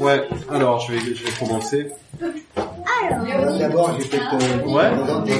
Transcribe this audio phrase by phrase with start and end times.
[0.00, 1.90] Ouais, alors je vais, je vais commencer.
[2.20, 5.30] Alors, D'abord, je vais peut-être euh, Ouais, ok.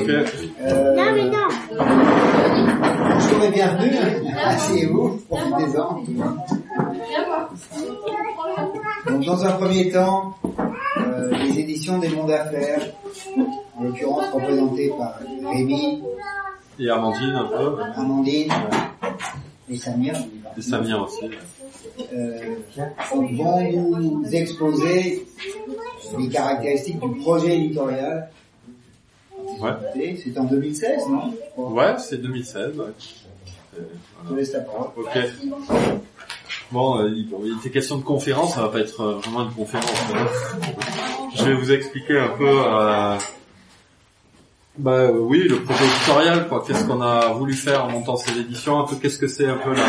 [0.63, 1.49] Euh, non mais non.
[3.15, 3.97] Bonjour et bienvenue.
[3.97, 4.37] hein.
[4.45, 6.03] Asseyez-vous, profitez-en.
[9.07, 10.35] Donc, dans un premier temps,
[10.99, 12.81] euh, les éditions des mondes d'affaires,
[13.79, 15.15] en l'occurrence représentées par
[15.53, 16.03] Rémi,
[16.79, 17.77] Et Amandine un peu.
[17.97, 18.53] Amandine
[19.71, 20.15] et Samir,
[20.57, 21.25] Et Samir aussi.
[22.13, 22.57] Euh,
[23.13, 25.27] vont nous exposer
[26.19, 28.31] les caractéristiques du projet éditorial.
[29.61, 30.17] Ouais.
[30.23, 31.35] C'est en 2016, non?
[31.57, 32.79] Ouais, c'est 2016.
[32.79, 32.87] ouais.
[32.99, 33.79] C'est-
[34.25, 34.89] Je te laisse la parole.
[34.97, 35.19] Ok.
[36.71, 39.91] Bon, euh, il était question de conférence, ça va pas être euh, vraiment une conférence.
[40.15, 40.27] hein.
[41.35, 42.49] Je vais vous expliquer un peu.
[42.49, 43.17] Euh,
[44.79, 46.65] bah euh, oui, le projet éditorial, quoi.
[46.67, 49.57] Qu'est-ce qu'on a voulu faire en montant ces éditions, un peu qu'est-ce que c'est un
[49.59, 49.83] peu la-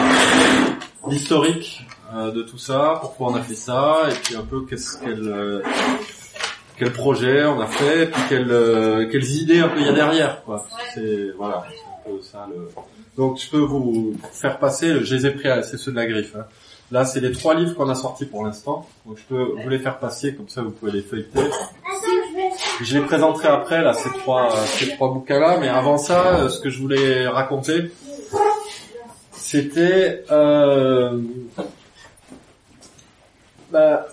[1.07, 4.97] l'historique euh, de tout ça, pourquoi on a fait ça, et puis un peu qu'est-ce
[4.99, 5.61] qu'elle euh,
[6.77, 9.89] quel projet on a fait, et puis quelles, euh, quelles idées un peu il y
[9.89, 10.65] a derrière, quoi.
[10.93, 12.69] C'est voilà, c'est un peu ça le.
[13.17, 16.35] Donc je peux vous faire passer, je les ai pris, c'est ceux de la griffe.
[16.35, 16.45] hein.
[16.91, 18.87] Là, c'est les trois livres qu'on a sortis pour l'instant.
[19.05, 21.39] Donc je peux vous les faire passer, comme ça vous pouvez les feuilleter.
[22.83, 25.57] Je les présenterai après, là, ces trois, ces trois bouquins-là.
[25.59, 27.91] Mais avant ça, euh, ce que je voulais raconter,
[29.53, 30.23] c'était...
[30.31, 31.19] Euh,
[33.71, 34.07] bah,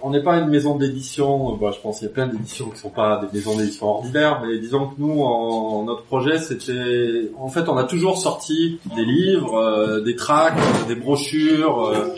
[0.00, 2.78] on n'est pas une maison d'édition, bah, je pense qu'il y a plein d'éditions qui
[2.78, 7.30] sont pas des maisons d'édition ordinaires, mais disons que nous, en, notre projet, c'était...
[7.38, 11.84] En fait, on a toujours sorti des livres, euh, des tracts, des brochures.
[11.84, 12.14] euh,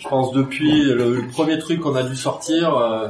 [0.00, 3.06] je pense depuis le, premier truc qu'on a dû sortir, euh,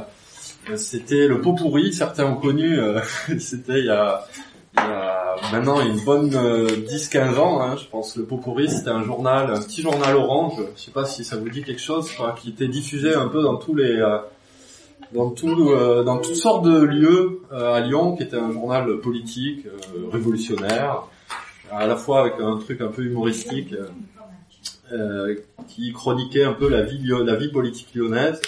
[0.75, 1.91] c'était le pot pourri.
[1.91, 2.77] Certains ont connu,
[3.39, 4.25] c'était il y a
[5.51, 8.15] maintenant une bonne euh, 10-15 ans, hein, je pense.
[8.17, 10.61] Le pot pourri, c'était un journal, un petit journal orange.
[10.75, 13.41] Je sais pas si ça vous dit quelque chose, quoi, qui était diffusé un peu
[13.41, 14.17] dans tous les, euh,
[15.13, 18.97] dans tout, euh, dans toutes sortes de lieux euh, à Lyon, qui était un journal
[18.99, 21.03] politique, euh, révolutionnaire,
[21.71, 23.73] à la fois avec un truc un peu humoristique.
[23.73, 23.87] euh,
[24.91, 25.35] euh,
[25.67, 28.39] qui chroniquait un peu la vie, la vie politique lyonnaise.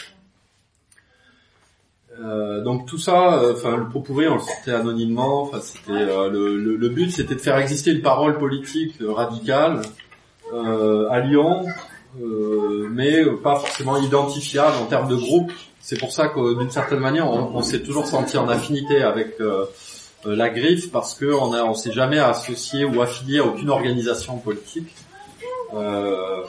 [2.24, 5.44] Euh, donc tout ça, euh, enfin le pot pourri, on le sortait anonymement.
[5.44, 9.82] Enfin c'était euh, le, le, but, c'était de faire exister une parole politique radicale
[11.10, 11.66] à Lyon,
[12.92, 15.52] mais pas forcément identifiable en termes de groupe.
[15.82, 19.38] C'est pour ça que d'une certaine manière, on, s'est toujours senti en affinité avec
[20.24, 24.94] la griffe parce que on on s'est jamais associé ou affilié à aucune organisation politique.
[25.74, 26.44] Euh,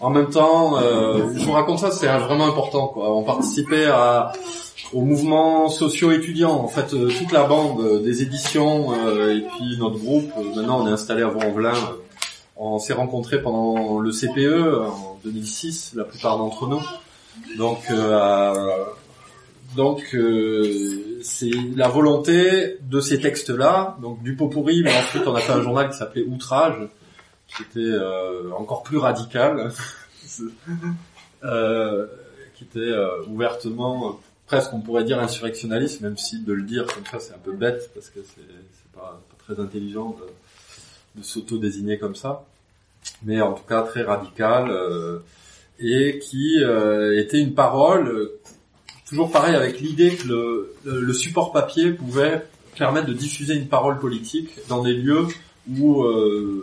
[0.00, 2.88] en même temps, euh, je vous raconte ça, c'est vraiment important.
[2.88, 3.14] Quoi.
[3.14, 4.32] On participait à,
[4.92, 6.52] au mouvement socio-étudiant.
[6.52, 10.30] En fait, euh, toute la bande euh, des éditions euh, et puis notre groupe.
[10.38, 11.74] euh, maintenant, on est installé à Vaux-en-Velin.
[12.56, 16.82] on s'est rencontrés pendant le CPE en 2006, la plupart d'entre nous.
[17.58, 17.92] Donc,
[19.76, 20.16] donc
[21.22, 25.52] c'est la volonté de ces textes-là, donc du pot pourri, mais ensuite on a fait
[25.52, 26.88] un journal qui s'appelait Outrage,
[27.46, 27.94] qui était
[28.56, 29.70] encore plus radical,
[31.42, 32.94] qui était
[33.28, 37.38] ouvertement, presque on pourrait dire insurrectionnaliste, même si de le dire comme ça c'est un
[37.38, 40.16] peu bête, parce que c'est pas, pas très intelligent
[41.16, 42.44] de, s'auto-désigner comme ça,
[43.22, 45.20] mais en tout cas très radical, euh,
[45.78, 48.30] et qui euh, était une parole,
[49.08, 52.42] toujours pareil avec l'idée que le, le, support papier pouvait
[52.76, 55.26] permettre de diffuser une parole politique dans des lieux
[55.78, 56.62] où euh,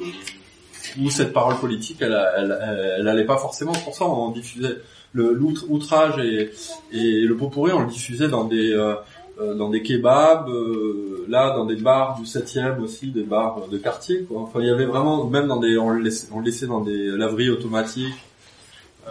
[1.00, 3.72] où cette parole politique, elle, elle, elle, allait pas forcément.
[3.72, 4.78] Pour ça on diffusait
[5.14, 6.52] le l'outre- outrage et,
[6.92, 8.96] et le pot pourri, on le diffusait dans des euh,
[9.42, 13.78] euh, dans des kebabs, euh, là dans des bars du 7e aussi, des bars de
[13.80, 14.24] quartier.
[14.24, 14.42] Quoi.
[14.42, 18.14] Enfin, il y avait vraiment, même dans des, on le laissait, dans des laveries automatiques.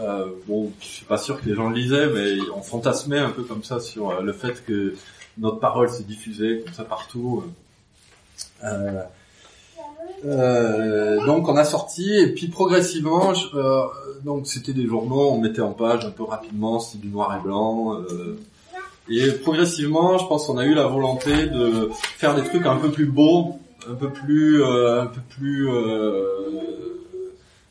[0.01, 3.31] Euh, bon, je suis pas sûr que les gens le lisaient, mais on fantasmait un
[3.31, 4.95] peu comme ça sur le fait que
[5.39, 7.43] notre parole s'est diffusée comme ça partout.
[10.25, 13.49] Euh, donc on a sorti et puis progressivement, je-
[14.25, 17.42] donc c'était des journaux, on mettait en page un peu rapidement, c'était du noir et
[17.42, 17.95] blanc.
[18.01, 18.39] euh,
[19.09, 22.91] et progressivement, je pense qu'on a eu la volonté de faire des trucs un peu
[22.91, 23.57] plus beaux,
[23.91, 26.22] un peu plus, euh, un peu plus, euh,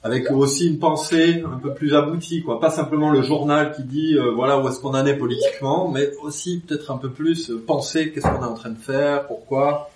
[0.03, 2.59] avec aussi une pensée un peu plus aboutie, quoi.
[2.59, 6.11] Pas simplement le journal qui dit euh, voilà où est-ce qu'on en est politiquement, mais
[6.23, 9.90] aussi peut-être un peu plus euh, penser qu'est-ce qu'on est en train de faire, pourquoi.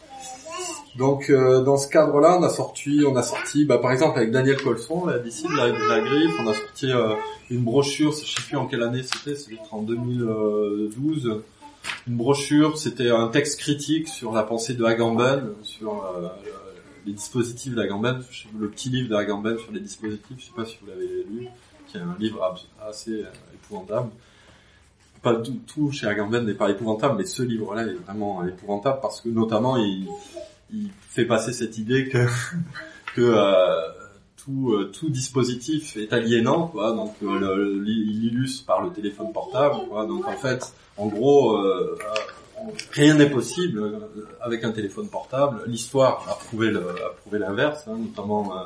[0.97, 4.31] Donc euh, dans ce cadre-là, on a sorti, on a sorti, bah, par exemple avec
[4.31, 7.15] Daniel Colson, là d'ici de la, la griffe, on a sorti euh,
[7.49, 11.41] une brochure, je sais plus en quelle année c'était, c'était en 2012.
[12.07, 16.29] Une brochure, c'était un texte critique sur la pensée de Agamben, sur euh,
[17.05, 18.23] les dispositifs d'Agamben,
[18.57, 21.47] le petit livre d'Agamben sur les dispositifs, je sais pas si vous l'avez lu,
[21.87, 24.09] qui est un livre assez épouvantable.
[25.21, 29.21] Pas tout, tout chez Agamben n'est pas épouvantable, mais ce livre-là est vraiment épouvantable parce
[29.21, 30.07] que notamment il,
[30.73, 32.09] il fait passer cette idée
[33.15, 33.81] que euh,
[34.37, 36.91] tout, euh, tout dispositif est aliénant, quoi.
[36.93, 40.05] Donc euh, il illustre par le téléphone portable, quoi.
[40.05, 41.57] Donc en fait, en gros,
[42.91, 44.01] rien n'est possible
[44.41, 45.63] avec un téléphone portable.
[45.67, 46.71] L'histoire a prouvé
[47.39, 48.65] l'inverse, hein, notamment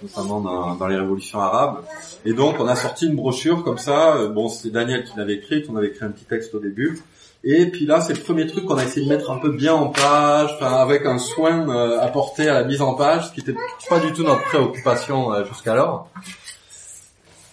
[0.00, 1.78] notamment dans, dans, les révolutions arabes.
[2.24, 4.28] Et donc on a sorti une brochure comme ça.
[4.28, 5.66] Bon, c'est Daniel qui l'avait écrite.
[5.68, 7.02] On avait écrit un petit texte au début.
[7.44, 9.72] Et puis là, c'est le premier truc qu'on a essayé de mettre un peu bien
[9.72, 13.40] en page, enfin avec un soin euh, apporté à la mise en page, ce qui
[13.40, 13.58] n'était
[13.88, 16.10] pas du tout notre préoccupation euh, jusqu'alors.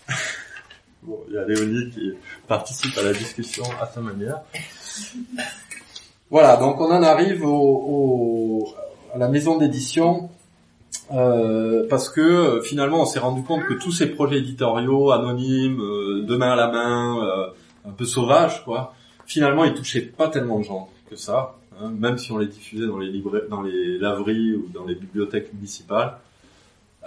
[1.04, 2.14] bon, il y a Léonie qui
[2.48, 4.42] participe à la discussion à sa manière.
[6.32, 8.76] Voilà, donc on en arrive au, au,
[9.14, 10.32] à la maison d'édition
[11.14, 15.78] euh, parce que euh, finalement on s'est rendu compte que tous ces projets éditoriaux anonymes,
[16.26, 17.52] de main à la main,
[17.88, 22.18] un peu sauvages, quoi, finalement, ils touchaient pas tellement de gens que ça, hein, même
[22.18, 26.18] si on les diffusait dans les librairies, dans les laveries ou dans les bibliothèques municipales,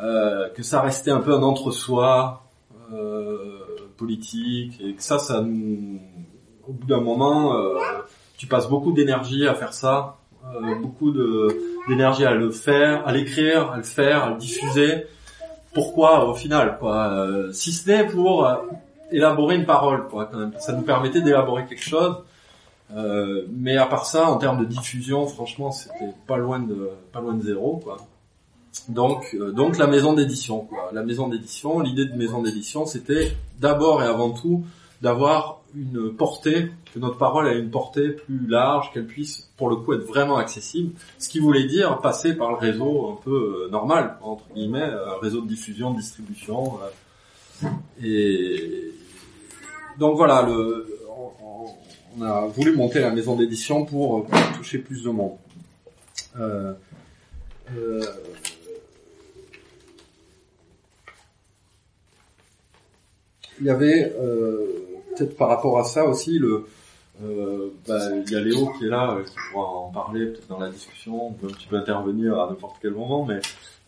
[0.02, 2.44] euh, que ça restait un peu un entre-soi
[2.92, 3.58] euh,
[3.96, 7.74] politique et que ça, ça, au bout d'un moment, euh,
[8.36, 10.16] tu passes beaucoup d'énergie à faire ça,
[10.54, 11.12] euh, beaucoup
[11.88, 15.06] d'énergie à le faire, à l'écrire, à le faire, à le diffuser.
[15.74, 18.48] Pourquoi au final, quoi euh, Si ce n'est pour
[19.10, 20.30] élaborer une parole, quoi.
[20.58, 22.16] Ça nous permettait d'élaborer quelque chose.
[22.94, 27.20] Euh, mais à part ça, en termes de diffusion, franchement, c'était pas loin de pas
[27.20, 27.98] loin de zéro, quoi.
[28.88, 30.90] Donc, euh, donc la maison d'édition, quoi.
[30.92, 34.64] La maison d'édition, l'idée de maison d'édition, c'était d'abord et avant tout
[35.02, 39.76] d'avoir une portée, que notre parole ait une portée plus large, qu'elle puisse, pour le
[39.76, 40.92] coup, être vraiment accessible.
[41.18, 45.20] Ce qui voulait dire passer par le réseau un peu euh, normal, entre guillemets, un
[45.20, 46.78] réseau de diffusion, de distribution.
[48.02, 48.92] Et,
[49.98, 50.86] donc voilà, le,
[52.16, 54.26] on, a voulu monter la maison d'édition pour,
[54.56, 55.36] toucher plus de monde.
[56.38, 56.72] Euh,
[57.76, 58.02] euh,
[63.60, 64.66] il y avait euh,
[65.16, 66.66] peut-être par rapport à ça aussi le
[67.88, 70.70] bah, il y a Léo qui est là qui pourra en parler peut-être dans la
[70.70, 73.40] discussion on peut un petit peu intervenir à n'importe quel moment mais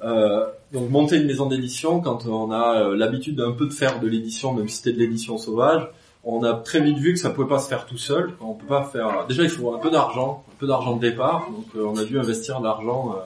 [0.02, 4.54] donc monter une maison d'édition quand on a l'habitude d'un peu de faire de l'édition
[4.54, 5.88] même si c'était de l'édition sauvage
[6.24, 8.32] on a très vite vu que ça pouvait pas se faire tout seul.
[8.40, 9.26] On peut pas faire.
[9.26, 11.48] Déjà, il faut un peu d'argent, un peu d'argent de départ.
[11.50, 13.14] Donc, euh, on a dû investir de l'argent.
[13.16, 13.20] Euh,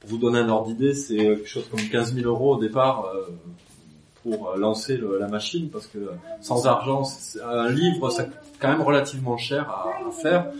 [0.00, 3.06] pour vous donner un ordre d'idée, c'est quelque chose comme 15 000 euros au départ
[3.06, 3.30] euh,
[4.22, 5.98] pour lancer la machine, parce que
[6.42, 7.04] sans argent,
[7.42, 8.28] un livre, c'est
[8.58, 10.50] quand même relativement cher à, faire.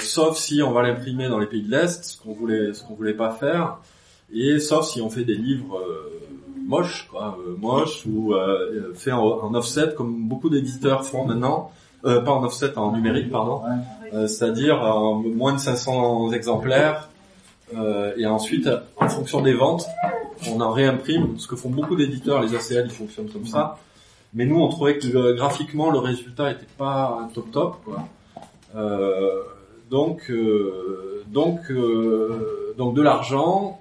[0.00, 3.14] sauf si on va l'imprimer dans les pays de l'Est, ce qu'on ce qu'on voulait
[3.14, 3.78] pas faire,
[4.32, 5.80] et sauf si on fait des livres
[6.68, 11.72] moche, quoi, euh, moche ou euh, fait en, offset comme beaucoup d'éditeurs font maintenant.
[12.04, 13.62] Euh, pas en offset, en numérique, pardon.
[14.12, 17.08] C'est-à-dire en moins de 500 exemplaires.
[18.16, 19.86] et ensuite, en fonction des ventes,
[20.48, 21.38] on en réimprime.
[21.38, 23.78] Ce que font beaucoup d'éditeurs, les ACL, ils fonctionnent comme ça.
[24.32, 27.76] Mais nous, on trouvait que graphiquement, le résultat était pas top top.
[27.84, 28.04] Quoi.
[28.76, 29.42] Euh,
[29.90, 33.80] donc, euh, donc, euh, donc de l'argent,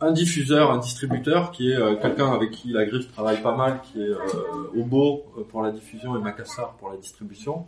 [0.00, 3.80] un diffuseur, un distributeur qui est euh, quelqu'un avec qui la griffe travaille pas mal,
[3.82, 7.66] qui est euh, Obo euh, pour la diffusion et Macassar pour la distribution,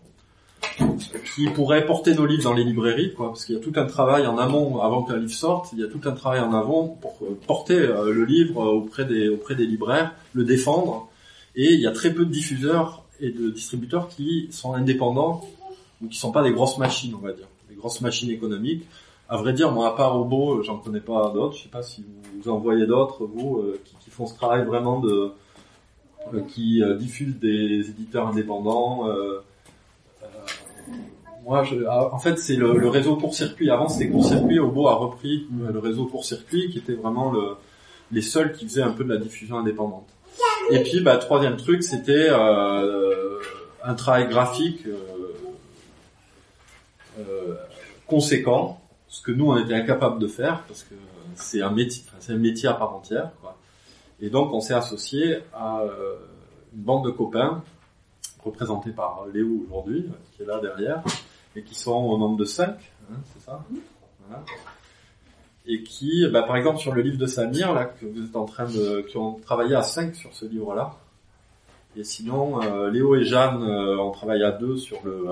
[1.34, 3.84] qui pourrait porter nos livres dans les librairies, quoi, parce qu'il y a tout un
[3.84, 6.86] travail en amont avant qu'un livre sorte, il y a tout un travail en avant
[7.00, 11.08] pour porter le livre auprès des libraires, le défendre,
[11.56, 15.44] et il y a très peu de diffuseurs et de distributeurs qui sont indépendants
[16.00, 18.84] ou qui sont pas des grosses machines, on va dire, des grosses machines économiques
[19.32, 21.56] à vrai dire, moi, à part Obo, euh, j'en connais pas d'autres.
[21.56, 22.04] Je sais pas si
[22.36, 25.32] vous en voyez d'autres, vous, euh, qui, font ce travail vraiment de,
[26.34, 29.06] euh, qui diffusent des éditeurs indépendants.
[31.46, 33.70] moi, je, ah, en fait, c'est le, réseau court-circuit.
[33.70, 34.58] Avant, c'était court-circuit.
[34.58, 37.56] Obo a repris le réseau court-circuit, qui était vraiment le,
[38.10, 40.08] les seuls qui faisaient un peu de la diffusion indépendante.
[40.70, 44.86] Et puis, bah, troisième truc, c'était un travail graphique
[48.06, 48.81] conséquent
[49.12, 50.94] ce que nous on était incapable de faire parce que
[51.34, 53.30] c'est un métier, c'est un métier à part entière.
[53.42, 53.58] Quoi.
[54.20, 56.16] Et donc on s'est associé à euh,
[56.74, 57.62] une bande de copains
[58.42, 61.02] représentés par Léo aujourd'hui, qui est là derrière,
[61.54, 62.74] et qui sont au nombre de cinq,
[63.10, 63.62] hein, c'est ça?
[64.26, 64.42] Voilà.
[65.66, 68.46] Et qui, bah, par exemple sur le livre de Samir, là, que vous êtes en
[68.46, 70.96] train de, qui ont travaillé à cinq sur ce livre-là.
[71.96, 75.26] Et sinon, euh, Léo et Jeanne euh, ont travaillé à deux sur le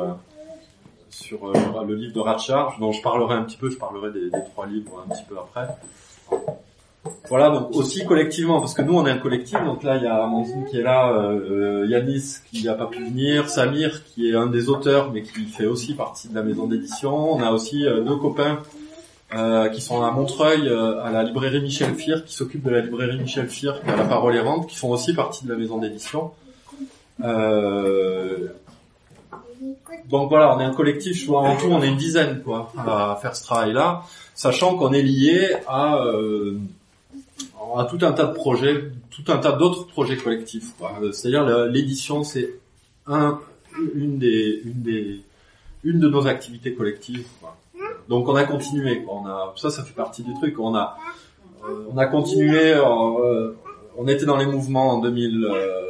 [1.10, 1.52] sur euh,
[1.86, 5.04] le livre de Ratchar, dont je parlerai un petit peu, je parlerai des, trois livres
[5.06, 5.68] un petit peu après.
[7.28, 10.06] voilà, donc aussi collectivement, parce que nous on est un collectif, donc là il y
[10.06, 14.34] a Amandine qui est là, euh, Yanis qui n'a pas pu venir, Samir qui est
[14.34, 17.86] un des auteurs mais qui fait aussi partie de la maison d'édition, on a aussi
[17.86, 18.58] euh, deux copains
[19.32, 22.80] euh, qui sont à Montreuil, euh, à la librairie Michel Fir, qui s'occupent de la
[22.80, 25.78] librairie Michel Fir, qui a la parole errante, qui font aussi partie de la maison
[25.78, 26.32] d'édition.
[27.22, 28.48] Euh,
[30.08, 32.72] donc voilà, on est un collectif, je vois en tout on est une dizaine quoi
[32.78, 34.02] à faire ce travail-là,
[34.34, 36.56] sachant qu'on est lié à euh,
[37.76, 40.72] à tout un tas de projets, tout un tas d'autres projets collectifs.
[41.12, 42.54] C'est-à-dire l'édition, c'est
[43.06, 43.38] un,
[43.94, 45.20] une des, une des,
[45.84, 47.26] une de nos activités collectives.
[47.40, 47.56] quoi.
[48.08, 49.02] Donc on a continué.
[49.02, 49.14] quoi.
[49.22, 50.58] On a, ça, ça fait partie du truc.
[50.58, 50.96] On a,
[51.68, 52.72] euh, on a continué.
[52.72, 53.52] euh,
[53.96, 55.44] on était dans les mouvements en 2000.
[55.44, 55.86] euh,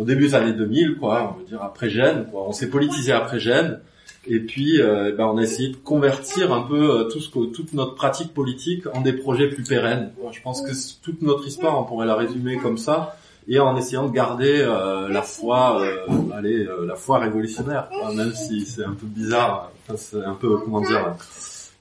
[0.00, 2.46] au début des années 2000, quoi, on veut dire après Gênes, quoi.
[2.48, 3.80] On s'est politisé après Gênes,
[4.26, 7.52] et puis euh, ben, on a essayé de convertir un peu euh, tout ce que,
[7.52, 10.12] toute notre pratique politique en des projets plus pérennes.
[10.32, 13.14] Je pense que toute notre histoire, on pourrait la résumer comme ça,
[13.46, 18.14] et en essayant de garder euh, la foi, euh, allez, euh, la foi révolutionnaire, quoi,
[18.14, 21.14] même si c'est un peu bizarre, enfin, c'est un peu comment dire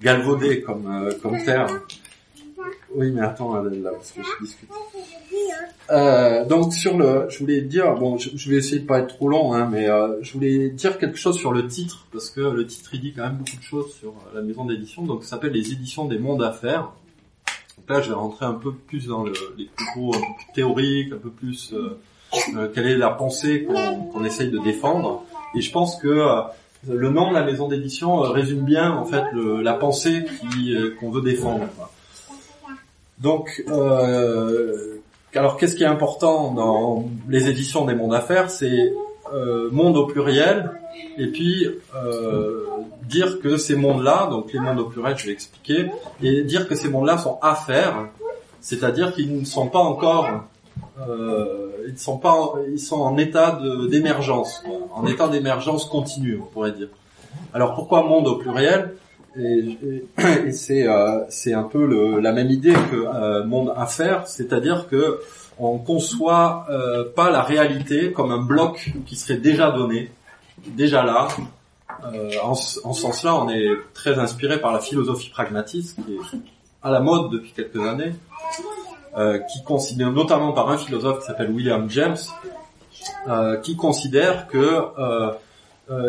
[0.01, 1.79] galvaudé comme euh, comme terme.
[2.96, 4.69] Oui, mais attends, là, là, parce que je discute.
[5.91, 9.15] Euh, donc sur le, je voulais dire, bon, je, je vais essayer de pas être
[9.15, 12.41] trop long, hein, mais euh, je voulais dire quelque chose sur le titre parce que
[12.41, 15.03] le titre il dit quand même beaucoup de choses sur euh, la maison d'édition.
[15.03, 16.91] Donc ça s'appelle les éditions des mondes à faire.
[17.77, 20.53] Donc là, je vais rentrer un peu plus dans le, les propos un peu plus
[20.53, 21.98] théoriques, un peu plus euh,
[22.55, 25.24] euh, quelle est la pensée qu'on essaye de défendre.
[25.55, 26.41] Et je pense que euh,
[26.88, 30.25] le nom de la maison d'édition résume bien en fait le, la pensée
[31.00, 31.65] qu'on veut défendre.
[31.75, 31.91] quoi.
[33.19, 34.99] Donc, euh,
[35.35, 38.49] alors qu'est-ce qui est important dans les éditions des mondes affaires?
[38.49, 38.93] C'est
[39.33, 40.71] euh, monde au pluriel,
[41.17, 42.65] et puis euh,
[43.03, 45.91] dire que ces mondes-là, donc les mondes au pluriel, je vais expliquer,
[46.23, 48.07] et dire que ces mondes-là sont à faire,
[48.61, 50.45] c'est-à-dire qu'ils ne sont pas encore,
[51.07, 53.59] euh, ils sont pas, ils sont en état
[53.89, 56.89] d'émergence, en état d'émergence continue, on pourrait dire.
[57.53, 58.95] Alors pourquoi monde au pluriel?
[59.38, 61.86] Et, c'est euh, c'est un peu
[62.19, 65.19] la même idée que euh, monde à faire, c'est-à-dire que
[65.59, 70.12] on conçoit euh, pas la réalité comme un bloc qui serait déjà donné,
[70.67, 71.27] déjà là.
[72.05, 76.13] Euh, en, ce- en ce sens-là, on est très inspiré par la philosophie pragmatiste qui
[76.15, 76.38] est
[76.81, 78.13] à la mode depuis quelques années,
[79.17, 82.15] euh, qui considère notamment par un philosophe qui s'appelle William James,
[83.63, 84.81] qui considère que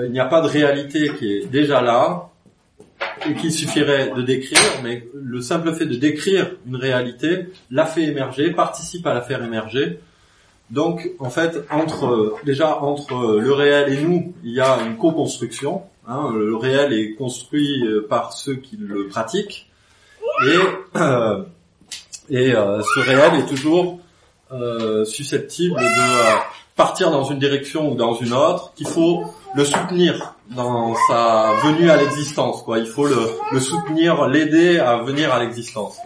[0.07, 2.30] il n'y a pas de réalité qui est déjà là
[3.41, 8.51] qu'il suffirait de décrire, mais le simple fait de décrire une réalité la fait émerger,
[8.51, 10.01] participe à la faire émerger.
[10.71, 15.83] Donc, en fait, entre déjà entre le réel et nous, il y a une co-construction.
[16.07, 16.31] hein.
[16.33, 19.69] le réel est construit euh, par ceux qui le pratiquent,
[20.47, 20.57] et
[20.97, 21.43] euh,
[22.29, 23.99] et euh, ce réel est toujours
[24.53, 26.37] euh, susceptible de euh,
[26.81, 31.91] partir dans une direction ou dans une autre, qu'il faut le soutenir dans sa venue
[31.91, 32.63] à l'existence.
[32.63, 35.99] Quoi, il faut le, soutenir, l'aider à venir à l'existence.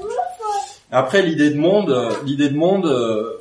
[0.91, 3.35] Après, l'idée de monde, euh, l'idée de monde, euh,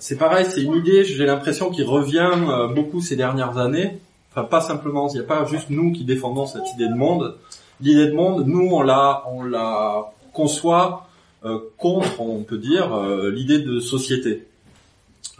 [0.00, 1.04] c'est pareil, c'est une idée.
[1.04, 3.98] J'ai l'impression qui revient euh, beaucoup ces dernières années.
[4.32, 7.36] Enfin, pas simplement, il n'y a pas juste nous qui défendons cette idée de monde.
[7.80, 11.06] L'idée de monde, nous, on la, on la conçoit
[11.78, 12.86] contre, on peut dire,
[13.32, 14.49] l'idée de société.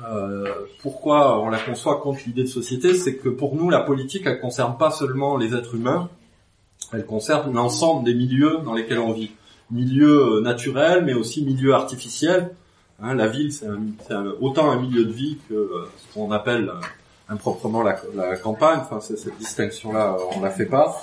[0.08, 0.46] Euh,
[0.82, 4.40] pourquoi on la conçoit contre l'idée de société C'est que pour nous, la politique, elle
[4.40, 6.08] concerne pas seulement les êtres humains,
[6.92, 9.32] elle concerne l'ensemble des milieux dans lesquels on vit.
[9.70, 12.50] Milieu euh, naturel, mais aussi milieu artificiel.
[13.02, 13.66] Hein, la ville, c'est
[14.40, 16.70] autant un milieu de vie que euh, ce qu'on appelle
[17.28, 18.80] improprement la, la campagne.
[18.80, 21.00] Enfin, cette distinction-là, on la fait pas.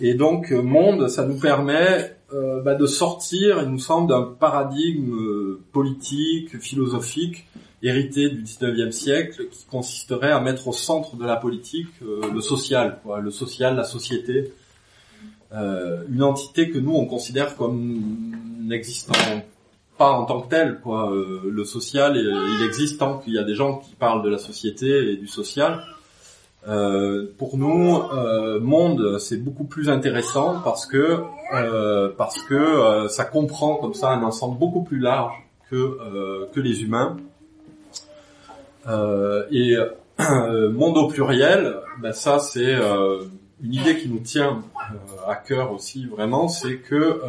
[0.00, 6.58] Et donc, monde, ça nous permet bah, de sortir, il nous semble, d'un paradigme politique,
[6.58, 7.46] philosophique,
[7.82, 12.40] hérité du 19e siècle, qui consisterait à mettre au centre de la politique euh, le
[12.40, 14.52] social, quoi, le social, la société,
[15.52, 18.00] Euh, une entité que nous on considère comme
[18.60, 19.14] n'existant
[19.98, 21.10] pas en tant que telle, quoi.
[21.10, 24.28] Euh, le social, euh, il existe tant qu'il y a des gens qui parlent de
[24.28, 25.82] la société et du social.
[27.38, 28.02] Pour nous,
[28.60, 31.22] monde, c'est beaucoup plus intéressant parce que
[32.18, 35.32] parce que ça comprend comme ça un ensemble beaucoup plus large
[35.70, 37.16] que que les humains.
[38.88, 39.76] Euh, et
[40.20, 43.20] euh, monde au pluriel, ben ça c'est euh,
[43.62, 44.62] une idée qui nous tient
[45.28, 47.20] à cœur aussi vraiment, c'est que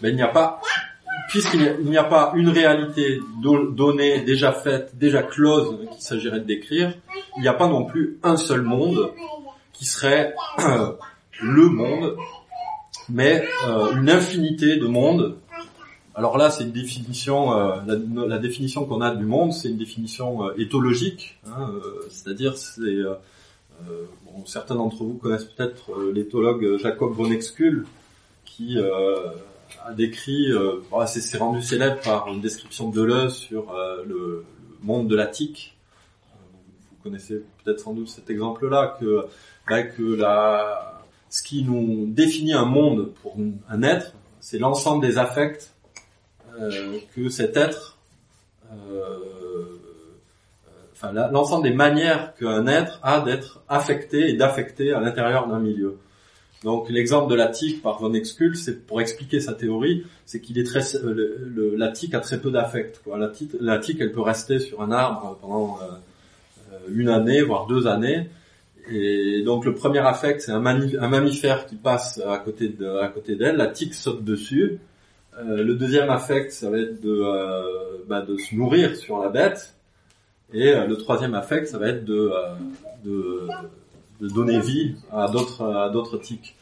[0.00, 0.60] ben, il n'y a pas
[1.28, 6.44] puisqu'il n'y a- pas une réalité do- donnée, déjà faite, déjà close qu'il s'agirait de
[6.46, 6.92] décrire,
[7.36, 9.12] il n'y a pas non plus un seul monde
[9.72, 10.34] qui serait
[11.42, 12.16] le monde,
[13.08, 13.44] mais
[13.94, 15.36] une infinité de mondes
[16.14, 19.78] alors là, c'est une définition, euh, la, la, définition qu'on a du monde, c'est une
[19.78, 23.14] définition euh, éthologique, hein, euh, c'est-à-dire c'est euh,
[24.26, 27.86] bon, certains d'entre vous connaissent peut-être l'éthologue Jacob von Exkul,
[28.44, 30.52] qui a décrit,
[30.90, 33.72] bon, c'est rendu célèbre par une description de Deleuze sur
[34.06, 34.44] le, le,
[34.82, 35.76] monde de l'Attique.
[36.90, 39.24] Vous connaissez peut-être sans doute cet exemple-là, que,
[39.68, 43.36] bah, que la, ce qui nous définit un monde pour
[43.68, 45.71] un être, c'est l'ensemble des affects
[46.62, 47.98] euh, que cet être,
[48.72, 49.16] euh,
[50.92, 55.98] enfin l'ensemble des manières qu'un être a d'être affecté et d'affecter à l'intérieur d'un milieu.
[56.62, 60.58] Donc l'exemple de la tique par Von Exkul, c'est pour expliquer sa théorie, c'est qu'il
[60.58, 63.00] est très, le, la tique a très peu d'affect.
[63.60, 68.28] La tique, elle peut rester sur un arbre pendant euh, une année, voire deux années.
[68.88, 73.08] Et donc le premier affect, c'est un, un, mammifère qui passe à côté de, à
[73.08, 73.56] côté d'elle.
[73.56, 74.78] La tique saute dessus.
[75.38, 79.28] Euh, le deuxième affect, ça va être de, euh, bah, de se nourrir sur la
[79.28, 79.74] bête.
[80.52, 82.30] Et euh, le troisième affect, ça va être de,
[83.04, 83.48] de,
[84.20, 86.56] de donner vie à d'autres à d'autres tiques.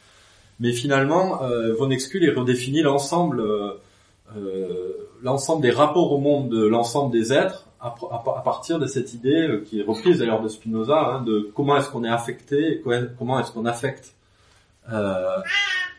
[0.59, 1.39] Mais finalement,
[1.79, 3.43] Von Exkul il redéfinit l'ensemble
[5.23, 7.89] l'ensemble des rapports au monde de l'ensemble des êtres à,
[8.45, 12.03] partir de cette idée qui est reprise d'ailleurs de Spinoza hein, de comment est-ce qu'on
[12.03, 12.81] est affecté et
[13.17, 14.13] comment est-ce qu'on affecte.
[14.91, 15.37] Euh,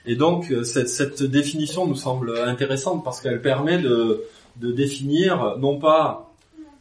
[0.07, 4.25] et donc euh, cette, cette, définition nous semble intéressante parce qu'elle permet de,
[4.57, 6.33] de, définir non pas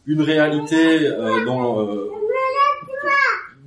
[0.06, 2.12] une réalité euh, dont, euh,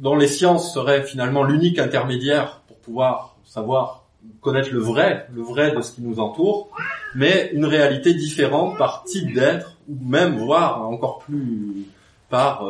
[0.01, 4.05] dont les sciences seraient finalement l'unique intermédiaire pour pouvoir savoir
[4.41, 6.71] connaître le vrai, le vrai de ce qui nous entoure,
[7.15, 11.87] mais une réalité différente par type d'être ou même voire encore plus
[12.31, 12.67] par,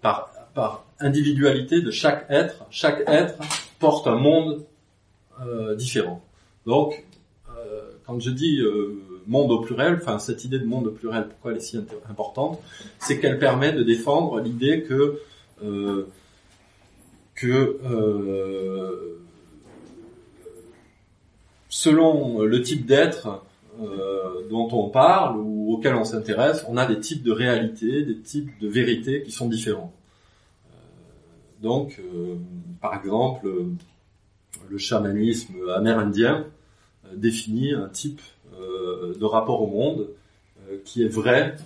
[0.00, 2.64] par par individualité de chaque être.
[2.70, 3.34] Chaque être
[3.78, 4.64] porte un monde
[5.76, 6.22] différents.
[6.66, 7.04] Donc,
[7.56, 11.28] euh, quand je dis euh, monde au pluriel, enfin cette idée de monde au pluriel,
[11.28, 11.78] pourquoi elle est si
[12.08, 12.60] importante,
[12.98, 15.20] c'est qu'elle permet de défendre l'idée que
[17.34, 17.78] que
[21.68, 23.42] selon le type d'être
[24.50, 28.50] dont on parle ou auquel on s'intéresse, on a des types de réalités, des types
[28.60, 29.92] de vérités qui sont différents.
[31.62, 32.00] donc,
[32.80, 33.48] par exemple,
[34.68, 36.46] le chamanisme amérindien
[37.06, 38.20] euh, définit un type
[38.58, 40.08] euh, de rapport au monde
[40.68, 41.56] euh, qui est vrai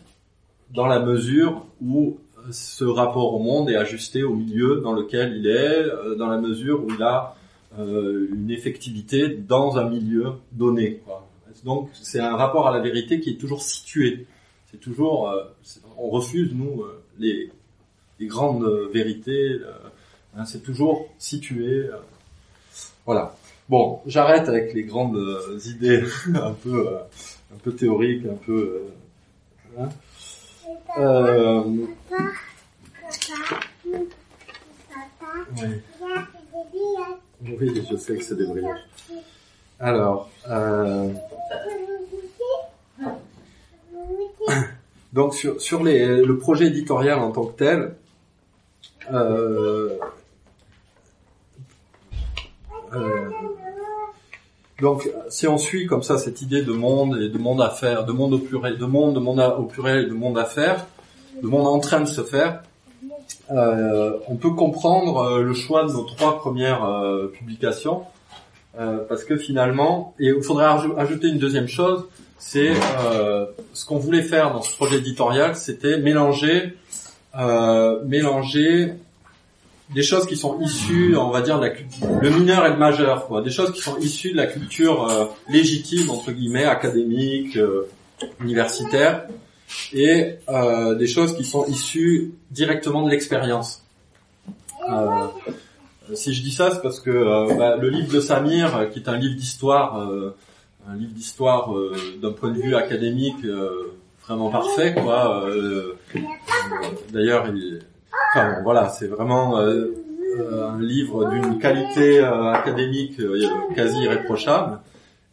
[0.71, 2.19] dans la mesure où
[2.51, 6.85] ce rapport au monde est ajusté au milieu dans lequel il est, dans la mesure
[6.85, 7.35] où il a
[7.77, 11.03] une effectivité dans un milieu donné.
[11.65, 14.27] Donc c'est un rapport à la vérité qui est toujours situé.
[14.71, 15.31] C'est toujours,
[15.99, 16.85] on refuse nous
[17.19, 17.51] les,
[18.21, 19.59] les grandes vérités.
[20.35, 21.91] Hein, c'est toujours situé
[23.11, 23.35] voilà.
[23.69, 26.99] Bon, j'arrête avec les grandes euh, idées un peu, euh,
[27.53, 28.83] un peu théoriques, un peu.
[29.77, 29.89] Euh, hein.
[30.97, 31.65] euh
[37.43, 37.57] oui.
[37.61, 38.77] oui, je sais que c'est des brillants.
[39.81, 40.31] Alors,
[45.13, 47.93] donc sur, sur les, le projet éditorial en tant que tel,
[52.95, 53.31] euh,
[54.81, 58.05] donc, si on suit comme ça cette idée de monde et de monde à faire,
[58.05, 59.21] de monde au pluriel, de monde, de
[59.59, 60.87] au pluriel et de monde à faire,
[61.43, 62.63] de monde en train de se faire,
[63.51, 66.87] euh, on peut comprendre euh, le choix de nos trois premières
[67.33, 68.03] publications,
[69.09, 70.65] parce que finalement, et il faudrait
[70.97, 72.07] ajouter une deuxième chose,
[72.39, 72.73] c'est
[73.75, 76.77] ce qu'on voulait faire dans ce projet éditorial, c'était mélanger,
[78.07, 78.95] mélanger
[79.95, 81.73] des choses qui sont issues, on va dire, de la,
[82.21, 85.27] le mineur et le majeur, quoi, des choses qui sont issues de la culture euh,
[85.49, 87.89] légitime entre guillemets, académique, euh,
[88.41, 89.27] universitaire,
[89.93, 93.85] et euh, des choses qui sont issues directement de l'expérience.
[94.89, 95.27] Euh,
[96.15, 99.17] si je dis ça, c'est parce que bah, le livre de Samir, qui est un
[99.17, 99.97] livre d'histoire,
[100.89, 101.73] un livre d'histoire
[102.21, 103.47] d'un point de vue académique
[104.27, 105.47] vraiment parfait, quoi.
[107.13, 107.81] D'ailleurs, il
[108.33, 109.93] Enfin, voilà, c'est vraiment euh,
[110.39, 113.21] euh, un livre d'une qualité euh, académique
[113.75, 114.81] quasi irréprochable.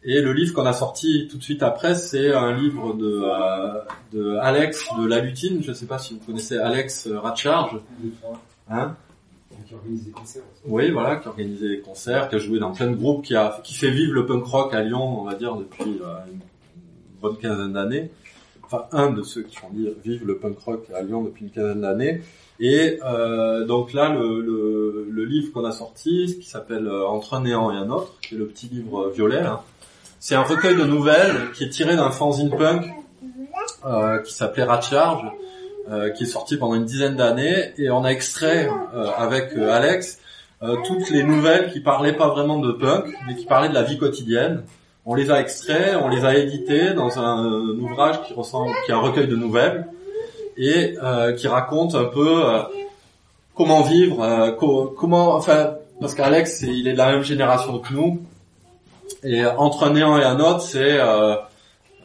[0.02, 3.22] Et le livre qu'on a sorti tout de suite après, c'est un livre de,
[4.12, 5.62] de Alex de La Lutine.
[5.62, 7.78] Je ne sais pas si vous connaissez Alex Ratcharge.
[8.70, 8.94] Hein
[9.66, 10.42] qui des concerts.
[10.66, 13.60] Oui, voilà, qui organise des concerts, qui a joué dans plein de groupes, qui a
[13.64, 16.40] qui fait vivre le punk rock à Lyon, on va dire depuis une
[17.20, 18.10] bonne quinzaine d'années.
[18.62, 19.68] Enfin, un de ceux qui font
[20.04, 22.22] vivre le punk rock à Lyon depuis une quinzaine d'années.
[22.60, 27.34] Et euh, donc là, le, le, le livre qu'on a sorti, qui s'appelle euh, Entre
[27.34, 29.60] un néant et un autre, qui est le petit livre violet, hein,
[30.20, 32.84] c'est un recueil de nouvelles qui est tiré d'un fanzine punk
[33.86, 35.22] euh, qui s'appelait Ratcharge,
[35.90, 39.70] euh, qui est sorti pendant une dizaine d'années, et on a extrait euh, avec euh,
[39.70, 40.18] Alex
[40.64, 43.84] euh, toutes les nouvelles qui parlaient pas vraiment de punk, mais qui parlaient de la
[43.84, 44.64] vie quotidienne.
[45.06, 48.94] On les a extraits, on les a édités dans un ouvrage qui ressemble, qui est
[48.94, 49.86] un recueil de nouvelles
[50.58, 52.62] et euh, qui raconte un peu euh,
[53.54, 57.92] comment vivre, euh, co- comment, enfin, parce qu'Alex, il est de la même génération que
[57.94, 58.20] nous,
[59.24, 61.34] et entre un néant et un autre, c'est, euh,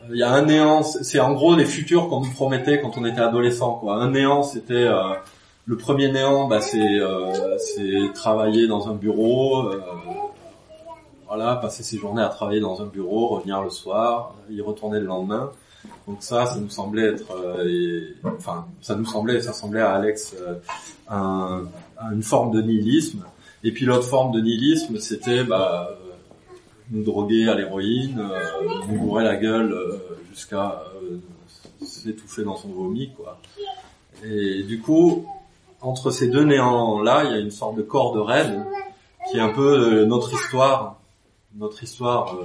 [0.10, 3.06] il y a un néant, c'est en gros les futurs qu'on nous promettait quand on
[3.06, 3.96] était adolescent, quoi.
[3.96, 5.14] Un néant, c'était euh,
[5.66, 7.58] le premier néant, bah, c'est, euh,
[8.14, 9.70] travailler dans un bureau.
[11.28, 15.06] voilà, passer ses journées à travailler dans un bureau, revenir le soir, y retourner le
[15.06, 15.52] lendemain.
[16.08, 20.36] Donc ça, ça nous semblait être, euh, enfin, ça nous semblait, ça semblait à Alex
[20.40, 20.56] euh,
[21.10, 21.64] un-
[22.02, 23.24] un- une forme de nihilisme.
[23.64, 25.96] Et puis l'autre forme de nihilisme, c'était bah, euh,
[26.92, 28.22] nous droguer à l'héroïne,
[28.90, 29.76] nous bourrer la gueule
[30.30, 30.84] jusqu'à
[31.86, 33.40] s'étouffer dans son vomi, quoi.
[34.26, 35.26] Et du coup,
[35.82, 38.62] entre ces deux néants-là, il y a une sorte de corde raide
[39.32, 41.00] qui est un peu notre histoire,
[41.56, 42.38] notre histoire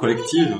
[0.00, 0.54] collective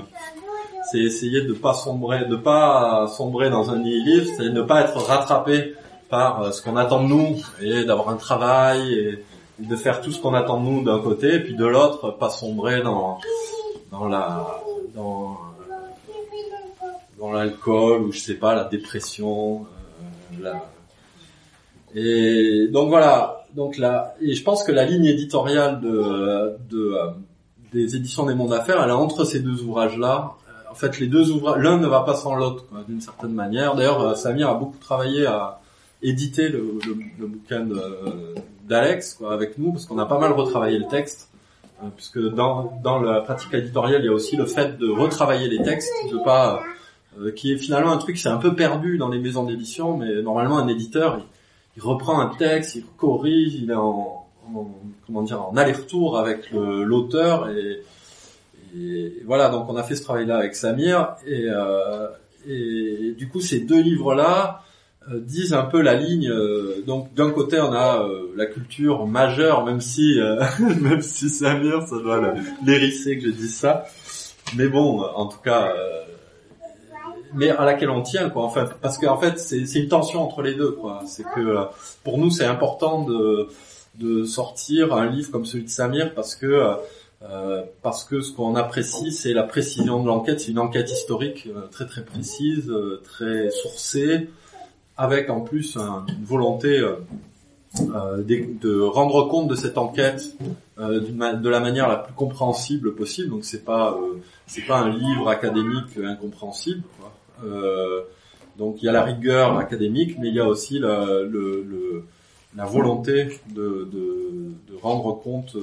[0.90, 4.96] c'est essayer de pas sombrer, de pas sombrer dans un nihilisme, c'est ne pas être
[4.98, 5.74] rattrapé
[6.09, 9.24] par euh, ce qu'on attend de nous et d'avoir un travail et
[9.59, 12.31] de faire tout ce qu'on attend de nous d'un côté et puis de l'autre pas
[12.31, 13.18] sombrer dans
[13.90, 14.46] dans la
[14.94, 15.37] dans
[17.18, 19.66] dans l'alcool ou je sais pas la dépression
[20.40, 20.62] euh, la-
[21.94, 27.11] et donc voilà donc là et je pense que la ligne éditoriale de de euh,
[27.72, 30.35] des éditions des mondes d'affaires elle est entre ces deux ouvrages là
[30.78, 33.74] fait, les deux ouvrages, l'un ne va pas sans l'autre, d'une certaine manière.
[33.74, 35.60] D'ailleurs, euh, Samir a beaucoup travaillé à
[36.02, 36.78] éditer le,
[37.18, 37.66] bouquin
[38.68, 41.30] d'Alex, avec nous, parce qu'on a pas mal retravaillé le texte,
[41.82, 45.48] euh, puisque dans, dans la pratique éditoriale, il y a aussi le fait de retravailler
[45.48, 46.62] les textes, de pas,
[47.18, 49.96] euh, qui est finalement un truc qui s'est un peu perdu dans les maisons d'édition,
[49.96, 51.20] mais normalement, un éditeur,
[51.76, 54.70] il, reprend un texte, il corrige, il est en, en-
[55.06, 57.82] comment dire, en aller-retour avec l'auteur et
[58.76, 62.09] et voilà, donc on a fait ce travail-là avec Samir, et, euh,
[62.46, 64.62] du coup ces deux livres-là
[65.11, 66.28] euh, disent un peu la ligne.
[66.28, 70.18] euh, donc d'un côté on a la culture majeure, même si
[70.81, 73.85] même si Samir, ça doit l'hérisser que je dise ça,
[74.57, 75.72] mais bon, en tout cas,
[77.35, 78.44] mais à laquelle on tient, quoi.
[78.44, 81.02] Enfin, parce qu'en fait c'est une tension entre les deux, quoi.
[81.07, 81.66] C'est que
[82.04, 83.48] pour nous c'est important de
[83.98, 86.76] de sortir un livre comme celui de Samir parce que
[87.22, 90.40] euh, parce que ce qu'on apprécie, c'est la précision de l'enquête.
[90.40, 94.31] C'est une enquête historique euh, très très précise, euh, très sourcée,
[94.96, 96.81] avec en plus un- une volonté
[97.74, 100.37] de rendre compte de cette enquête
[100.78, 103.31] de la manière la plus compréhensible possible.
[103.31, 103.98] Donc c'est pas
[104.46, 106.83] c'est pas un livre académique incompréhensible.
[108.59, 111.07] Donc il y a la rigueur académique, mais il y a aussi la,
[112.66, 113.88] volonté de,
[114.83, 115.57] rendre compte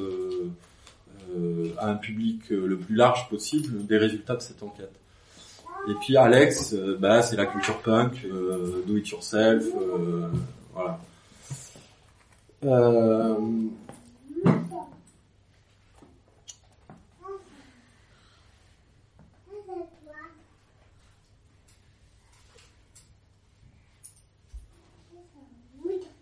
[1.78, 4.94] à un public euh, le plus large possible des résultats de cette enquête.
[5.88, 10.28] Et puis Alex, euh, bah, c'est la culture punk, euh, do it yourself, euh,
[10.74, 11.00] voilà.
[12.64, 13.36] Euh,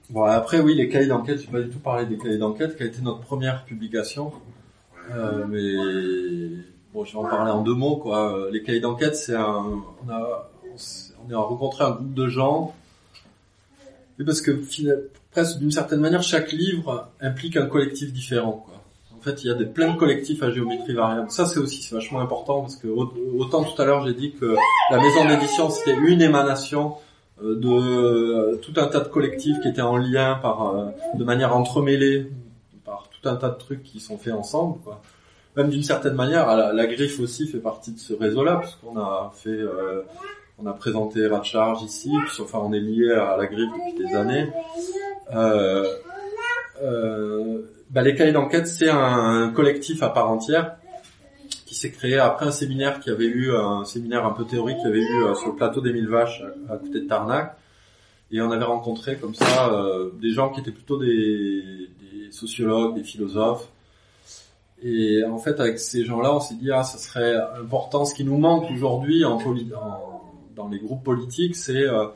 [0.09, 2.83] Bon après oui les cahiers d'enquête, j'ai pas du tout parlé des cahiers d'enquête qui
[2.83, 4.31] a été notre première publication,
[5.11, 6.63] Euh, mais
[6.93, 8.47] bon je vais en parler en deux mots quoi.
[8.51, 10.49] Les cahiers d'enquête c'est un, on a,
[11.29, 12.73] on a rencontré un groupe de gens,
[14.19, 14.51] et parce que
[15.31, 18.73] presque d'une certaine manière chaque livre implique un collectif différent quoi.
[19.17, 21.29] En fait il y a des plein de collectifs à géométrie variable.
[21.31, 24.55] Ça c'est aussi vachement important parce que au- autant tout à l'heure j'ai dit que
[24.91, 26.95] la maison d'édition c'était une émanation
[27.43, 31.55] euh, de euh, tout un tas de collectifs qui étaient en lien par de manière
[31.55, 32.29] entremêlée
[33.23, 35.01] tout un tas de trucs qui sont faits ensemble quoi.
[35.55, 39.31] Même d'une certaine manière, la, la griffe aussi fait partie de ce réseau-là, puisqu'on a
[39.35, 40.01] fait, euh,
[40.57, 44.15] on a présenté Ratcharge ici, puis enfin on est lié à la griffe depuis des
[44.15, 44.49] années.
[45.35, 45.87] Euh,
[46.81, 50.77] euh, bah, les cahiers d'enquête, c'est un, collectif à part entière
[51.67, 54.87] qui s'est créé après un séminaire qui avait eu un séminaire un peu théorique qui
[54.87, 57.55] avait eu euh, sur le plateau des Mille Vaches à, à côté de Tarnac
[58.33, 61.61] et on avait rencontré comme ça euh, des gens qui étaient plutôt des,
[62.31, 63.67] sociologues, des philosophes.
[64.81, 68.05] Et en fait avec ces gens-là on s'est dit ah ça serait important.
[68.05, 70.21] Ce qui nous manque aujourd'hui en, en-
[70.55, 72.07] dans les groupes politiques c'est euh,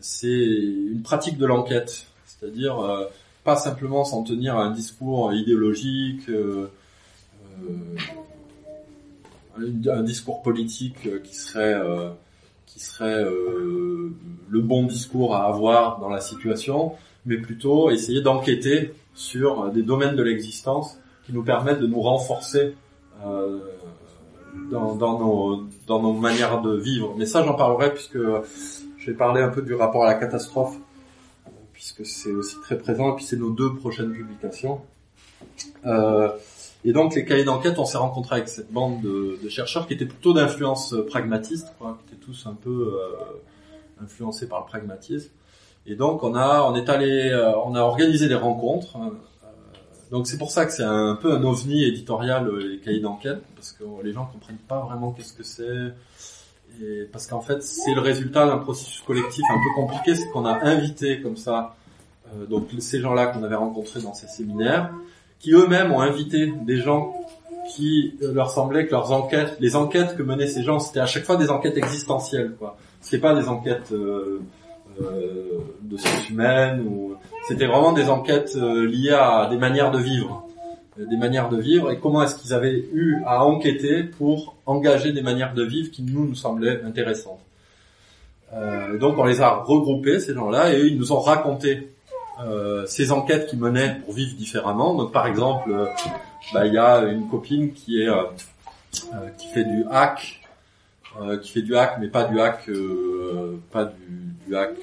[0.00, 2.06] c'est une pratique de l'enquête.
[2.24, 3.06] C'est-à-dire euh,
[3.42, 6.30] pas simplement s'en tenir à un discours idéologique
[9.58, 11.74] un, discours politique qui serait
[12.80, 14.12] serait euh,
[14.48, 16.92] le bon discours à avoir dans la situation,
[17.26, 22.74] mais plutôt essayer d'enquêter sur des domaines de l'existence qui nous permettent de nous renforcer
[23.24, 23.58] euh,
[24.70, 27.14] dans, nos, dans nos manières de vivre.
[27.16, 30.76] Mais ça, j'en parlerai puisque je vais parler un peu du rapport à la catastrophe,
[31.72, 34.80] puisque c'est aussi très présent, et puis c'est nos deux prochaines publications.
[35.86, 36.28] Euh,
[36.84, 40.06] et donc les cahiers d'enquête, on s'est rencontré avec cette bande de, chercheurs qui étaient
[40.06, 45.30] plutôt d'influence pragmatiste, quoi, qui étaient tous un peu euh, influencés par le pragmatisme.
[45.86, 48.96] Et donc on a, on est allé, euh, on a organisé des rencontres.
[48.96, 49.10] hein.
[49.12, 49.28] Euh,
[50.10, 53.42] donc c'est pour ça que c'est un peu un ovni éditorial euh, les cahiers d'enquête,
[53.54, 55.92] parce que les gens comprennent pas vraiment qu'est-ce que c'est.
[56.80, 60.44] Et parce qu'en fait, c'est le résultat d'un processus collectif un peu compliqué, c'est qu'on
[60.44, 61.76] a invité comme ça,
[62.34, 64.92] euh, donc ces gens-là qu'on avait rencontrés dans ces séminaires,
[65.38, 67.14] qui eux-mêmes ont invité des gens
[67.74, 71.06] qui euh, leur semblait que leurs enquêtes, les enquêtes que menaient ces gens, c'était à
[71.06, 72.76] chaque fois des enquêtes existentielles, quoi.
[73.00, 74.40] C'était pas des enquêtes euh,
[75.00, 77.14] euh, de sciences humaines ou
[77.46, 80.44] c'était vraiment des enquêtes euh, liées à des manières de vivre,
[80.98, 85.12] Euh, des manières de vivre et comment est-ce qu'ils avaient eu à enquêter pour engager
[85.12, 87.44] des manières de vivre qui nous nous semblaient intéressantes.
[88.98, 91.92] Donc on les a regroupés ces gens-là et eux, ils nous ont raconté
[92.44, 94.94] euh, ces enquêtes qu'ils menaient pour vivre différemment.
[94.94, 95.86] Donc par exemple, euh,
[96.52, 98.22] bah, il y a une copine qui est euh,
[99.14, 100.40] euh, qui fait du hack,
[101.42, 102.70] qui fait du hack, mais pas du hack,
[103.72, 104.76] pas du, du hack,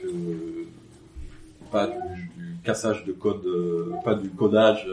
[1.71, 1.93] pas du,
[2.37, 3.45] du cassage de code,
[4.03, 4.85] pas du codage,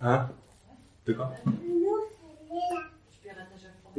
[0.00, 0.26] hein?
[1.06, 1.32] De quoi?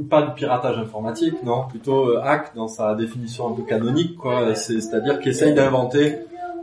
[0.09, 4.55] Pas de piratage informatique, non, plutôt hack dans sa définition un peu canonique, quoi.
[4.55, 6.17] C'est- C'est-à-dire qu'il essaye d'inventer.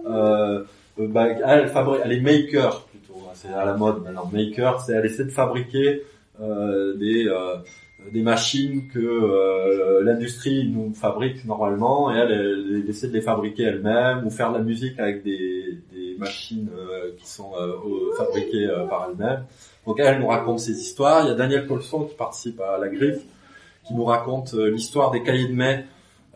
[0.08, 0.64] Euh,
[0.98, 3.14] euh, bah, elle, est maker plutôt.
[3.34, 4.28] C'est à la mode maintenant.
[4.32, 6.02] Maker, c'est elle essaie de fabriquer
[6.40, 7.28] euh, des
[8.12, 14.30] des machines que l'industrie nous fabrique normalement, et elle, essaie de les fabriquer elle-même ou
[14.30, 16.70] faire de la musique avec des des machines
[17.18, 17.52] qui sont
[18.16, 19.44] fabriquées par elle-même.
[19.86, 21.24] Donc elle nous raconte ses histoires.
[21.24, 23.22] Il y a Daniel Colson qui participe à La Griffe,
[23.84, 25.84] qui nous raconte l'histoire des cahiers de mai.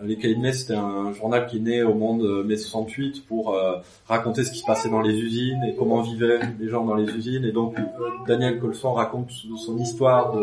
[0.04, 3.24] Les cahiers de mai, c'était un journal qui est né au monde euh, mai 68
[3.26, 3.76] pour euh,
[4.08, 7.08] raconter ce qui se passait dans les usines et comment vivaient les gens dans les
[7.14, 7.44] usines.
[7.44, 7.82] Et donc euh,
[8.26, 10.34] Daniel Colson raconte son histoire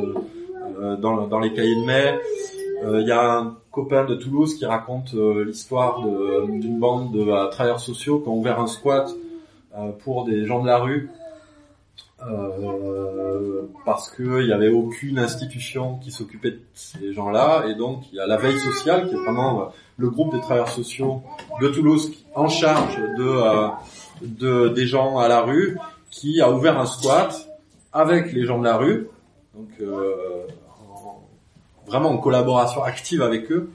[1.00, 2.20] dans, dans les cahiers de mai.
[2.86, 6.02] Il y a un copain de Toulouse qui raconte l'histoire
[6.48, 9.14] d'une bande de travailleurs sociaux qui ont ouvert un squat
[10.00, 11.10] pour des gens de la rue
[12.28, 18.04] euh, parce que il y avait aucune institution qui s'occupait de ces gens-là et donc
[18.12, 19.66] il y a la veille sociale qui est vraiment euh,
[19.98, 21.22] le groupe des travailleurs sociaux
[21.62, 23.68] de Toulouse en charge de, euh,
[24.22, 25.78] de des gens à la rue
[26.12, 27.34] qui a ouvert un squat
[27.94, 29.08] avec les gens de la rue
[29.56, 30.46] donc euh,
[30.94, 31.22] en-
[31.88, 33.70] vraiment en collaboration active avec eux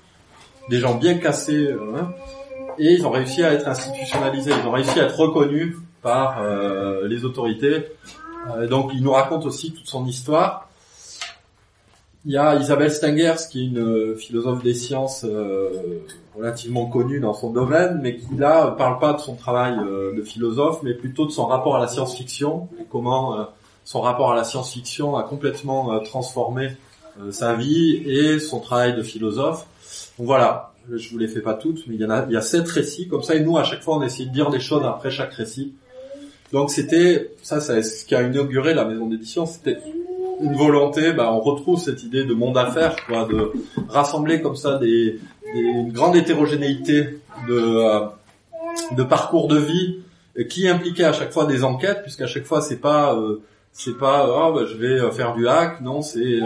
[0.70, 2.12] des gens bien cassés euh, hein,
[2.78, 6.42] et ils ont réussi à être institutionnalisés ils ont réussi à être reconnus par
[7.04, 7.86] les autorités
[8.50, 10.68] euh, donc il nous raconte aussi toute son histoire.
[12.26, 16.02] Il y a Isabelle Stengers qui est une euh, philosophe des sciences euh,
[16.34, 20.80] relativement connue dans son domaine, mais qui là parle pas de son travail de philosophe,
[20.82, 23.46] mais plutôt de son rapport à la science-fiction et comment
[23.84, 26.72] son rapport à la science-fiction a complètement transformé
[27.30, 29.64] sa vie et son travail de philosophe.
[30.18, 32.36] Donc voilà, je vous les fais pas toutes, mais il y en a, il y
[32.36, 34.58] a sept récits comme ça, et nous à chaque fois on essaie de dire des
[34.58, 35.74] choses après chaque récit.
[36.54, 39.76] Donc c'était ça, c'est ce qui a inauguré la maison d'édition, c'était
[40.40, 41.12] une volonté.
[41.12, 43.50] Bah, on retrouve cette idée de monde à faire, quoi, de
[43.88, 45.18] rassembler comme ça des,
[45.52, 48.06] une grande hétérogénéité de euh,
[48.92, 49.98] de parcours de vie
[50.48, 54.24] qui impliquait à chaque fois des enquêtes, puisqu'à chaque fois c'est pas euh, c'est pas
[54.24, 56.38] ah, bah, je vais euh, faire du hack, non, c'est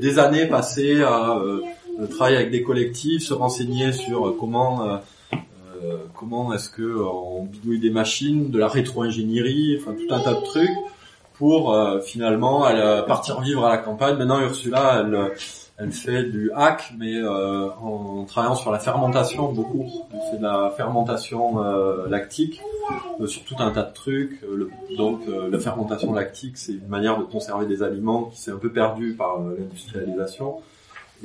[0.00, 1.42] des années passées à
[2.08, 5.00] travailler avec des collectifs, se renseigner sur comment
[5.84, 10.20] euh, comment est-ce que euh, on bidouille des machines, de la rétro-ingénierie, enfin tout un
[10.20, 10.70] tas de trucs
[11.34, 14.16] pour euh, finalement euh, partir vivre à la campagne.
[14.16, 15.04] Maintenant Ursula,
[15.78, 19.86] elle, fait du hack, mais en travaillant sur la fermentation beaucoup.
[20.12, 21.58] Elle fait de la fermentation
[22.06, 22.60] lactique
[23.24, 24.42] sur tout un tas de trucs.
[24.98, 28.70] Donc la fermentation lactique, c'est une manière de conserver des aliments qui s'est un peu
[28.70, 30.56] perdue par l'industrialisation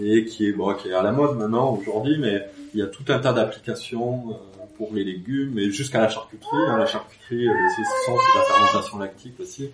[0.02, 2.88] et qui est bon, qui est à la mode maintenant aujourd'hui, mais il y a
[2.88, 4.34] tout un tas d'applications euh,
[4.78, 6.50] pour les légumes et jusqu'à la charcuterie.
[6.68, 6.78] hein.
[6.78, 9.70] la charcuterie, euh, c'est c'est de la fermentation lactique aussi.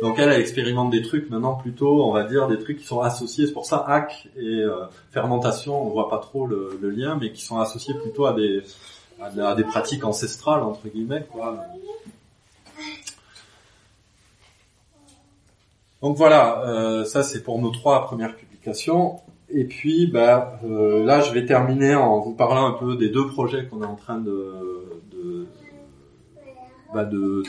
[0.00, 3.00] Donc elle, elle expérimente des trucs maintenant plutôt, on va dire, des trucs qui sont
[3.00, 3.46] associés.
[3.48, 7.42] C'est pour ça hack et euh, fermentation, on voit pas trop le, lien, mais qui
[7.42, 8.62] sont associés plutôt à des
[9.20, 11.56] à, de- à des pratiques ancestrales entre guillemets, quoi.
[16.02, 19.20] Donc voilà, ça c'est pour nos trois premières publications.
[19.50, 23.28] Et puis bah, euh, là, je vais terminer en vous parlant un peu des deux
[23.28, 24.54] projets qu'on est en train de,
[25.12, 25.46] de,
[26.92, 27.42] bah, de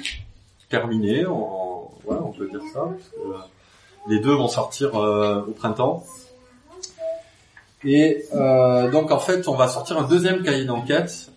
[0.69, 1.25] terminer.
[1.25, 2.89] En, ouais, on peut dire ça.
[3.25, 3.34] Euh,
[4.08, 6.03] les deux vont sortir euh, au printemps.
[7.84, 11.31] Et euh, donc en fait, on va sortir un deuxième cahier d'enquête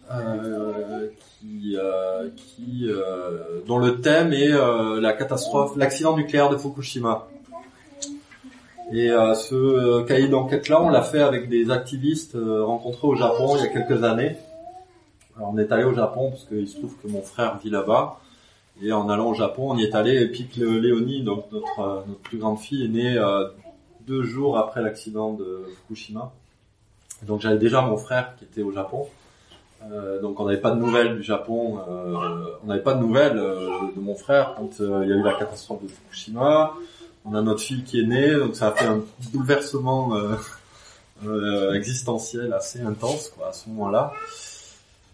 [1.41, 1.77] qui,
[2.37, 2.91] qui
[3.67, 7.29] dont le thème est la catastrophe, l'accident nucléaire de Fukushima.
[8.91, 13.15] Et euh, ce euh, cahier d'enquête-là, on l'a fait avec des activistes euh, rencontrés au
[13.15, 14.37] Japon il y a quelques années.
[15.37, 18.19] Alors, on est allé au Japon parce qu'il se trouve que mon frère vit là-bas.
[18.83, 20.23] Et en allant au Japon, on y est allé.
[20.23, 23.21] Et puis Léonie, donc notre, euh, notre plus grande fille, est née
[24.07, 26.33] deux jours après l'accident de Fukushima.
[27.27, 29.07] Donc j'avais déjà mon frère qui était au Japon.
[29.93, 31.79] Euh, donc on n'avait pas de nouvelles du Japon.
[31.89, 32.15] euh,
[32.65, 35.83] on n'avait pas de nouvelles de mon frère quand il y a eu la catastrophe
[35.83, 36.73] de Fukushima.
[37.31, 39.01] On a notre fille qui est née, donc ça a fait un
[39.33, 40.35] bouleversement euh,
[41.27, 44.13] euh, existentiel assez intense quoi, à ce moment-là.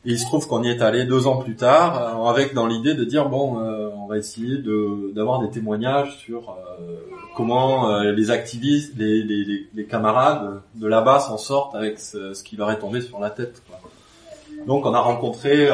[0.07, 2.66] Et il se trouve qu'on y est allé deux ans plus tard, euh, avec dans
[2.66, 6.96] l'idée de dire bon, euh, on va essayer de d'avoir des témoignages sur euh,
[7.35, 12.57] comment euh, les activistes, les, les, les, camarades de là-bas s'en sortent avec ce, qui
[12.57, 13.62] leur est tombé sur la tête.
[13.66, 13.81] Quoi.
[14.66, 15.68] Donc on a rencontré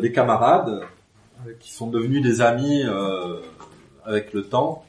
[0.00, 0.80] des camarades
[1.60, 2.82] qui sont devenus des amis
[4.04, 4.84] avec le temps.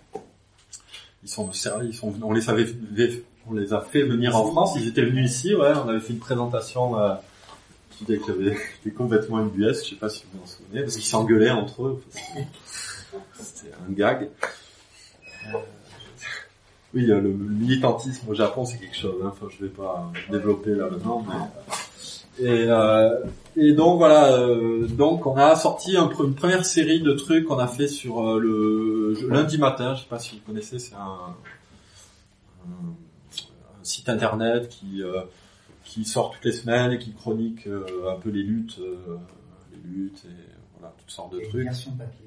[1.24, 1.50] Ils sont
[1.84, 2.68] ils sont, on les avait,
[3.48, 4.74] on les a fait venir en France.
[4.76, 5.74] Ils étaient venus ici, ouais.
[5.84, 7.00] On avait fait une présentation.
[7.00, 7.16] Euh,
[8.06, 11.52] qui c'était complètement UBS, je sais pas si vous vous en souvenez, parce qu'ils s'engueulaient
[11.52, 12.04] entre eux.
[13.40, 14.30] C'était un gag.
[15.54, 15.58] Euh,
[16.94, 19.22] Oui, euh, le militantisme au Japon, c'est quelque chose.
[19.24, 19.32] Hein.
[19.32, 21.36] Enfin, je vais pas développer là maintenant, mais
[22.42, 23.24] et, euh,
[23.56, 27.60] et donc voilà, euh, donc on a sorti un une première série de trucs qu'on
[27.60, 29.94] a fait sur euh, le lundi matin.
[29.96, 31.36] Je sais pas si vous connaissez, c'est un,
[32.66, 35.02] un- un site internet qui
[35.84, 40.52] qui sort toutes les semaines et qui chronique un peu les luttes, les luttes et
[40.80, 41.64] voilà toutes sortes de Et trucs.
[41.66, 42.26] version papier.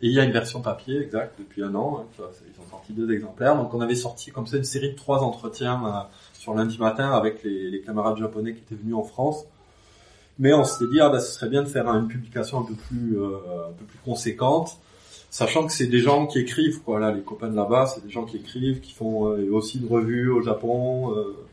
[0.00, 2.04] Et il y a une version papier, exact, depuis un an.
[2.18, 3.56] hein, ils ont sorti deux exemplaires.
[3.56, 7.42] Donc on avait sorti comme ça une série de trois entretiens sur lundi matin avec
[7.44, 9.44] les, les camarades japonais qui étaient venus en France.
[10.38, 12.74] Mais on s'était dit, ah bah, ce serait bien de faire une publication un peu
[12.74, 14.78] plus, euh, un peu plus conséquente,
[15.30, 16.98] sachant que c'est des gens qui écrivent, quoi.
[16.98, 19.88] Là, les copains de là-bas, c'est des gens qui écrivent, qui font euh, aussi une
[19.88, 21.14] revue au Japon.
[21.16, 21.44] euh,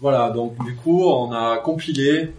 [0.00, 2.32] voilà, donc du coup, on a compilé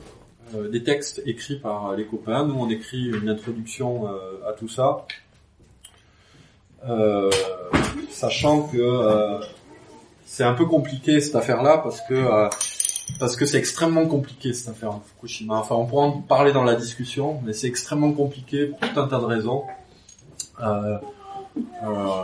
[0.54, 2.46] euh, des textes écrits par les copains.
[2.46, 5.06] Nous, on écrit une introduction euh, à tout ça,
[8.10, 9.40] sachant que
[10.26, 12.50] c'est un peu compliqué cette affaire-là parce que
[13.20, 15.56] parce que c'est extrêmement compliqué cette affaire de Fukushima.
[15.60, 19.08] Enfin, on pourra en parler dans la discussion, mais c'est extrêmement compliqué pour tout un
[19.08, 19.64] tas de raisons.
[20.62, 20.98] Euh,
[21.84, 22.22] euh,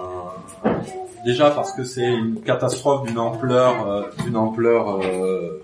[1.25, 5.63] déjà parce que c'est une catastrophe d'une ampleur, euh, d'une ampleur euh,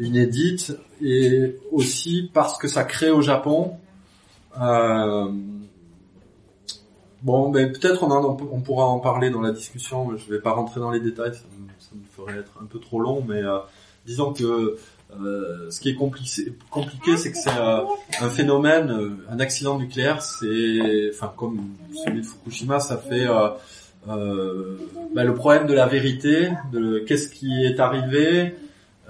[0.00, 3.72] inédite, et aussi parce que ça crée au Japon.
[4.60, 5.30] euh,
[7.22, 10.06] bon, ben peut-être on, en- on pourra en parler dans la discussion.
[10.06, 11.32] mais Je vais pas rentrer dans les détails,
[11.90, 13.58] ça me ferait être un peu trop long, mais euh,
[14.06, 14.76] disons que
[15.20, 17.80] euh, ce qui est compliqué, compliqué, c'est que c'est euh,
[18.20, 21.70] un phénomène, euh, un accident nucléaire, c'est, enfin comme
[22.04, 23.48] celui de Fukushima, ça fait euh,
[24.08, 24.76] euh,
[25.12, 28.54] bah, le problème de la vérité, de qu'est-ce qui est arrivé,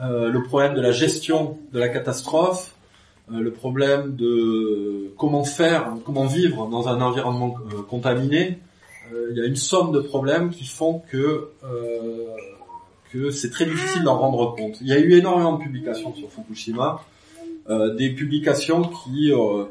[0.02, 2.74] le problème de la gestion de la catastrophe,
[3.28, 7.54] le problème de comment faire, comment vivre dans un environnement
[7.86, 8.58] contaminé.
[9.12, 12.24] Il y a une somme de problèmes qui font que euh,
[13.12, 14.78] que c'est très difficile d'en rendre compte.
[14.80, 17.02] Il y a eu énormément de publications sur Fukushima,
[17.68, 19.64] euh, des publications qui euh,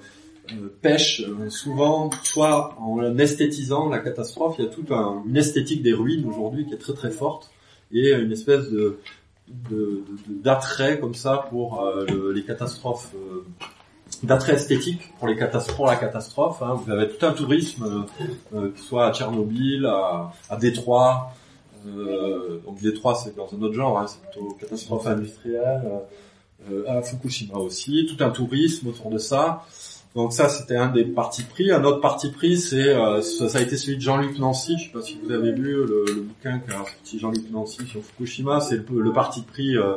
[0.52, 4.56] euh, pêchent euh, souvent soit en esthétisant la catastrophe.
[4.60, 7.49] Il y a toute un- une esthétique des ruines aujourd'hui qui est très très forte
[7.91, 8.99] et une espèce de
[10.28, 13.12] d'attrait comme ça pour euh, le- les catastrophes,
[14.23, 16.62] d'attrait esthétique pour les catastrophes, pour la catastrophe.
[16.62, 16.73] hein.
[16.84, 18.06] Vous avez tout un tourisme,
[18.54, 21.33] euh, soit à Tchernobyl, à Détroit.
[21.88, 25.84] Euh, donc Détroit c'est dans un autre genre, hein, c'est plutôt catastrophe industrielle.
[26.69, 29.65] euh, à Fukushima aussi, tout un tourisme autour de ça.
[30.15, 31.71] Donc ça, c'était un des partis pris.
[31.71, 34.75] Un autre parti pris, c'est euh, ça, a été celui de Jean-Luc Nancy.
[34.77, 38.04] Je sais pas si vous avez lu le, le bouquin qu'a sorti Jean-Luc Nancy sur
[38.04, 38.60] Fukushima.
[38.60, 39.94] C'est le, parti pris euh,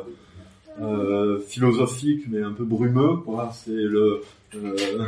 [0.81, 3.19] euh, philosophique, mais un peu brumeux.
[3.55, 4.23] C'est le
[4.55, 5.07] euh, euh,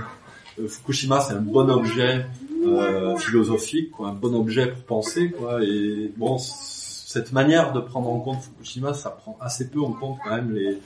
[0.69, 2.27] Fukushima, c'est un bon objet
[2.65, 5.31] euh, philosophique, quoi, un bon objet pour penser.
[5.31, 5.63] Quoi.
[5.63, 10.19] Et bon, cette manière de prendre en compte Fukushima, ça prend assez peu en compte
[10.25, 10.79] quand même les,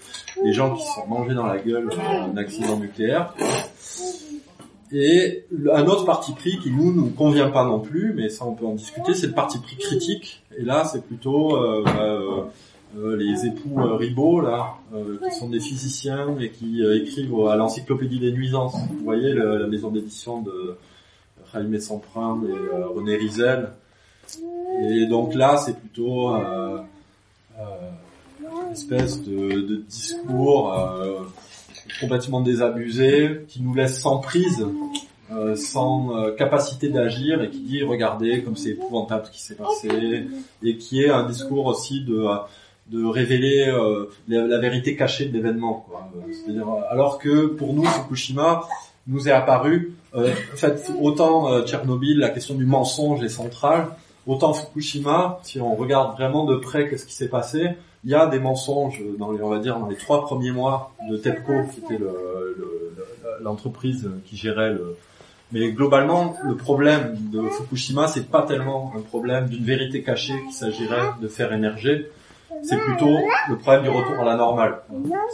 [0.44, 3.34] les gens qui sont mangés dans la gueule euh, d'un accident nucléaire.
[4.90, 8.54] Et un autre parti pris qui nous nous convient pas non plus, mais ça on
[8.54, 10.42] peut en discuter, c'est le parti pris critique.
[10.56, 12.50] Et là, c'est plutôt euh, bah,
[12.96, 17.46] euh, les époux euh, Ribot là, euh, qui sont des physiciens et qui euh, écrivent
[17.46, 18.74] à l'encyclopédie des nuisances.
[18.90, 20.76] Vous voyez la maison d'édition de
[21.52, 23.72] Jaime Semprin et René Rizel.
[24.82, 26.84] Et donc là, c'est plutôt une
[28.72, 30.74] espèce de, de discours
[32.00, 34.66] complètement désabusé qui nous laisse sans prise,
[35.56, 40.26] sans capacité d'agir et qui dit regardez comme c'est épouvantable ce qui s'est passé
[40.62, 42.26] et qui est un discours aussi de
[42.90, 45.86] de révéler euh, la, vérité cachée de l'événement.
[46.16, 48.62] Euh, euh, alors que pour nous, Fukushima
[49.06, 53.88] nous est apparu, euh, en fait, autant euh, Tchernobyl, la question du mensonge est centrale,
[54.26, 57.70] autant Fukushima, si on regarde vraiment de près qu'est-ce qui s'est passé,
[58.04, 60.92] il y a des mensonges dans les, on va dire, dans les trois premiers mois
[61.10, 64.96] de TEPCO, qui était le- le- le- l'entreprise qui gérait le,
[65.52, 70.52] mais globalement, le problème de Fukushima, c'est pas tellement un problème d'une vérité cachée qu'il
[70.52, 72.10] s'agirait de faire émerger,
[72.62, 73.16] c'est plutôt
[73.48, 74.82] le problème du retour à la normale.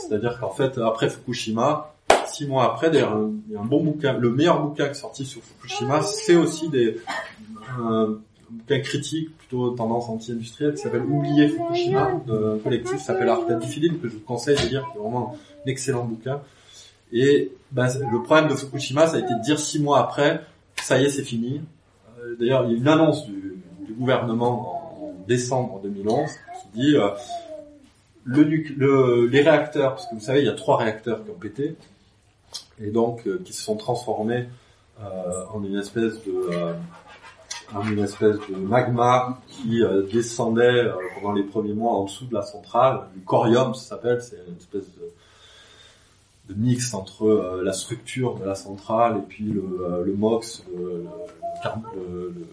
[0.01, 1.95] C'est-à-dire qu'en fait, après Fukushima,
[2.27, 4.95] six mois après, d'ailleurs, il y a un bon bouquin, le meilleur bouquin qui est
[4.95, 6.99] sorti sur Fukushima, c'est aussi des,
[7.79, 8.19] un
[8.51, 12.21] bouquin critique, plutôt tendance anti-industrielle, qui s'appelle Oublier Fukushima,
[12.63, 15.71] collectif qui s'appelle Arcade Philippe, que je vous conseille de lire, qui est vraiment un
[15.71, 16.41] excellent bouquin.
[17.13, 20.41] Et ben, le problème de Fukushima, ça a été de dire six mois après,
[20.83, 21.61] ça y est, c'est fini.
[22.19, 23.43] Euh, D'ailleurs, il y a une annonce du,
[23.97, 24.84] gouvernement en
[25.27, 26.31] décembre 2011
[26.73, 27.11] qui dit euh,
[28.25, 31.35] le, le- les réacteurs, parce que vous savez, il y a trois réacteurs qui ont
[31.35, 31.77] pété,
[32.81, 34.49] et donc euh, qui se sont transformés
[35.03, 36.73] euh, en une espèce de euh,
[37.75, 42.35] en une espèce de magma qui euh, descendait pendant les premiers mois en dessous de
[42.35, 43.01] la centrale.
[43.15, 44.85] Le corium, ça s'appelle, c'est une espèce
[46.49, 50.83] de, mix entre la structure de la centrale et puis le, euh, le MOX, le,
[50.83, 51.09] le- le
[51.63, 52.47] car- le- le-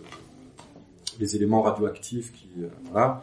[1.21, 3.21] les éléments radioactifs qui euh, voilà.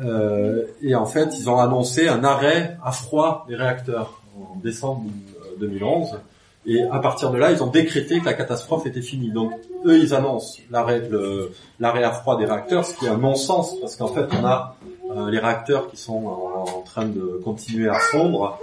[0.00, 5.04] Euh, et en fait, ils ont annoncé un arrêt à froid des réacteurs en décembre
[5.44, 6.18] euh, 2011.
[6.64, 9.30] Et à partir de là, ils ont décrété que la catastrophe était finie.
[9.30, 9.52] Donc,
[9.84, 11.02] eux, ils annoncent l'arrêt,
[11.80, 14.76] à froid des réacteurs, ce qui est un non-sens, parce qu'en fait, on a
[15.10, 18.58] euh, les réacteurs qui sont en, train de continuer à fondre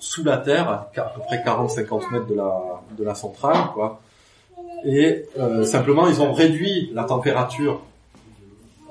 [0.00, 2.60] sous la terre, à à peu près 40-50 mètres de la,
[2.98, 4.00] de la centrale, quoi.
[4.84, 7.82] Et euh, simplement, ils ont réduit la température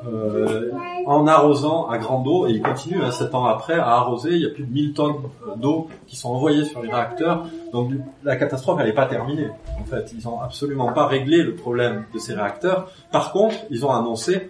[0.08, 0.72] euh,
[1.06, 4.32] en arrosant à grande eau, et ils continuent, hein, sept ans après, à arroser.
[4.32, 5.16] Il y a plus de 1000 tonnes
[5.58, 7.46] d'eau qui sont envoyées sur les réacteurs.
[7.72, 7.92] Donc
[8.24, 9.50] la catastrophe, elle n'est pas terminée.
[9.80, 12.90] En fait, ils ont absolument pas réglé le problème de ces réacteurs.
[13.12, 14.50] Par contre, ils ont annoncé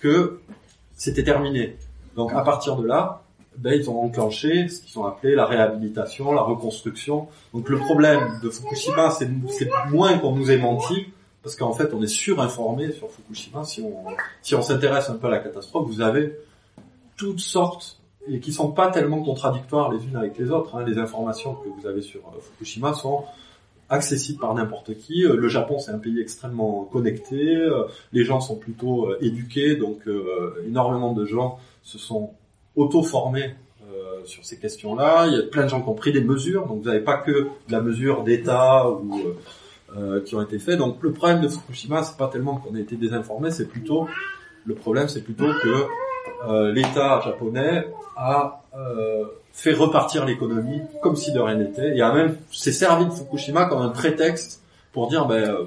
[0.00, 0.40] que
[0.96, 1.76] c'était terminé.
[2.16, 3.22] Donc à partir de là,
[3.60, 7.28] ben, ils ont enclenché ce qu'ils ont appelé la réhabilitation, la reconstruction.
[7.54, 9.28] Donc le problème de Fukushima, c'est
[9.90, 11.06] moins qu'on nous ait menti,
[11.42, 13.64] parce qu'en fait, on est surinformé sur Fukushima.
[13.64, 13.94] Si on
[14.42, 16.36] si on s'intéresse un peu à la catastrophe, vous avez
[17.16, 17.98] toutes sortes
[18.28, 20.76] et qui sont pas tellement contradictoires les unes avec les autres.
[20.76, 20.84] hein.
[20.86, 23.24] Les informations que vous avez sur euh, Fukushima sont
[23.88, 25.24] accessibles par n'importe qui.
[25.24, 27.56] Euh, Le Japon, c'est un pays extrêmement connecté.
[27.56, 30.00] Euh, Les gens sont plutôt éduqués, donc
[30.66, 32.30] énormément de gens se sont
[32.76, 35.26] auto-formés euh, sur ces questions-là.
[35.26, 37.18] Il y a plein de gens qui ont pris des mesures, donc vous n'avez pas
[37.18, 39.38] que de la mesure d'État ou euh,
[39.96, 40.78] euh, qui ont été faits.
[40.78, 44.06] Donc le problème de Fukushima, c'est pas tellement qu'on a été désinformé, c'est plutôt
[44.64, 45.86] le problème, c'est plutôt que
[46.48, 52.12] euh, l'État japonais a euh, fait repartir l'économie comme si de rien n'était, et a
[52.12, 54.62] même s'est servi de Fukushima comme un prétexte
[54.92, 55.64] pour dire ben, euh,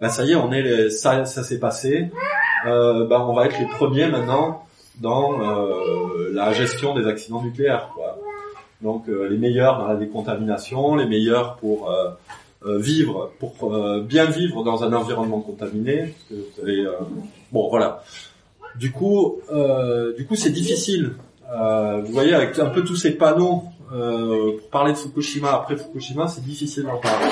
[0.00, 2.10] ben ça y est, on est les, ça, ça s'est passé,
[2.64, 4.64] ben on va être les premiers maintenant
[5.00, 7.90] dans euh, la gestion des accidents nucléaires.
[7.94, 8.18] Quoi.
[8.82, 12.10] Donc euh, les meilleurs dans la décontamination, les meilleurs pour euh,
[12.66, 16.14] euh, vivre, pour euh, bien vivre dans un environnement contaminé.
[16.86, 16.92] euh,
[17.52, 18.02] bon, voilà.
[18.74, 19.40] Du coup,
[20.16, 21.14] du coup, c'est difficile.
[21.50, 26.44] Vous voyez, avec un peu tous ces panneaux pour parler de Fukushima après Fukushima, c'est
[26.44, 27.26] difficile d'en parler.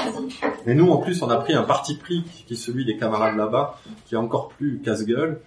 [0.66, 3.36] Et nous, en plus, on a pris un parti pris qui est celui des camarades
[3.36, 5.40] là-bas, qui est encore plus casse-gueule,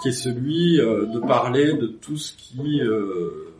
[0.00, 3.52] qui est celui euh, de parler de tout ce qui euh,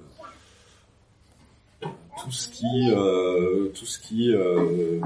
[2.23, 5.01] tout ce qui euh, tout ce qui euh,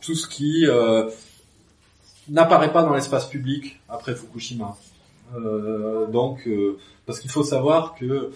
[0.00, 1.10] tout ce qui euh,
[2.28, 4.76] n'apparaît pas dans l'espace public après Fukushima.
[5.36, 6.48] Euh, donc,
[7.04, 8.30] parce qu'il faut savoir que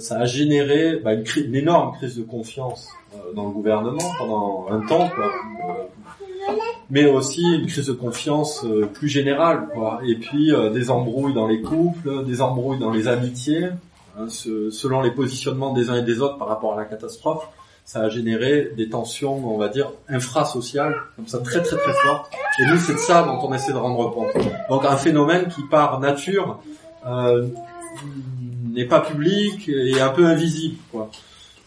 [0.00, 2.88] ça a généré bah, une, énorme crise de confiance
[3.34, 5.26] dans le gouvernement pendant un temps, quoi.
[5.26, 6.52] Euh,
[6.90, 10.00] mais aussi une crise de confiance euh, plus générale, quoi.
[10.06, 13.64] Et puis euh, des embrouilles dans les couples, des embrouilles dans les amitiés.
[14.18, 17.48] hein, selon les positionnements des uns et des autres par rapport à la catastrophe,
[17.84, 22.30] ça a généré des tensions, on va dire, infrasociales, comme ça très très très fortes.
[22.60, 24.32] Et nous, c'est de ça dont on essaie de rendre compte.
[24.68, 26.60] Donc un phénomène qui par nature
[27.06, 27.46] euh,
[28.72, 31.10] n'est pas public et un peu invisible, quoi.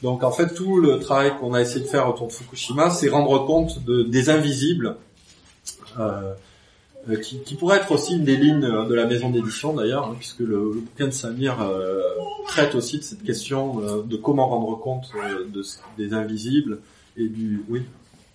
[0.02, 3.10] Donc en fait, tout le travail qu'on a essayé de faire autour de Fukushima, c'est
[3.10, 4.98] rendre compte de, des invisibles,
[6.00, 6.34] euh,
[7.10, 10.16] euh, qui, qui pourrait être aussi une des lignes de la maison d'édition d'ailleurs, hein,
[10.18, 12.02] puisque le, bouquin de Samir euh,
[12.48, 15.48] traite aussi de cette question euh, de comment rendre compte euh,
[15.98, 16.80] des invisibles
[17.16, 17.64] et du...
[17.70, 17.84] Oui,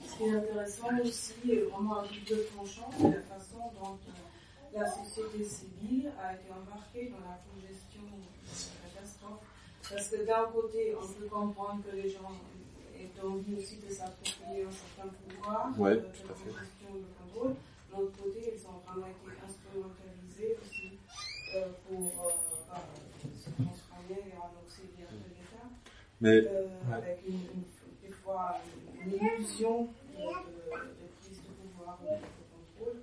[0.07, 4.87] Ce qui est intéressant aussi, et vraiment un tranchant, c'est la façon dont euh, la
[4.87, 8.23] société civile a été embarquée dans la gestion de
[8.83, 9.45] la catastrophe.
[9.95, 12.33] Parce que d'un côté, on peut comprendre que les gens
[12.99, 16.51] aient envie aussi de s'approprier un certain pouvoir, Ouais, de, tout à fait.
[16.51, 17.55] de gestion de contrôle.
[17.55, 20.99] De l'autre côté, ils ont vraiment été instrumentalisés aussi
[21.55, 22.31] euh, pour euh,
[22.69, 22.83] bah,
[23.23, 25.69] se transformer en auxiliaire de l'État
[26.21, 26.97] mais euh, Ouais.
[26.97, 27.63] avec une, une-
[28.03, 28.59] des fois
[29.05, 33.01] une illusion de, de, de prise de pouvoir ou de contrôle.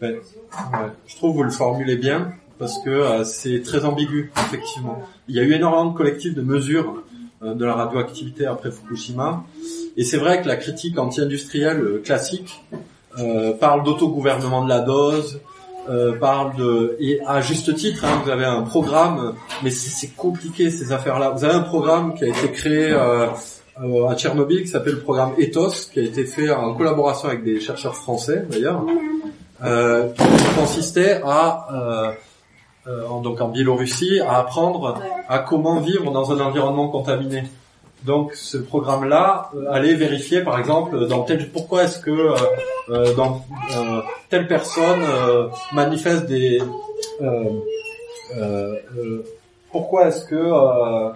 [0.00, 4.32] Ben, ouais, je trouve que vous le formulez bien, parce que euh, c'est très ambigu,
[4.36, 5.02] effectivement.
[5.28, 7.02] Il y a eu énormément de collectifs de mesures
[7.44, 9.44] euh, de la radioactivité après Fukushima.
[9.96, 12.62] Et c'est vrai que la critique anti-industrielle euh, classique
[13.18, 15.40] euh, parle d'autogouvernement de la dose,
[16.18, 16.96] parle de...
[16.98, 21.30] Et à juste titre, hein, vous avez un programme, mais c'est compliqué ces affaires-là.
[21.30, 23.34] Vous avez un programme qui a été créé à
[24.16, 27.94] Tchernobyl qui s'appelle le programme ETHOS, qui a été fait en collaboration avec des chercheurs
[27.94, 28.82] français d'ailleurs,
[30.16, 32.14] qui consistait à...
[32.86, 37.44] euh, donc en Biélorussie, à apprendre à comment vivre dans un environnement contaminé.
[38.04, 42.34] Donc ce programme-là euh, allait vérifier, par exemple, dans tel pourquoi est-ce que euh,
[42.90, 43.44] euh, dans
[44.28, 45.02] telle personne
[45.72, 46.60] manifeste des
[49.72, 51.14] pourquoi est-ce que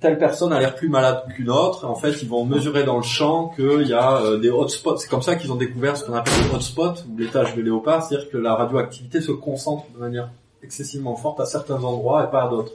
[0.00, 1.86] telle personne a l'air plus malade qu'une autre.
[1.86, 4.96] En fait, ils vont mesurer dans le champ qu'il y a euh, des hotspots.
[4.96, 7.62] C'est comme ça qu'ils ont découvert ce qu'on appelle les hotspots, ou les taches de
[7.62, 10.30] léopard, c'est-à-dire que la radioactivité se concentre de manière
[10.62, 12.72] excessivement forte à certains endroits et pas à d'autres.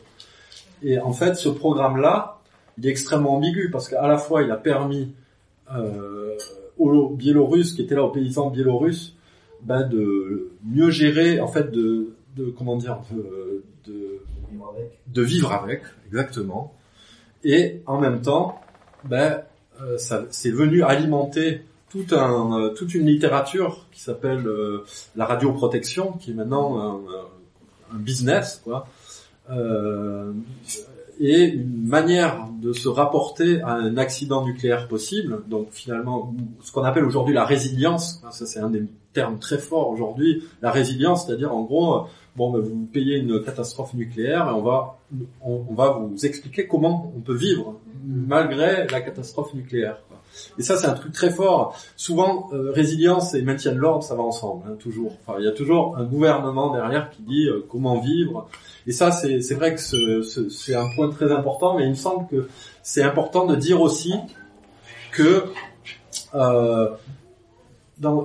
[0.84, 2.40] Et en fait, ce programme-là,
[2.78, 5.14] il est extrêmement ambigu parce qu'à la fois, il a permis
[5.74, 6.36] euh,
[6.78, 9.16] aux Biélorusses qui étaient là, aux paysans biélorusses,
[9.64, 14.22] ben, de mieux gérer, en fait, de, de comment dire, de, de,
[15.08, 16.74] de vivre avec, exactement.
[17.44, 18.60] Et en même temps,
[19.04, 19.42] ben,
[19.82, 24.86] euh, ça, c'est venu alimenter tout un, euh, toute une littérature qui s'appelle euh,
[25.16, 27.00] la radioprotection, qui est maintenant un,
[27.94, 28.88] un business, quoi.
[29.50, 30.34] Euh,
[31.20, 35.42] et une manière de se rapporter à un accident nucléaire possible.
[35.48, 38.84] Donc finalement, ce qu'on appelle aujourd'hui la résilience, hein, ça c'est un des
[39.14, 42.06] termes très forts aujourd'hui, la résilience, c'est-à-dire en gros,
[42.38, 45.00] bon, ben, vous payez une catastrophe nucléaire et on va,
[45.42, 49.98] on, va vous expliquer comment on peut vivre malgré la catastrophe nucléaire.
[50.60, 51.76] Et ça, c'est un truc très fort.
[51.96, 55.14] Souvent, euh, résilience et maintien de l'ordre, ça va ensemble, hein, toujours.
[55.26, 58.48] Enfin, il y a toujours un gouvernement derrière qui dit euh, comment vivre.
[58.86, 61.96] Et ça, c'est vrai que ce- ce- c'est un point très important, mais il me
[61.96, 62.48] semble que
[62.84, 64.14] c'est important de dire aussi
[65.12, 65.44] que
[66.36, 66.90] euh,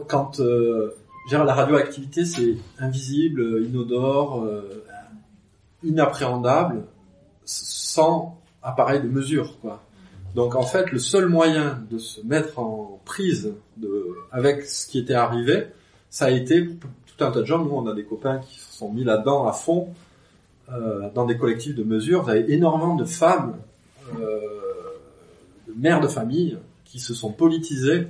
[0.09, 0.95] quand euh,
[1.29, 4.85] dire, la radioactivité, c'est invisible, inodore, euh,
[5.83, 6.85] inappréhendable,
[7.45, 9.83] sans appareil de mesure, quoi.
[10.35, 13.53] Donc en fait, le seul moyen de se mettre en prise
[14.31, 15.67] avec ce qui était arrivé,
[16.09, 17.63] ça a été tout un tas de gens.
[17.63, 19.89] Nous, on a des copains qui se sont mis là-dedans à fond,
[20.71, 22.23] euh, dans des collectifs de mesure.
[22.23, 23.57] Vous avez énormément de femmes,
[24.19, 24.41] euh,
[25.69, 28.07] de mères de famille, qui se sont politisées,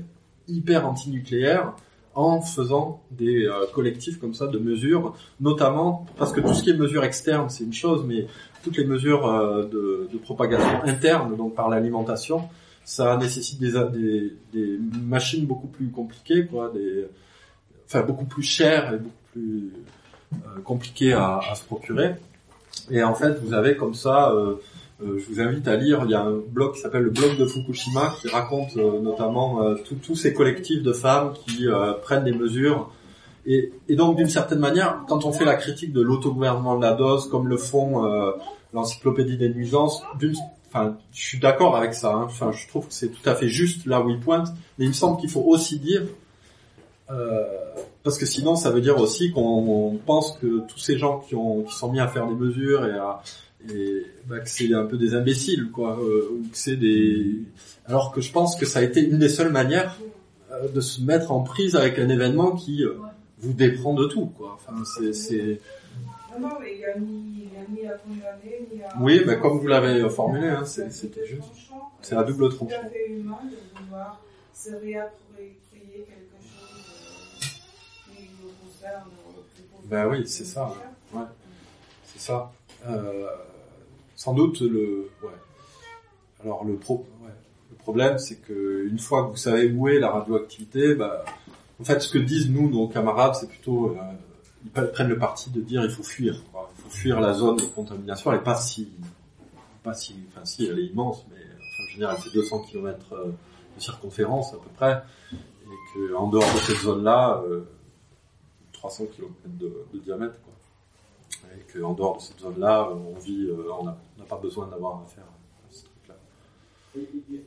[0.48, 1.72] hyper antinucléaires,
[2.14, 6.70] en faisant des euh, collectifs comme ça de mesures, notamment parce que tout ce qui
[6.70, 8.26] est mesures externes, c'est une chose, mais
[8.62, 12.48] toutes les mesures euh, de, de propagation interne, donc par l'alimentation,
[12.84, 17.06] ça nécessite des, des, des machines beaucoup plus compliquées, quoi, des,
[17.86, 19.72] enfin beaucoup plus chères et beaucoup plus
[20.34, 22.16] euh, compliquées à, à se procurer.
[22.90, 24.34] Et en fait, vous avez comme ça,
[25.04, 27.36] euh, je vous invite à lire, il y a un blog qui s'appelle le blog
[27.36, 31.66] de Fukushima qui raconte euh, notamment euh, tous ces collectifs de femmes qui
[32.02, 32.90] prennent des mesures.
[33.44, 37.28] Et, donc d'une certaine manière, quand on fait la critique de l'autogouvernement de la dose,
[37.28, 38.04] comme le font
[38.72, 40.28] l'encyclopédie des nuisances, je
[41.12, 42.14] suis d'accord avec ça.
[42.14, 42.22] hein.
[42.24, 44.48] Enfin, je trouve que c'est tout à fait juste là où il pointe.
[44.78, 46.02] Mais il me semble qu'il faut aussi dire,
[48.04, 51.34] parce que sinon, ça veut dire aussi qu'on on pense que tous ces gens qui
[51.34, 53.22] sont mis à faire des mesures et à
[53.70, 57.40] et bah, que c'est un peu des imbéciles, quoi, euh, ou que c'est des.
[57.86, 59.98] Alors que je pense que ça a été une des seules manières
[60.50, 62.94] euh, de se mettre en prise avec un événement qui euh,
[63.38, 64.54] vous déprend de tout, quoi.
[64.60, 65.60] Enfin, c'est, c'est...
[66.32, 68.88] Non, non, mais il a mis, il a mis à condamner, ni à...
[69.00, 71.42] Oui, mais comme vous l'avez formulé, hein, c'est- c'était juste.
[72.00, 72.82] C'est à double C'est tout tranchant.
[72.86, 74.20] à fait humain de vouloir
[74.54, 77.50] se réapproprier quelque chose
[78.16, 79.86] qui nous concerne au plus profond.
[79.88, 80.72] Ben oui, c'est ça,
[81.14, 81.20] ouais.
[82.06, 82.52] C'est ça.
[82.88, 83.26] Euh,
[84.22, 85.10] sans doute le.
[86.42, 87.06] Alors le pro.
[87.70, 91.24] Le problème, c'est que une fois que vous savez où est la radioactivité, bah,
[91.80, 93.94] en fait, ce que disent nous, nos camarades, c'est plutôt, euh,
[94.64, 96.34] ils pre- prennent le parti de dire il faut fuir.
[96.76, 98.30] Il faut fuir la zone de contamination.
[98.30, 98.88] Elle est pas si,
[99.82, 102.98] pas si, enfin si, elle est immense, mais enfin, veux dire, elle fait 200 km
[103.76, 105.02] de circonférence à peu près,
[105.32, 107.62] et que en dehors de cette zone-là, euh,
[108.74, 110.38] 300 km de, de diamètre.
[111.54, 113.96] Et qu'en dehors de cette zone-là, on vit, euh, on n'a
[114.28, 116.14] pas besoin d'avoir affaire à ce truc-là.
[116.96, 117.02] Il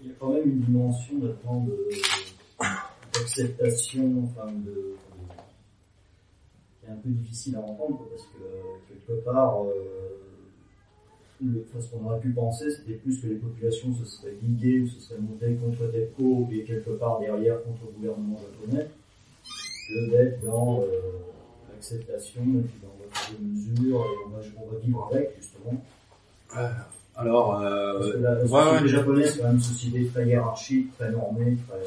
[0.08, 1.16] y a- quand même une dimension
[3.14, 4.96] d'acceptation, enfin de
[6.80, 9.72] qui est un peu difficile à entendre parce que quelque part, euh,
[11.44, 14.88] le, ce qu'on aurait pu penser, c'était plus que les populations se seraient liguées ou
[14.88, 18.88] se seraient montées contre TEPCO et quelque part derrière contre le gouvernement japonais,
[19.90, 20.86] que d'être dans euh,
[21.74, 22.95] l'acceptation et puis dans
[23.30, 25.84] votre mesure et on va, on va vivre avec justement.
[27.18, 27.64] Alors, Parce
[28.08, 28.90] euh, que la, la ouais, société ouais.
[28.90, 31.80] japonaise, c'est quand même une société très hiérarchique, très normée, très...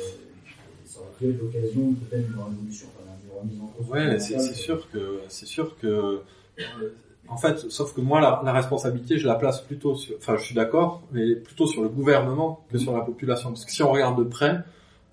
[0.86, 3.88] ça aurait pu être l'occasion peut-être d'une révolution, enfin, d'une remise en cause.
[3.90, 6.94] Ouais, c'est sûr que c'est sûr que euh,
[7.28, 10.44] en fait, sauf que moi la, la responsabilité, je la place plutôt sur, enfin, je
[10.44, 13.92] suis d'accord, mais plutôt sur le gouvernement que sur la population, parce que si on
[13.92, 14.60] regarde de près,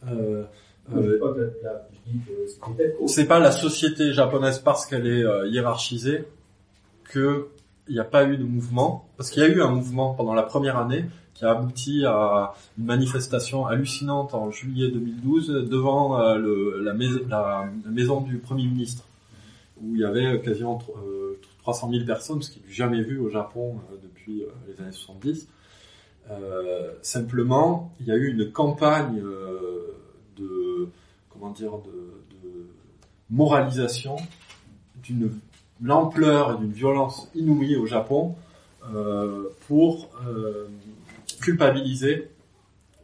[0.07, 0.45] euh,
[0.93, 1.19] euh,
[3.03, 3.15] aussi.
[3.15, 6.25] c'est pas la société japonaise parce qu'elle est euh, hiérarchisée
[7.05, 7.47] que
[7.87, 10.33] il n'y a pas eu de mouvement, parce qu'il y a eu un mouvement pendant
[10.33, 11.05] la première année
[11.35, 17.05] qui a abouti à une manifestation hallucinante en juillet 2012 devant euh, le- la, mais-
[17.29, 19.03] la- la maison du Premier ministre,
[19.81, 23.29] où il y avait quasiment euh, 300 000 personnes, ce qui n'est jamais vu au
[23.29, 25.47] Japon euh, depuis euh, les années 70.
[26.31, 29.94] Euh, simplement, il y a eu une campagne euh,
[31.37, 32.67] comment dire de, de
[33.29, 34.17] moralisation
[35.03, 35.31] d'une
[35.81, 38.35] l'ampleur et d'une violence inouïe au Japon
[38.93, 40.67] euh, pour euh,
[41.41, 42.29] culpabiliser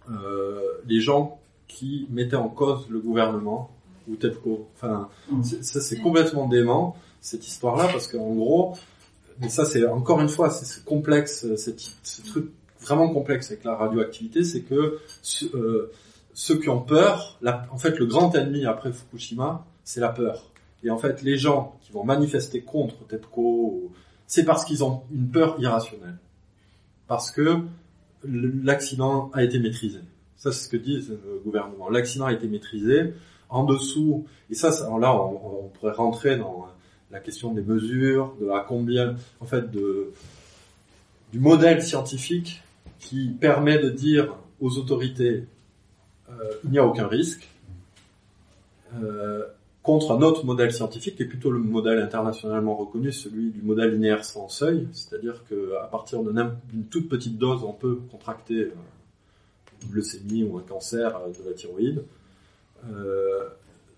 [0.09, 3.71] euh, les gens qui mettaient en cause le gouvernement
[4.07, 4.67] ou TEPCO.
[4.75, 5.43] Enfin, Mm.
[5.43, 8.73] ça c'est complètement dément cette histoire-là parce qu'en gros,
[9.39, 13.75] mais ça c'est encore une fois c'est complexe, c'est ce truc vraiment complexe avec la
[13.75, 14.99] radioactivité, c'est que
[15.53, 15.91] euh,
[16.33, 17.39] ceux qui ont peur,
[17.71, 20.51] en fait le grand ennemi après Fukushima, c'est la peur.
[20.83, 23.91] Et en fait, les gens qui vont manifester contre TEPCO,
[24.27, 26.17] c'est parce qu'ils ont une peur irrationnelle.
[27.07, 27.59] Parce que
[28.23, 29.99] l'accident a été maîtrisé.
[30.37, 31.89] Ça, c'est ce que dit le gouvernement.
[31.89, 33.13] L'accident a été maîtrisé.
[33.49, 34.69] En dessous, et ça,
[34.99, 36.67] là, on, pourrait rentrer dans
[37.11, 42.63] la question des mesures, de à combien, en fait, du modèle scientifique
[42.99, 45.43] qui permet de dire aux autorités,
[46.39, 47.47] euh, il n'y a aucun risque.
[49.01, 49.45] Euh,
[49.83, 53.93] contre un autre modèle scientifique qui est plutôt le modèle internationalement reconnu, celui du modèle
[53.93, 58.73] linéaire sans seuil, c'est-à-dire qu'à partir d'une toute petite dose, on peut contracter euh,
[59.87, 62.03] une leucémie ou un cancer de la thyroïde.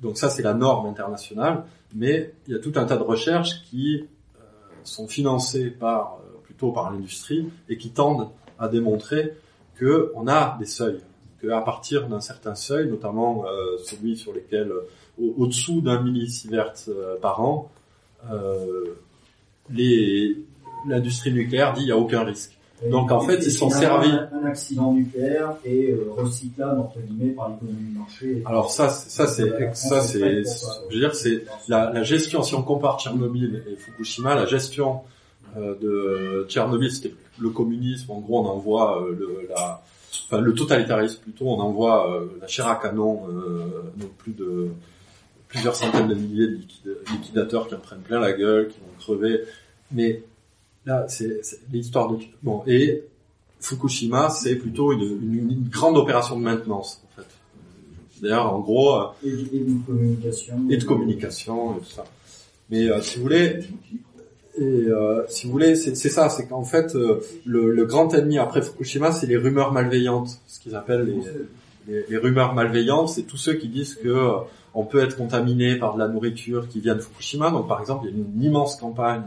[0.02, 1.64] Donc ça, c'est la norme internationale,
[1.94, 4.06] mais il y a tout un tas de recherches qui
[4.84, 8.30] sont financées par plutôt par l'industrie et qui tendent
[8.60, 9.34] à démontrer
[9.76, 11.02] que on a des seuils,
[11.44, 14.72] que à partir d'un certain seuil, notamment euh, celui sur lesquels
[15.22, 17.70] au- au-dessous d'un millisievert euh, par an,
[18.32, 18.96] euh,
[20.86, 22.58] l'industrie nucléaire dit il n'y a aucun risque.
[22.92, 24.12] Donc, en fait, ils sont servis.
[24.12, 28.44] Un, accident nucléaire est euh, recyclable entre guillemets par l'économie de marché.
[28.46, 30.44] Alors ça, c'est- ça c'est, ça c'est,
[30.90, 32.44] je veux dire, c'est la, la gestion.
[32.44, 35.00] Si on compare Tchernobyl et Fukushima, la gestion
[35.58, 38.12] euh, de Tchernobyl, c'était le communisme.
[38.12, 39.82] En gros, on envoie euh, le, la,
[40.28, 41.46] enfin le totalitarisme plutôt.
[41.48, 44.70] On envoie euh, la chair à canon, euh, donc plus de
[45.48, 46.48] plusieurs centaines de milliers
[46.86, 49.42] de liquidateurs qui en prennent plein la gueule, qui vont crever.
[49.92, 50.24] Mais
[50.86, 53.04] là, c'est c'est l'histoire de bon et
[53.60, 57.28] Fukushima, c'est plutôt une, une- une grande opération de maintenance en fait.
[58.22, 60.66] D'ailleurs, en gros, euh, Et, et de communication.
[60.70, 62.04] et de communication et tout ça.
[62.70, 63.60] Mais euh, si vous voulez,
[64.56, 68.62] et euh, si vous voulez, c'est ça, c'est qu'en fait, euh, le, grand ennemi après
[68.62, 71.12] Fukushima, c'est les rumeurs malveillantes, ce qu'ils appellent
[71.88, 74.38] les, rumeurs malveillantes, c'est tous ceux qui disent que euh,
[74.76, 77.50] on peut être contaminé par de la nourriture qui vient de Fukushima.
[77.50, 79.24] Donc, par exemple, il y a une immense campagne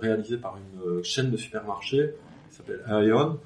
[0.00, 2.14] réalisée par une euh, chaîne de supermarchés
[2.50, 3.38] qui s'appelle Aeon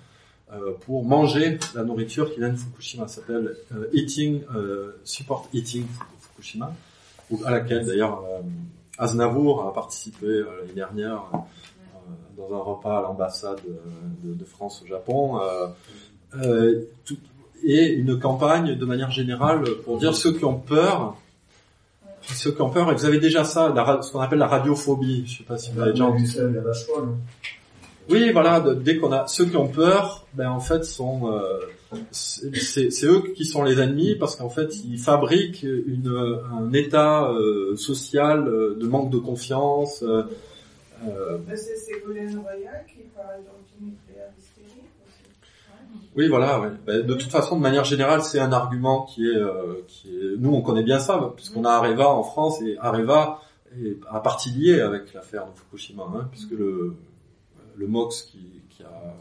[0.82, 3.08] pour manger la nourriture qui vient de Fukushima.
[3.08, 3.56] Ça s'appelle
[3.92, 4.42] Eating
[5.02, 5.84] Support Eating
[6.20, 6.72] Fukushima.
[7.44, 8.22] à laquelle d'ailleurs
[8.98, 11.38] Aznavour a participé euh, l'année dernière euh,
[12.36, 13.60] dans un repas à l'ambassade
[14.22, 15.40] de, de France au Japon.
[15.40, 15.66] Euh,
[16.42, 17.16] euh, tout-
[17.66, 21.16] et une campagne de manière générale pour dire ceux qui ont peur,
[22.20, 25.24] ceux qui ont peur, et vous avez déjà ça, la ce qu'on appelle la radiophobie.
[25.26, 27.14] Je sais pas si vous avez déjà entendu ça hein.
[28.10, 28.60] oui, voilà.
[28.60, 31.58] de- dès qu'on a ceux qui ont peur, ben en fait sont euh,
[32.10, 37.76] c'est eux qui sont les ennemis parce qu'en fait ils fabriquent une un état euh,
[37.76, 40.02] social euh, de manque de confiance.
[40.02, 40.22] euh,
[41.06, 43.40] euh, c'est Ségolène Royal qui parle
[44.38, 44.84] hystérique
[46.16, 46.60] oui, voilà.
[46.60, 46.68] ouais.
[46.86, 50.36] Ben, de toute façon, de manière générale, c'est un argument qui est euh, qui est.
[50.38, 53.40] Nous, on connaît bien ça puisqu'on a Areva en France et Areva
[53.84, 56.94] est à partie liée avec l'affaire de Fukushima, hein, puisque le
[57.76, 59.14] le MOX qui, qui a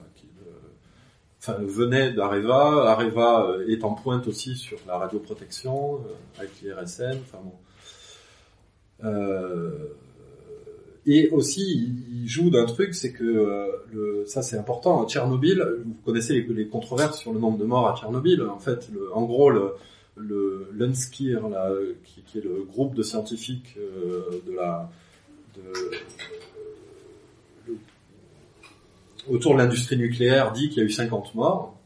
[1.51, 2.91] venait d'Areva.
[2.91, 7.19] Areva euh, est en pointe aussi sur la radioprotection euh, avec l'IRSN.
[7.21, 7.53] Enfin bon.
[9.03, 9.87] Euh,
[11.05, 13.69] et aussi, il joue d'un truc, c'est que
[14.25, 15.05] ça c'est important.
[15.05, 18.41] Tchernobyl, vous connaissez les, controverses sur le nombre de morts à Tchernobyl.
[18.43, 19.75] En fait, en gros, le,
[20.71, 21.41] l'UNSCIR,
[22.05, 24.89] qui, est le groupe de scientifiques de la
[29.29, 31.77] autour de l'industrie nucléaire, dit qu'il y a eu 50 morts.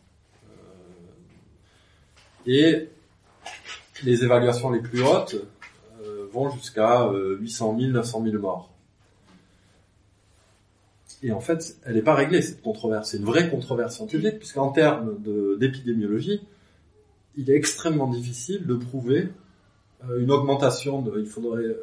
[2.47, 2.89] Euh, et
[4.03, 5.35] les évaluations les plus hautes
[6.03, 8.69] euh, vont jusqu'à euh, 800 000, 900 000 morts.
[11.23, 13.09] Et en fait, elle n'est pas réglée cette controverse.
[13.11, 15.17] C'est une vraie controverse scientifique, puisqu'en termes
[15.57, 16.41] d'épidémiologie,
[17.35, 19.29] il est extrêmement difficile de prouver
[20.07, 21.01] euh, une augmentation.
[21.01, 21.75] De, il faudrait,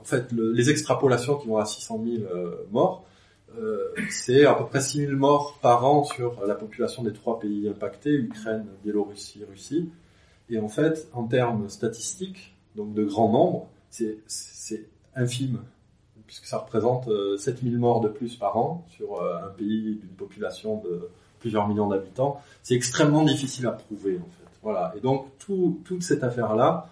[0.00, 3.06] en fait, le- les extrapolations qui vont à 600 000 euh, morts,
[4.10, 7.68] c'est à peu près 6 000 morts par an sur la population des trois pays
[7.68, 9.90] impactés Ukraine, Biélorussie, Russie.
[10.50, 15.60] Et en fait, en termes statistiques, donc de grand nombre, c'est infime
[16.26, 20.16] puisque ça représente euh, 7000 morts de plus par an sur euh, un pays d'une
[20.16, 21.08] population de
[21.40, 22.40] plusieurs millions d'habitants.
[22.62, 24.58] C'est extrêmement difficile à prouver en fait.
[24.62, 24.94] Voilà.
[24.96, 26.88] Et donc tout, toute cette affaire-là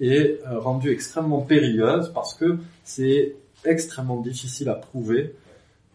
[0.00, 5.34] est euh, rendue extrêmement périlleuse parce que c'est extrêmement difficile à prouver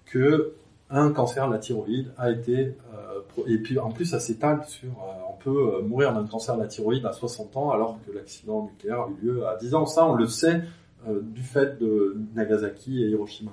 [0.10, 0.54] que
[0.90, 4.90] un cancer de la thyroïde a été euh, et puis en plus ça s'étale sur
[4.90, 8.12] euh, on peut euh, mourir d'un cancer de la thyroïde à 60 ans alors que
[8.12, 9.86] l'accident nucléaire a eu lieu à 10 ans.
[9.86, 10.62] Ça on le sait
[11.08, 13.52] du fait de Nagasaki et Hiroshima.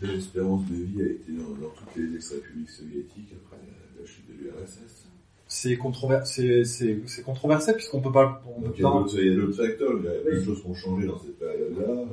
[0.00, 3.60] L'espérance de vie a été dans, toutes les ex-républiques soviétiques après
[3.98, 5.08] la chute de l'URSS.
[5.46, 8.42] C'est controversé, c'est, c'est controversé puisqu'on peut pas.
[8.56, 10.08] on peut Donc il y a pas- d'autres il y a d'autres facteurs, il y
[10.08, 11.84] a plein de choses qui ont changé dans cette période-là.
[11.92, 12.04] euh,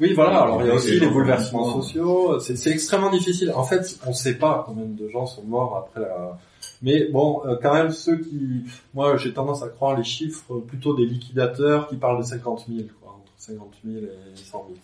[0.00, 0.42] Oui, voilà.
[0.42, 2.38] Alors il y a aussi les bouleversements sociaux.
[2.40, 3.52] C'est, c'est extrêmement difficile.
[3.54, 6.38] En fait, on ne sait pas combien de gens sont morts après la.
[6.82, 8.62] Mais bon, euh, quand même ceux qui,
[8.94, 12.88] moi, j'ai tendance à croire les chiffres plutôt des liquidateurs qui parlent de 50 000,
[13.02, 14.78] quoi, entre 50 000 et 100 000.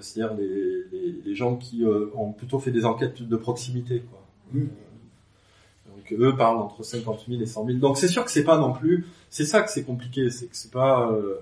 [0.00, 0.48] C'est-à-dire les,
[0.90, 4.20] les, les gens qui euh, ont plutôt fait des enquêtes de proximité, quoi.
[4.52, 4.66] Mm.
[6.02, 7.78] Donc eux parlent entre 50 000 et 100 000.
[7.78, 10.56] Donc c'est sûr que c'est pas non plus, c'est ça que c'est compliqué, c'est que
[10.56, 11.36] c'est pas, euh,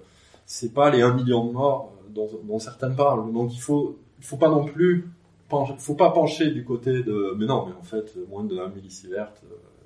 [0.46, 3.32] c'est pas les 1 million de morts euh, dont, dont certaines parlent.
[3.32, 5.08] Donc il faut, il faut pas non plus,
[5.48, 8.68] pencher, faut pas pencher du côté de, mais non, mais en fait moins de 1
[8.68, 9.32] millisievert,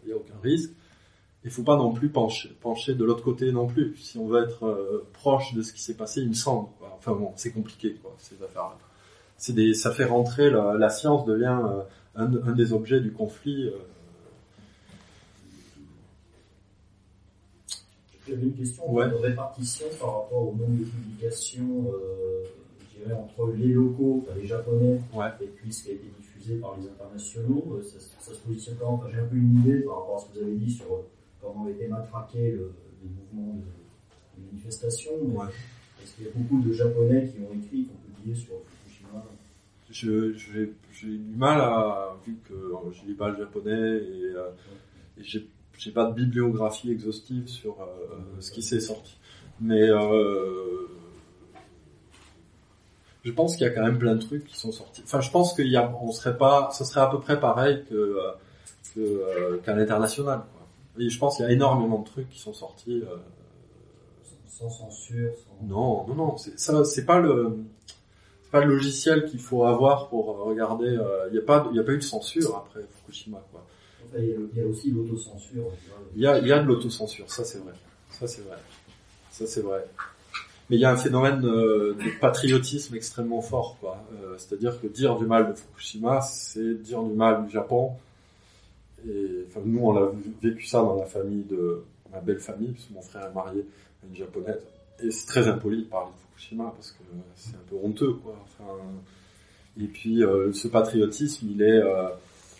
[0.04, 0.70] il y a aucun risque.
[1.46, 3.94] Il faut pas non plus pencher, pencher de l'autre côté non plus.
[3.96, 6.68] Si on veut être euh, proche de ce qui s'est passé, il me semble.
[6.96, 8.78] Enfin bon, c'est compliqué quoi ces affaires-là.
[9.36, 11.82] C'est des, ça fait rentrer la, science devient euh,
[12.14, 13.70] un des objets du conflit.
[18.26, 19.08] J'avais une question Ouais.
[19.10, 22.44] de répartition par rapport au nombre de publications, euh,
[22.92, 25.26] je dirais, entre les locaux, enfin, les japonais, Ouais.
[25.42, 27.64] et puis ce qui a été diffusé par les internationaux.
[27.78, 28.94] Euh, Ça, ça se positionne comment?
[28.94, 30.86] Enfin, J'ai un peu une idée par rapport à ce que vous avez dit sur
[30.86, 31.02] euh,
[31.42, 32.72] comment a été matraqué le,
[33.02, 35.12] les mouvements de, de manifestation.
[35.22, 35.46] Ouais.
[36.02, 38.54] Est-ce qu'il y a beaucoup de japonais qui ont écrit, qui ont publié sur
[38.84, 39.24] Fukushima?
[39.90, 40.34] J'ai,
[40.92, 44.50] j'ai du mal à, vu que euh, lis pas le japonais et, euh,
[45.18, 45.46] et j'ai,
[45.78, 49.16] j'ai pas de bibliographie exhaustive sur euh, ce qui s'est sorti.
[49.60, 50.88] Mais euh,
[53.24, 55.02] je pense qu'il y a quand même plein de trucs qui sont sortis.
[55.04, 57.84] Enfin, je pense qu'il y a, on serait pas, ça serait à peu près pareil
[57.88, 58.32] que, euh,
[58.98, 60.42] euh, qu'à l'international.
[60.98, 63.02] Et je pense qu'il y a énormément de trucs qui sont sortis.
[63.02, 63.16] euh,
[64.46, 65.66] sans, censure sans...
[65.66, 67.56] non, non, non, ça, c'est pas le,
[68.52, 70.98] pas le logiciel qu'il faut avoir pour euh, regarder.
[71.28, 73.66] Il n'y a pas, il a pas eu de censure après Fukushima, quoi.
[74.14, 75.70] Enfin, il, y a, aussi l'autocensure.
[76.14, 77.72] Il y a, de l'autocensure, ça c'est vrai,
[78.10, 78.56] ça c'est vrai,
[79.30, 79.84] ça c'est vrai.
[80.70, 84.02] Mais il y a un phénomène euh, de patriotisme extrêmement fort, quoi.
[84.14, 87.92] Euh, C'est-à-dire que dire du mal de Fukushima, c'est dire du mal du Japon.
[89.06, 90.10] Et nous, on a
[90.42, 93.66] vécu ça dans la famille de ma belle famille, parce que mon frère est marié
[94.02, 94.62] à une japonaise.
[95.02, 97.02] Et c'est très impoli de parler de Fukushima parce que
[97.36, 98.34] c'est un peu honteux, quoi.
[99.80, 102.08] Et puis euh, ce patriotisme, il est euh,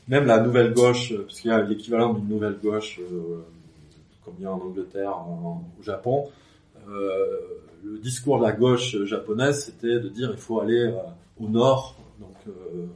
[0.08, 3.42] même la nouvelle gauche, euh, parce qu'il y a l'équivalent d'une nouvelle gauche, euh,
[4.24, 6.28] comme il y a en Angleterre, au Japon.
[6.88, 7.40] euh,
[7.84, 10.92] le discours de la gauche japonaise, c'était de dire il faut aller euh,
[11.38, 12.86] au nord, donc euh,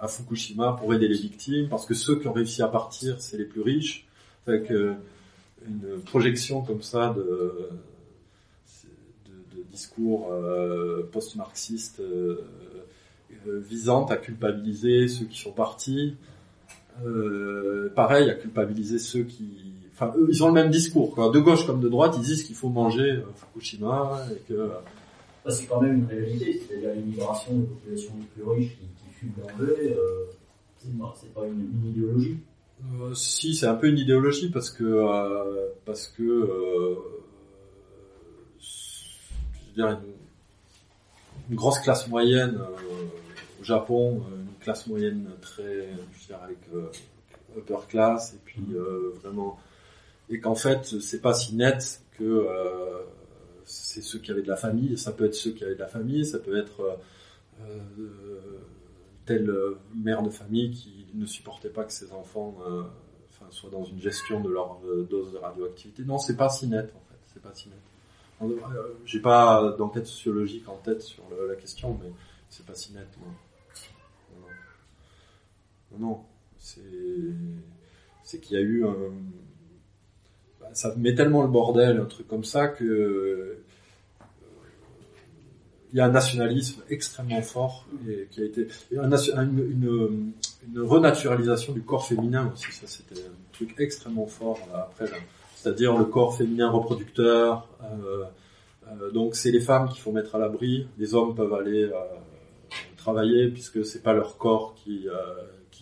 [0.00, 3.36] à Fukushima, pour aider les victimes, parce que ceux qui ont réussi à partir, c'est
[3.36, 4.06] les plus riches.
[4.46, 4.94] Avec euh,
[5.66, 7.68] une projection comme ça de,
[9.26, 12.77] de, de discours euh, post-marxistes euh, euh,
[13.46, 16.16] visant à culpabiliser ceux qui sont partis.
[17.04, 19.72] Euh, pareil, à culpabiliser ceux qui...
[19.92, 21.30] Enfin, eux, ils ont le même discours, quoi.
[21.30, 24.70] De gauche comme de droite, ils disent qu'il faut manger euh, Fukushima et que...
[25.44, 29.12] Ça, c'est quand même une réalité, c'est-à-dire l'immigration des populations les plus riches qui, qui
[29.14, 30.26] fuient l'enlever, euh,
[30.78, 32.38] c'est pas, c'est pas une, une idéologie.
[33.00, 36.94] Euh, si, c'est un peu une idéologie parce que euh, parce que euh,
[38.60, 40.00] je veux dire
[41.48, 46.58] une, grosse classe moyenne euh, au Japon, euh, une classe moyenne très, je dire avec
[46.74, 46.90] euh,
[47.56, 48.62] upper class et puis
[49.22, 49.58] vraiment
[50.28, 52.46] et qu'en fait c'est pas si net que
[53.64, 55.88] c'est ceux qui avaient de la famille, ça peut être ceux qui avaient de la
[55.88, 56.98] famille, ça peut être
[59.24, 59.50] telle
[59.96, 62.58] mère de famille qui ne supportait pas que ses enfants
[63.50, 64.78] soient dans une gestion de leur
[65.08, 66.04] dose de radioactivité.
[66.04, 67.78] Non, c'est pas si net en fait, c'est pas si net.
[68.42, 72.10] Euh, J'ai pas d'enquête sociologique en tête sur la question, mais
[72.48, 73.08] c'est pas si net.
[73.20, 74.46] Non,
[75.92, 76.20] non, non,
[76.58, 78.94] c'est qu'il y a eu un
[80.60, 83.64] bah, ça met tellement le bordel, un truc comme ça que euh,
[85.92, 90.32] il y a un nationalisme extrêmement fort et qui a été une,
[90.76, 92.70] renaturalisation du corps féminin aussi.
[92.72, 95.06] Ça, c'était un truc extrêmement fort après.
[95.58, 97.66] C'est-à-dire le corps féminin reproducteur.
[97.82, 98.24] euh,
[98.86, 100.86] euh, donc c'est les femmes qu'il faut mettre à l'abri.
[100.98, 101.94] Les hommes peuvent aller euh,
[102.96, 105.08] travailler puisque c'est pas leur corps qui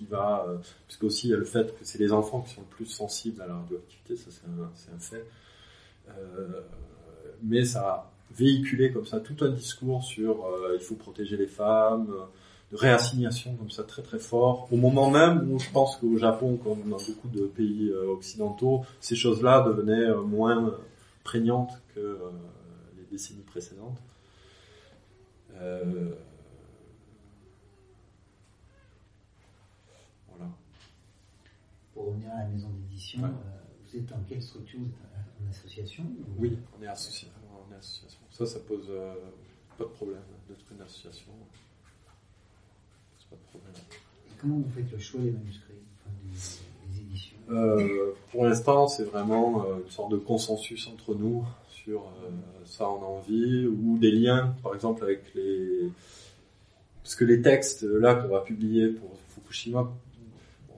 [0.08, 0.46] va.
[0.86, 2.86] Puisque aussi il y a le fait que c'est les enfants qui sont le plus
[2.86, 4.16] sensibles à la radioactivité.
[4.16, 5.26] Ça c'est un, fait.
[7.42, 12.08] Mais ça a véhiculé comme ça tout un discours sur il faut protéger les femmes,
[12.72, 14.66] de réassignation comme ça très très fort.
[14.72, 18.84] Au moment même où je pense qu'au Japon, comme dans beaucoup de pays euh, occidentaux,
[19.00, 20.74] ces choses-là devenaient euh, moins
[21.22, 22.18] prégnantes que euh,
[22.96, 23.98] les décennies précédentes.
[25.54, 26.14] Euh,
[30.28, 30.50] voilà.
[31.94, 33.28] Pour revenir à la maison d'édition, Ouais.
[33.28, 34.80] euh, vous êtes en quelle structure?
[34.80, 37.28] Vous êtes en association ou- Oui, on est, associ-
[37.68, 38.20] on est association.
[38.30, 39.14] Ça, ça pose euh,
[39.78, 41.32] pas de problème d'être une association.
[43.52, 43.82] C'est pas de problème.
[44.26, 48.88] Et comment vous faites le choix des manuscrits, enfin, des, des éditions Euh, pour l'instant,
[48.88, 52.30] c'est vraiment euh, une sorte de consensus entre nous sur euh,
[52.64, 55.88] ça on a envie ou des liens, par exemple avec les
[57.02, 59.88] parce que les textes là qu'on va publier pour Fukushima,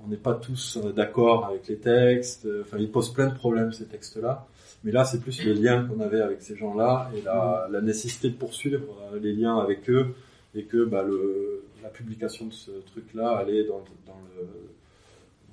[0.05, 2.47] on n'est pas tous d'accord avec les textes.
[2.61, 4.47] Enfin, ils posent plein de problèmes ces textes-là.
[4.85, 8.29] Mais là, c'est plus les liens qu'on avait avec ces gens-là et la, la nécessité
[8.29, 10.15] de poursuivre les liens avec eux
[10.59, 14.47] et que bah, le, la publication de ce truc-là allait dans, dans le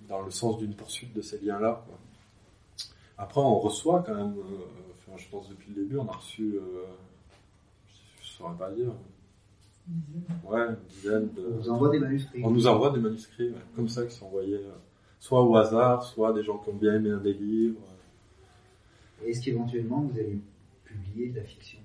[0.07, 1.83] dans le sens d'une poursuite de ces liens-là.
[3.17, 6.55] Après, on reçoit quand même, euh, enfin, je pense depuis le début, on a reçu,
[6.55, 6.83] euh,
[8.21, 8.91] je ne saurais pas dire,
[10.43, 11.47] ouais, une dizaine de...
[11.47, 12.41] On vous envoie des manuscrits.
[12.43, 14.75] On nous envoie des manuscrits, ouais, comme ça, qui sont envoyés, euh,
[15.19, 17.81] soit au hasard, soit des gens qui ont bien aimé un des livres.
[19.23, 20.39] Et Est-ce qu'éventuellement vous allez
[20.83, 21.79] publier de la fiction?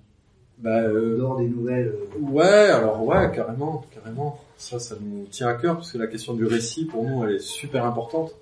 [0.61, 4.39] Bah, euh, En dehors des nouvelles euh, Ouais, alors ouais, carrément, carrément.
[4.57, 7.37] Ça, ça nous tient à cœur parce que la question du récit, pour nous, elle
[7.37, 8.35] est super importante.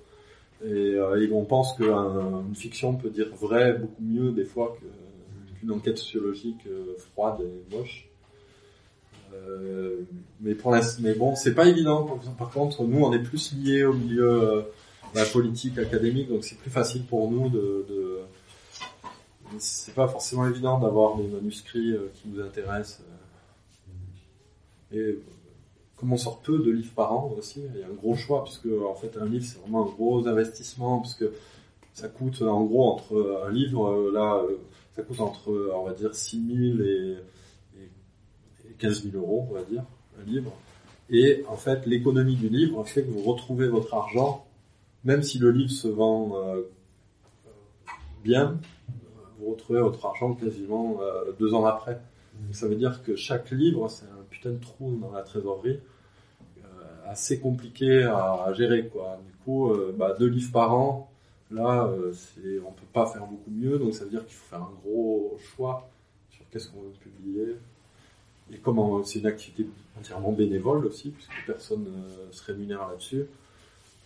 [0.65, 4.77] Et, euh, et on pense qu'une fiction peut dire vrai beaucoup mieux des fois
[5.61, 8.09] qu'une enquête sociologique euh, froide et moche.
[9.35, 10.01] Euh,
[10.41, 12.19] mais pour l'instant, mais bon, c'est pas évident.
[12.37, 14.65] Par- contre, nous, on est plus liés au milieu
[15.15, 18.19] bah, politique, académique, donc c'est plus facile pour nous de, de
[19.59, 23.03] c'est pas forcément évident d'avoir des manuscrits euh, qui nous intéressent.
[24.93, 24.97] euh.
[24.97, 25.19] Et
[25.97, 28.45] comme on sort peu de livres par an aussi, il y a un gros choix
[28.45, 31.25] puisque en fait un livre c'est vraiment un gros investissement puisque
[31.93, 34.43] ça coûte en gros entre un livre euh, là
[34.95, 37.17] ça coûte entre on va dire 6 000 et,
[37.77, 39.85] et, et 15 000 euros on va dire
[40.21, 40.53] un livre
[41.11, 44.47] et en fait l'économie du livre fait que vous retrouvez votre argent
[45.05, 46.37] même si le livre se vend
[48.23, 48.59] bien
[49.49, 51.95] vous retrouvez votre argent quasiment euh, deux ans après.
[51.95, 55.81] Donc, ça veut dire que chaque livre, c'est un putain de trou dans la trésorerie,
[56.59, 56.63] euh,
[57.07, 58.89] assez compliqué à, à gérer.
[58.89, 59.19] Quoi.
[59.27, 61.11] Du coup, euh, bah, deux livres par an,
[61.51, 64.61] Là, c'est, on peut pas faire beaucoup mieux, donc ça veut dire qu'il faut faire
[64.61, 65.89] un gros choix
[66.31, 67.57] sur qu'est-ce qu'on veut publier.
[68.53, 69.67] Et comment c'est une activité
[69.99, 73.25] entièrement bénévole aussi, puisque personne ne se rémunère là-dessus.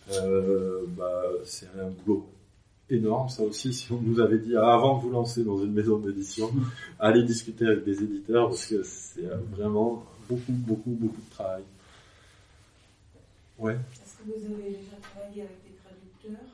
[0.07, 2.25] Bah, c'est un boulot
[2.89, 3.73] énorme, ça aussi.
[3.73, 6.51] Si on nous avait dit ah, avant de vous lancer dans une maison d'édition,
[6.99, 11.63] allez discuter avec des éditeurs, parce que c'est euh, vraiment beaucoup, beaucoup, beaucoup de travail.
[13.59, 13.73] Ouais.
[13.73, 16.45] Est-ce que vous avez déjà travaillé avec des traducteurs?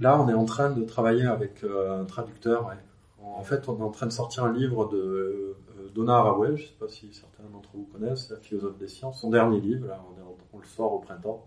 [0.00, 2.66] Là, on est en train de travailler avec euh, un traducteur.
[2.66, 2.74] Ouais.
[3.22, 5.56] En fait, on est en train de sortir un livre de euh,
[5.94, 9.20] Donna Haraway, je ne sais pas si certains d'entre vous connaissent, la philosophe des sciences,
[9.20, 11.44] son dernier livre, là, on, est en- on le sort au printemps.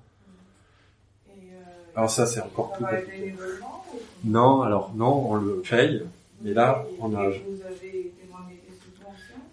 [1.43, 3.35] Euh, Alors ça, c'est encore plus compliqué.
[4.23, 6.03] Non, alors non, on le paye,
[6.41, 7.29] mais là, on a,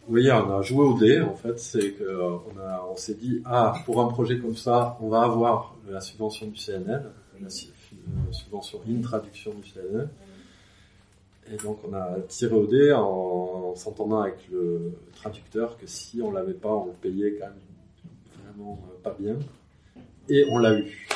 [0.09, 3.15] oui, on a joué au dé, en fait, c'est que euh, on a, on s'est
[3.15, 7.11] dit, ah, pour un projet comme ça, on va avoir la subvention du CNL,
[7.41, 10.09] la euh, subvention in traduction du CNL,
[11.53, 13.01] et donc on a tiré au dé en,
[13.71, 18.55] en s'entendant avec le traducteur que si on l'avait pas, on le payait quand même
[18.55, 19.37] vraiment pas bien,
[20.29, 21.09] et on l'a eu.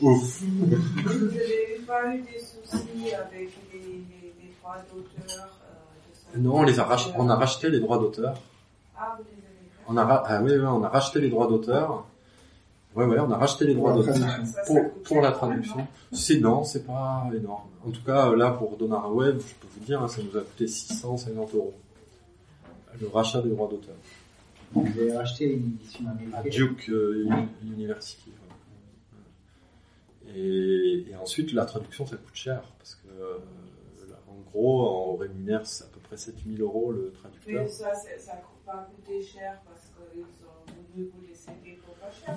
[0.00, 0.42] Ouf.
[0.42, 6.38] Vous n'avez pas eu des soucis avec les, les, les droits d'auteur euh, de ça
[6.38, 8.34] Non, on les a rach- on a racheté les droits d'auteur.
[8.96, 11.46] Ah, vous les avez On a, ra- ah oui, oui, on a racheté les droits
[11.48, 12.06] d'auteur.
[12.94, 14.14] Ouais, ouais, on a racheté les droits d'auteur
[15.04, 15.76] pour, la traduction.
[15.78, 17.68] non C'est non, c'est pas énorme.
[17.86, 20.42] En tout cas, là, pour Donna Web, je peux vous dire, hein, ça nous a
[20.42, 21.72] coûté 650 euros.
[23.00, 23.94] Le rachat des droits d'auteur.
[24.74, 26.50] Vous avez racheté une édition À américaine.
[26.52, 28.30] Duke euh, Uni- University.
[30.34, 32.62] Et, et ensuite, la traduction, ça coûte cher.
[32.78, 33.38] Parce que, euh,
[34.08, 37.62] là, en gros, on rémunère à peu près 7000 euros le traducteur.
[37.62, 42.10] Mais ça, ça n'a pas coûté cher parce qu'ils ont voulu vous laisser des pas
[42.10, 42.36] cher.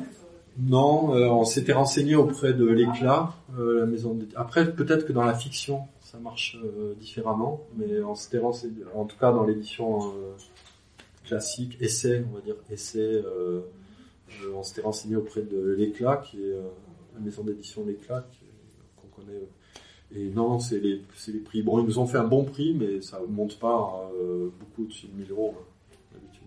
[0.58, 4.18] Non, euh, on s'était renseigné auprès de l'éclat, euh, la maison.
[4.36, 9.04] Après, peut-être que dans la fiction, ça marche euh, différemment, mais on s'était renseigné, en
[9.04, 10.14] tout cas dans l'édition
[11.26, 13.22] classique, essai, on va dire essai,
[14.54, 16.56] on s'était renseigné auprès de l'éclat, qui est
[17.16, 18.46] la maison d'édition l'éclat, qui-
[19.02, 19.48] qu'on connaît.
[20.16, 21.62] Et non, c'est les, c'est les prix.
[21.64, 25.08] Bon, ils nous ont fait un bon prix, mais ça monte pas euh, beaucoup au-dessus
[25.08, 26.44] de 1000 euros, hein, d'habitude.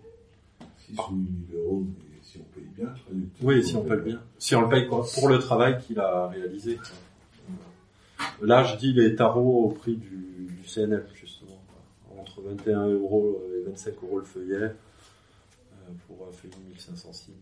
[0.87, 2.93] 6 ou 8 000 euros, mais si on paye bien.
[3.41, 4.21] Oui, si on paye bien.
[4.37, 6.75] Si on le paye quoi, pour le travail qu'il a réalisé.
[6.75, 6.85] quoi.
[8.41, 11.59] Là, je dis les tarots au prix du, du CNF, justement.
[12.07, 12.21] quoi.
[12.21, 14.71] Entre 21 euros et 25 euros le feuillet, euh,
[16.07, 17.35] pour un feuillet de 1500 signes.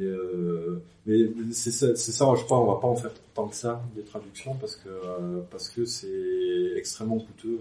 [0.00, 4.02] Euh, mais c'est ça, je crois, on va pas en faire tant que ça, des
[4.02, 7.60] traductions, parce que, euh, c'est extrêmement coûteux.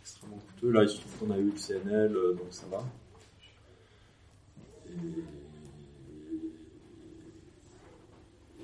[0.00, 0.70] Extrêmement coûteux.
[0.70, 2.84] Là, il se trouve qu'on a eu le CNL, euh, donc ça va.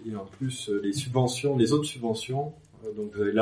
[0.06, 2.52] Et, en plus, les subventions, les autres subventions,
[2.96, 3.32] donc vous avez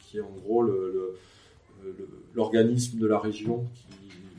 [0.00, 0.62] qui est en gros
[2.34, 3.86] l'organisme de la région qui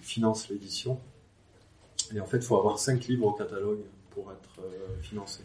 [0.02, 1.00] finance l'édition.
[2.16, 3.82] Et en fait, il faut avoir cinq livres au catalogue
[4.12, 5.41] pour être euh, financé.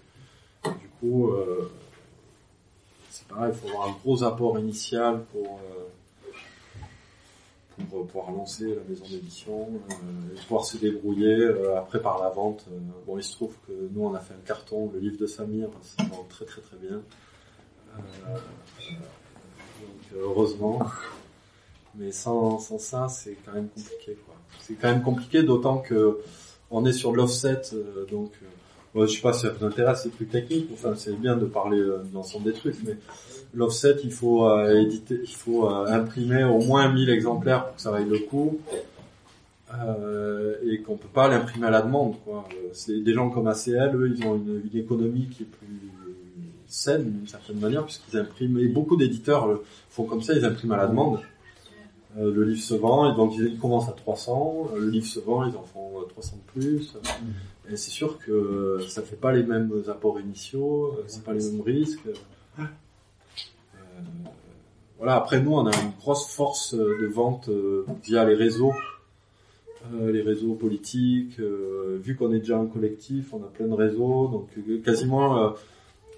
[0.64, 1.70] Du coup, euh,
[3.10, 6.82] c'est pareil, il faut avoir un gros apport initial pour, euh,
[7.90, 9.68] pour pouvoir lancer la maison d'édition,
[10.34, 12.66] et pouvoir se débrouiller après par la vente.
[13.06, 15.68] Bon, il se trouve que nous, on a fait un carton, le livre de Samir,
[15.82, 17.02] ça vend très très très bien.
[17.96, 18.06] Donc,
[20.14, 20.80] heureusement.
[21.94, 24.16] Mais sans, sans ça, c'est quand même compliqué.
[24.24, 24.34] quoi.
[24.60, 26.20] C'est quand même compliqué, d'autant que
[26.72, 28.32] on est sur de l'offset, euh, donc
[28.96, 30.68] euh, je sais pas si ça vous intéresse ces trucs techniques.
[30.72, 32.96] Enfin, c'est bien de parler euh, de l'ensemble des trucs, mais
[33.54, 38.08] l'offset, il faut éditer, il faut imprimer au moins 1000 exemplaires pour que ça vaille
[38.08, 38.58] le coup.
[39.80, 42.16] Euh, et qu'on peut pas l'imprimer à la demande.
[42.24, 42.46] Quoi.
[42.72, 45.90] C'est des gens comme ACL, eux, ils ont une, économie qui est plus
[46.66, 48.58] saine d'une certaine manière, puisqu'ils impriment.
[48.58, 51.20] Et beaucoup d'éditeurs font comme ça, ils impriment à la demande.
[52.18, 54.68] Euh, le livre se vend, et donc ils ils commencent à 300.
[54.74, 56.94] euh, Le livre se vend, ils en font euh, 300 de plus.
[57.70, 61.32] Et c'est sûr que euh, ça fait pas les mêmes apports initiaux, euh, c'est pas
[61.32, 62.00] les mêmes risques.
[62.58, 62.62] Euh,
[64.98, 65.16] voilà.
[65.16, 68.72] Après nous, on a une grosse force euh, de vente euh, via les réseaux,
[69.94, 71.38] euh, les réseaux politiques.
[71.40, 75.38] euh, vu qu'on est déjà un collectif, on a plein de réseaux, donc euh, quasiment,
[75.38, 75.50] euh,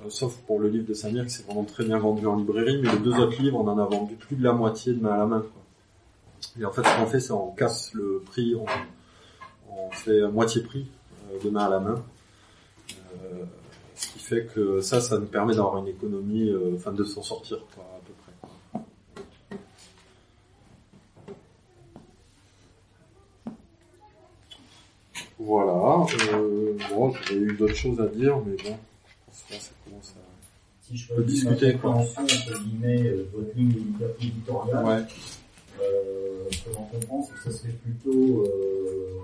[0.04, 2.80] euh, sauf pour le livre de Samir, qui s'est vraiment très bien vendu en librairie,
[2.82, 5.12] mais les deux autres livres, on en a vendu plus de la moitié de main
[5.12, 5.40] à la main.
[5.40, 5.62] Quoi.
[6.60, 8.66] Et en fait, ce qu'on fait, c'est on casse le prix, on,
[9.72, 10.86] on fait à moitié prix
[11.32, 12.04] euh, de main à la main.
[12.90, 13.44] Euh,
[13.96, 17.22] ce qui fait que ça, ça nous permet d'avoir une économie, euh, enfin de s'en
[17.22, 18.82] sortir quoi, à peu près.
[25.38, 26.06] Voilà.
[26.32, 30.14] Euh, bon, j'avais eu d'autres choses à dire, mais bon, je pense que ça commence
[30.82, 31.92] si je peux discuter, quoi.
[31.92, 33.82] entre guillemets, votre ligne
[34.20, 35.02] éditoriale, Ouais.
[35.82, 36.44] Euh,
[36.90, 39.20] comprends, c'est que ça serait plutôt euh,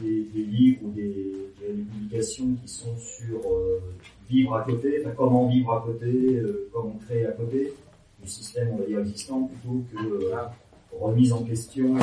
[0.00, 3.80] des, des livres ou des, des publications qui sont sur euh,
[4.28, 7.72] vivre à côté, enfin comment vivre à côté, euh, comment créer à côté
[8.22, 10.34] du système, on va dire, existant, plutôt que euh,
[10.92, 11.96] remise en question.
[11.96, 12.00] euh,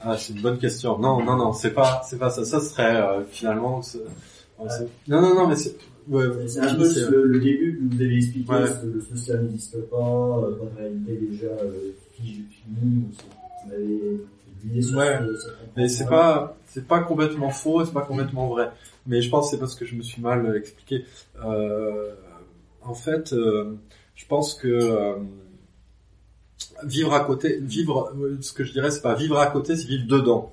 [0.00, 0.98] Ah, c'est une bonne question.
[0.98, 2.44] Non, non, non, c'est pas, c'est pas ça.
[2.44, 3.82] Ça serait euh, finalement.
[3.82, 3.98] sait-
[5.08, 5.76] Non, non, non, mais c'est.
[6.08, 8.64] Ouais, ouais, C'est un peu le, le début que vous avez expliqué, Ouais.
[8.80, 11.90] que le social n'existe pas, euh, pas de réalité déjà euh,
[14.82, 15.18] sur Ouais.
[15.18, 18.70] ce- Mais c'est pas, c'est pas complètement faux, c'est pas complètement vrai.
[19.06, 21.04] Mais je pense que c'est parce que je me suis mal expliqué.
[21.44, 22.14] Euh,
[22.82, 23.74] en fait, euh,
[24.14, 25.16] je pense que euh,
[26.84, 30.06] vivre à côté, vivre, ce que je dirais, c'est pas vivre à côté, c'est vivre
[30.06, 30.52] dedans.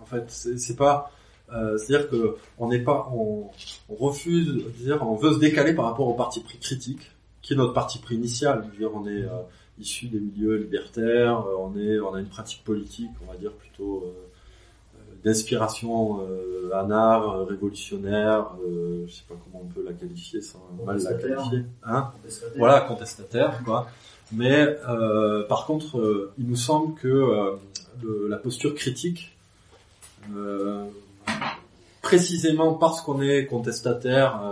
[0.00, 1.10] En fait, c'est pas,
[1.52, 3.50] euh, c'est-à-dire que on n'est pas, on,
[3.88, 7.10] on refuse, dire, on veut se décaler par rapport au parti pris critique,
[7.42, 8.64] qui est notre parti pris initial.
[8.66, 9.28] Je veux dire, on est euh,
[9.82, 13.52] issu des milieux libertaires, euh, on est, on a une pratique politique, on va dire
[13.52, 14.04] plutôt.
[14.06, 14.12] euh,
[15.24, 20.58] d'inspiration euh, anard, euh, révolutionnaire, euh, je sais pas comment on peut la qualifier sans
[20.84, 21.62] mal la qualifier.
[21.84, 22.58] Hein Contestataire.
[22.58, 23.86] voilà, contestataire, quoi.
[24.32, 27.08] Mais euh, par contre, il nous semble que
[28.02, 29.36] le- la posture critique,
[32.00, 34.42] précisément parce qu'on est contestataire,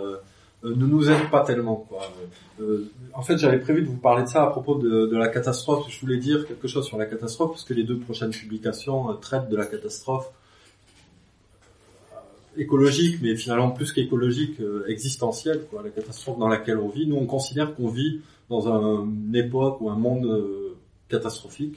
[0.65, 1.77] ne nous aide pas tellement.
[1.89, 2.03] Quoi.
[2.61, 5.87] Euh, en fait, j'avais prévu de vous parler de ça à propos de, la catastrophe.
[5.89, 9.15] Je voulais dire quelque chose sur la catastrophe, parce que les deux prochaines publications euh,
[9.15, 10.31] traitent de la catastrophe
[12.13, 12.17] euh,
[12.61, 17.07] écologique, mais finalement plus qu'écologique, euh, existentielle, quoi, la catastrophe dans laquelle on vit.
[17.07, 20.77] Nous, on considère qu'on vit dans un- une époque ou un monde euh,
[21.09, 21.77] catastrophique,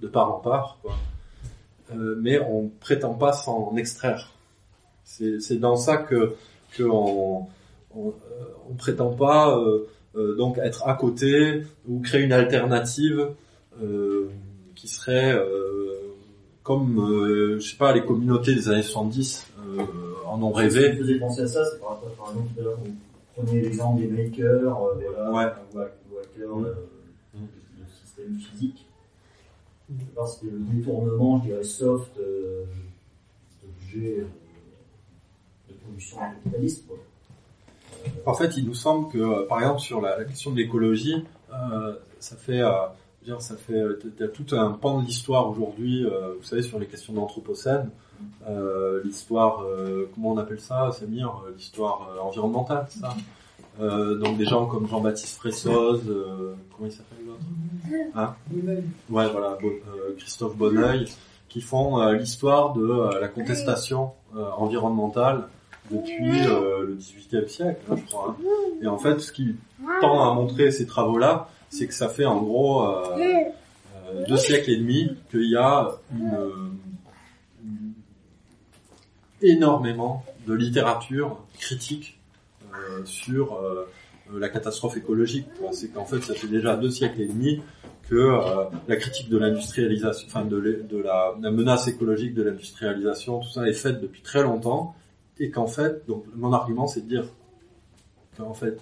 [0.00, 0.94] de part en part, quoi.
[1.94, 4.30] Euh, mais on prétend pas s'en extraire.
[5.04, 6.34] C'est dans ça que,
[6.76, 6.84] que
[7.94, 8.12] on, euh,
[8.68, 9.86] on prétend pas euh,
[10.16, 13.30] euh, donc être à côté ou créer une alternative
[13.82, 14.28] euh,
[14.74, 16.14] qui serait euh,
[16.62, 19.82] comme euh, je sais pas les communautés des années 70 euh,
[20.26, 20.96] en ont rêvé.
[20.96, 22.50] faisait penser à ça, c'est par rapport, par exemple,
[22.84, 22.94] vous
[23.34, 26.56] prenez l'exemple des makers, euh, ou hackers,
[27.34, 28.86] du système physique.
[30.26, 32.64] C'est le détournement, je dirais, soft, euh,
[33.62, 34.24] d'objets
[35.68, 36.96] de production capitaliste, quoi.
[38.26, 41.94] En fait, il nous semble que, euh, par exemple, sur la, question de l'écologie, euh,
[42.18, 42.70] ça fait, euh,
[43.24, 43.98] dire, ça fait, euh,
[44.32, 46.04] tout un pan de l'histoire aujourd'hui.
[46.04, 47.90] euh, vous savez, sur les questions d'anthropocène,
[48.48, 49.64] euh, l'histoire,
[50.14, 53.14] comment on appelle ça, Samir, l'histoire environnementale, ça?
[53.78, 56.02] Donc des gens comme Jean-Baptiste Fressoz,
[56.76, 58.10] comment il s'appelle l'autre?
[58.14, 58.34] Hein?
[59.08, 59.56] Ouais, voilà,
[60.18, 61.06] Christophe Bonneuil,
[61.48, 65.48] qui font l'histoire de la contestation environnementale
[65.90, 68.36] depuis euh, le XVIIIe siècle, hein, je crois.
[68.38, 68.42] hein.
[68.82, 69.56] Et en fait, ce qui
[70.00, 73.16] tend à montrer ces travaux-là, c'est que ça fait en gros euh,
[74.12, 75.90] euh, deux siècles et demi qu'il y a
[79.42, 82.18] énormément de littérature critique
[83.04, 83.58] sur
[84.32, 85.46] la catastrophe écologique.
[85.72, 87.60] C'est qu'en fait, ça fait déjà deux siècles et demi
[88.08, 88.38] que
[88.88, 93.48] la critique de l'industrialisation, enfin de, l'é- de la, la menace écologique de l'industrialisation, tout
[93.48, 94.94] ça est faite depuis très longtemps,
[95.40, 97.24] et qu'en fait, donc mon argument, c'est de dire
[98.36, 98.78] qu'en fait,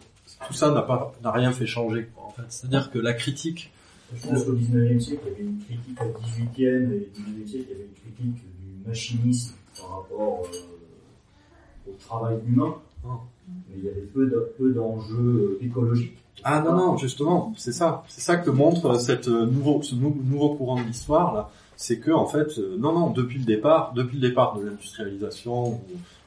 [0.47, 2.09] tout ça n'a pas, n'a rien fait changer.
[2.15, 3.73] quoi, en fait, c'est-à-dire que la critique,
[4.15, 7.67] Je pense qu'au 19e siècle, il y avait une critique, au 18e et 19e siècle,
[7.69, 12.75] il y avait une critique du machinisme par rapport euh, au travail humain,
[13.05, 13.11] Oh.
[13.49, 16.19] mais il y avait peu de- peu d'enjeux euh, écologiques.
[16.43, 20.21] Ah non non justement c'est ça c'est ça que montre cette euh, nouveau ce nou-
[20.25, 23.93] nouveau courant de l'histoire là c'est que en fait euh, non non depuis le départ
[23.93, 25.81] depuis le départ de l'industrialisation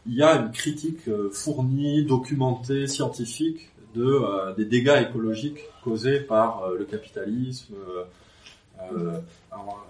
[0.08, 6.20] il y a une critique euh, fournie documentée scientifique de euh, des dégâts écologiques causés
[6.20, 8.04] par euh, le capitalisme euh,
[8.94, 9.20] euh,
[9.52, 9.86] alors,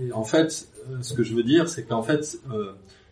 [0.00, 0.68] et en fait
[1.02, 2.38] ce que je veux dire c'est qu'en fait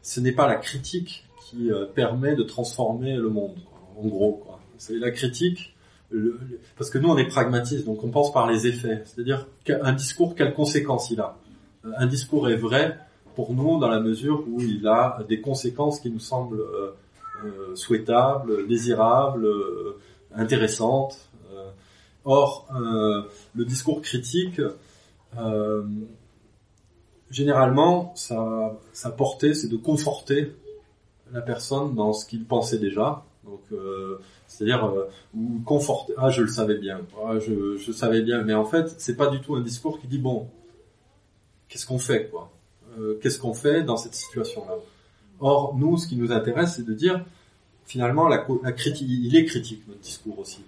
[0.02, 3.58] ce n'est pas la critique qui permet de transformer le monde
[3.96, 5.74] en gros quoi c'est la critique,
[6.76, 9.02] parce que nous on est pragmatistes, donc on pense par les effets.
[9.04, 11.36] C'est-à-dire qu'un discours, quelles conséquences il a?
[11.96, 12.98] Un discours est vrai
[13.38, 16.90] pour nous dans la mesure où il a des conséquences qui nous semblent euh,
[17.44, 19.96] euh, souhaitables, désirables, euh,
[20.34, 21.30] intéressantes.
[22.24, 22.68] Or,
[23.54, 24.60] le discours critique,
[27.30, 30.52] généralement, sa, portée, c'est de conforter
[31.32, 33.24] la personne dans ce qu'il pensait déjà.
[33.44, 33.62] Donc,
[34.48, 34.92] c'est-à-dire
[35.34, 36.12] ou conforter.
[36.18, 37.00] Ah, je le savais bien.
[37.24, 38.42] Ah, je, je savais bien.
[38.42, 40.48] Mais en fait, c'est pas du tout un discours qui dit bon,
[41.68, 42.50] qu'est-ce qu'on fait quoi?
[42.98, 44.74] Euh, Qu'est-ce qu'on fait dans cette situation-là
[45.40, 47.24] Or, nous, ce qui nous intéresse, c'est de dire
[47.86, 48.38] finalement, la,
[48.72, 50.60] critique, il est critique notre discours aussi.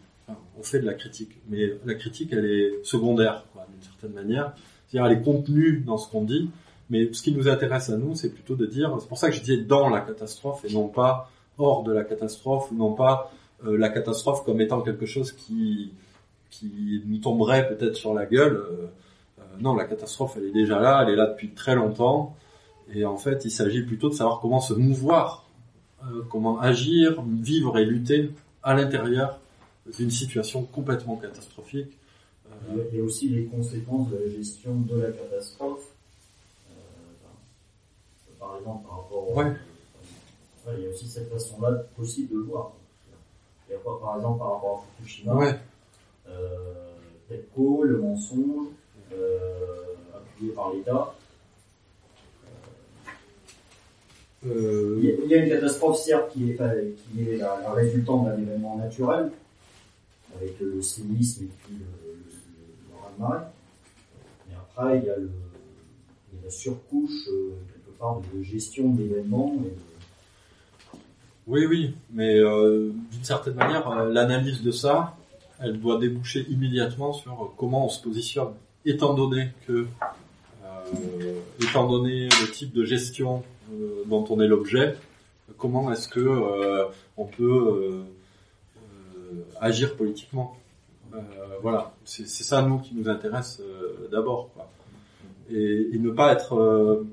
[0.59, 4.55] On fait de la critique, mais la critique, elle est secondaire, d'une certaine manière.
[4.89, 6.51] C'est-à-dire, elle est contenue dans ce qu'on dit,
[6.89, 8.97] mais ce qui nous intéresse à nous, c'est plutôt de dire.
[9.01, 12.05] C'est pour ça que je disais dans la catastrophe et non pas hors de la
[12.05, 13.31] catastrophe, ou non pas
[13.67, 15.93] euh, la catastrophe comme étant quelque chose qui
[16.51, 18.57] qui nous tomberait peut-être sur la gueule.
[18.57, 18.87] Euh,
[19.61, 22.35] non, la catastrophe, elle est déjà là, elle est là depuis très longtemps.
[22.93, 25.45] Et en fait, il s'agit plutôt de savoir comment se mouvoir,
[26.05, 28.31] euh, comment agir, vivre et lutter
[28.63, 29.39] à l'intérieur
[29.99, 31.97] d'une situation complètement catastrophique.
[32.47, 35.11] Euh, Il y a- il y a aussi les conséquences de la gestion de la
[35.13, 35.85] catastrophe.
[36.71, 36.75] Euh,
[38.39, 39.53] par exemple, par rapport au- Ouais.
[40.77, 42.73] Il y a aussi cette façon-là possible de le voir.
[43.69, 45.59] Il y a pas, par exemple, par rapport à Fukushima, ouais,
[46.29, 46.93] euh,
[47.29, 48.67] TEPCO, le mensonge,
[50.15, 51.15] appuyé par l'État.
[54.47, 56.73] euh, Il y, a, il y a une catastrophe, certes, qui est, enfin,
[57.13, 59.31] qui est la, la résultante d'un événement naturel,
[60.37, 62.13] avec le séisme et puis le, le,
[63.19, 63.39] le, le.
[64.49, 65.31] Mais après, il y a, le,
[66.33, 69.55] il y a la surcouche, euh, quelque part, de gestion de l'événement.
[69.67, 69.75] et de-
[71.47, 75.17] Oui, oui, mais euh, d'une certaine manière, euh, l'analyse de ça,
[75.63, 78.55] elle doit déboucher immédiatement sur euh, comment on se positionne,
[78.85, 79.87] étant donné que,
[80.65, 83.43] euh, étant donné le type de gestion
[83.73, 84.97] euh, dont on est l'objet,
[85.59, 86.87] comment est-ce que euh,
[87.17, 88.03] on peut
[89.61, 90.57] agir politiquement?
[91.63, 93.61] Voilà, c'est ça nous qui nous intéresse
[94.11, 94.49] d'abord.
[95.51, 97.05] Et, et ne pas être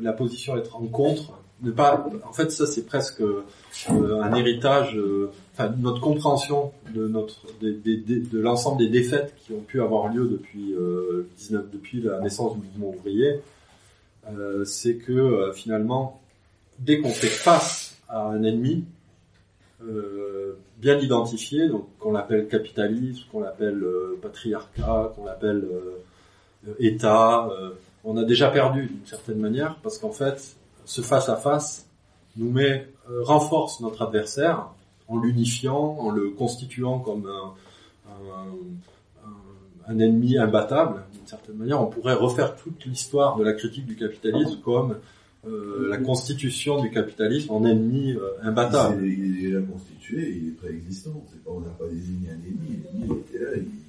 [0.00, 2.06] la position être en contre, ne pas.
[2.28, 3.44] En fait, ça c'est presque euh,
[3.88, 4.96] un héritage.
[4.96, 5.30] euh,
[5.78, 11.28] notre compréhension de notre de l'ensemble des défaites qui ont pu avoir lieu depuis euh,
[11.38, 13.40] 19 depuis la naissance du mouvement ouvrier,
[14.30, 16.20] euh, c'est que euh, finalement,
[16.78, 18.84] dès qu'on fait face à un ennemi
[19.82, 27.48] euh, bien identifié, donc qu'on l'appelle capitalisme, qu'on l'appelle euh, patriarcat, qu'on l'appelle euh, État,
[27.48, 27.70] euh,
[28.04, 30.56] on a déjà perdu d'une certaine manière parce qu'en fait,
[30.86, 31.86] ce face à face
[32.38, 34.68] nous met euh, renforce notre adversaire
[35.08, 37.52] en l'unifiant, en le constituant comme un,
[38.10, 41.02] un- un- ennemi imbattable.
[41.12, 44.96] D'une certaine manière, on pourrait refaire toute l'histoire de la critique du capitalisme comme
[45.46, 49.04] euh, la constitution du capitalisme en ennemi euh, imbattable.
[49.06, 51.22] Il est, déjà constitué, il est préexistant.
[51.30, 53.50] C'est pas, on n'a pas désigné un ennemi, l'ennemi était là.
[53.56, 53.86] il-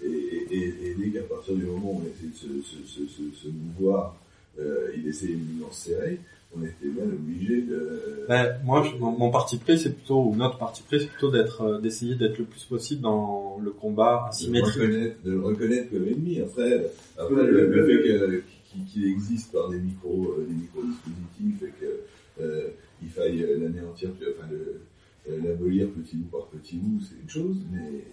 [0.00, 3.36] et, et, et dès qu'à partir du moment où on essaie de se, se, se,
[3.42, 4.14] se, mouvoir,
[4.60, 6.20] euh, il essaie de nous serrer,
[6.56, 8.24] on était bien obligé de...
[8.28, 11.30] Ben, moi, je- mon, mon parti pris, c'est plutôt, ou notre parti pris, c'est plutôt
[11.30, 14.74] d'être, euh, d'essayer d'être le plus possible dans le combat de le asymétrique.
[14.82, 16.40] reconnaître, de le reconnaître comme ennemi.
[16.40, 18.42] Après, après le, le fait
[18.86, 22.68] qu'il existe par des micro, euh, des micro dispositifs et que euh,
[23.02, 28.04] il faille l'anéantir, enfin euh, l'abolir petit bout par petit bout, c'est une chose, mais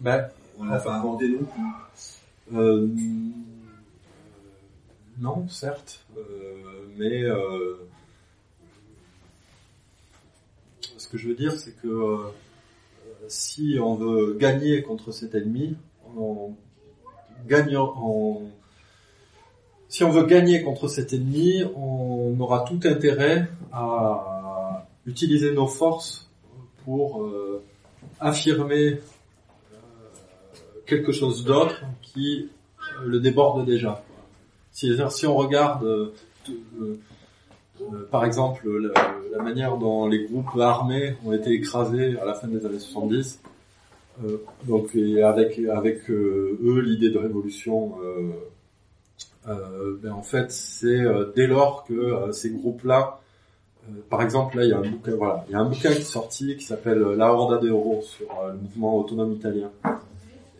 [0.00, 0.28] Ben,
[0.58, 2.56] on l'a pas inventé non plus.
[2.56, 2.86] euh,
[5.18, 7.76] non, certes, euh, mais euh,
[10.98, 12.16] ce que je veux dire, c'est que euh,
[13.28, 15.76] si on veut gagner contre cet ennemi,
[16.16, 16.54] on
[19.88, 26.30] si on veut gagner contre cet ennemi, on aura tout intérêt à utiliser nos forces
[26.84, 27.28] pour
[28.20, 29.00] affirmer
[30.86, 32.48] quelque chose d'autre qui
[33.04, 34.02] le déborde déjà.
[34.74, 36.12] C'est-à-dire si on regarde euh,
[36.50, 36.98] euh,
[37.80, 38.68] euh, par exemple
[39.32, 43.40] la, manière dont les groupes armés ont été écrasés à la fin des années 70,
[44.24, 47.94] euh, donc et avec avec eux l'idée de révolution,
[49.46, 51.04] ben en fait c'est
[51.36, 53.20] dès lors que ces groupes-là,
[54.08, 56.00] par exemple là il y a un bouquin voilà il y a un bouquin qui
[56.00, 59.70] est sorti qui s'appelle La Horda de Oro sur le mouvement autonome italien.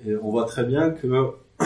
[0.06, 1.30] Et on voit très bien que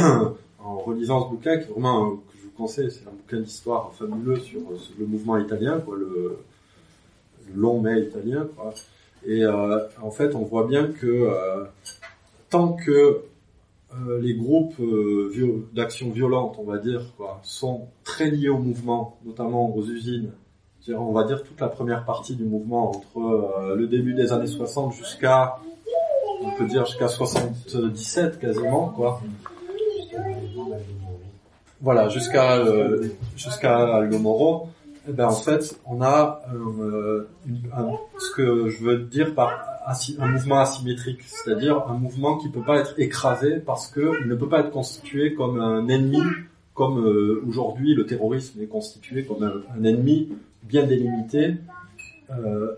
[0.61, 2.19] en relisant ce bouquin qui est vraiment un-
[2.67, 6.39] c'est un bouquin d'histoire fabuleux sur euh, le mouvement italien quoi le,
[7.55, 8.75] long mai italien quoi
[9.25, 11.65] et euh, en fait on voit bien que euh,
[12.51, 13.23] tant que
[14.21, 14.75] les groupes
[15.73, 17.01] d'action violente, on va dire,
[17.43, 20.31] sont très liés au mouvement, notamment aux usines.
[20.89, 24.93] On va dire toute la première partie du mouvement entre le début des années 60
[24.93, 25.59] jusqu'à,
[26.43, 29.23] on peut dire jusqu'à 77 quasiment, quoi.
[31.81, 34.69] Voilà, jusqu'à euh, jusqu'à Aldo Moro.
[35.09, 37.27] Eh ben en fait, on a euh,
[38.19, 39.65] ce que je veux dire par
[40.19, 44.35] un mouvement asymétrique, c'est-à-dire un mouvement qui peut pas être écrasé parce que il ne
[44.35, 46.21] peut pas être constitué comme un ennemi,
[46.75, 51.55] comme euh, aujourd'hui le terrorisme est constitué comme un, un ennemi bien délimité,
[52.31, 52.73] euh,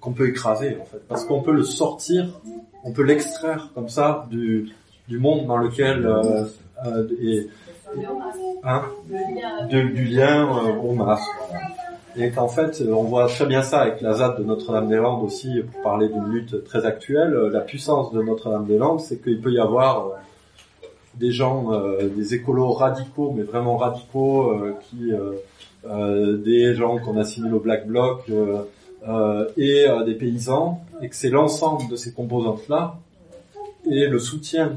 [0.00, 2.40] qu'on peut écraser en fait, parce qu'on peut le sortir,
[2.82, 4.72] on peut l'extraire comme ça du
[5.08, 6.44] du monde dans lequel euh,
[6.86, 7.48] euh, et,
[8.64, 8.82] hein,
[9.70, 11.22] de- du lien euh, au masque.
[11.48, 11.66] voilà.
[12.16, 15.62] Et qu'en fait, euh, on voit très bien ça avec la ZAD de Notre-Dame-des-Landes aussi,
[15.72, 17.32] pour parler d'une lutte très actuelle.
[17.34, 20.10] Euh, La puissance de Notre-Dame-des-Landes, c'est qu'il peut y avoir euh,
[21.14, 25.32] des gens, euh, des écolos radicaux, mais vraiment radicaux, euh, qui, euh,
[25.88, 28.58] euh, des gens qu'on assimile au Black Bloc, euh,
[29.08, 32.96] euh, et euh, des paysans, et que c'est l'ensemble de ces composantes-là
[33.90, 34.76] et le soutien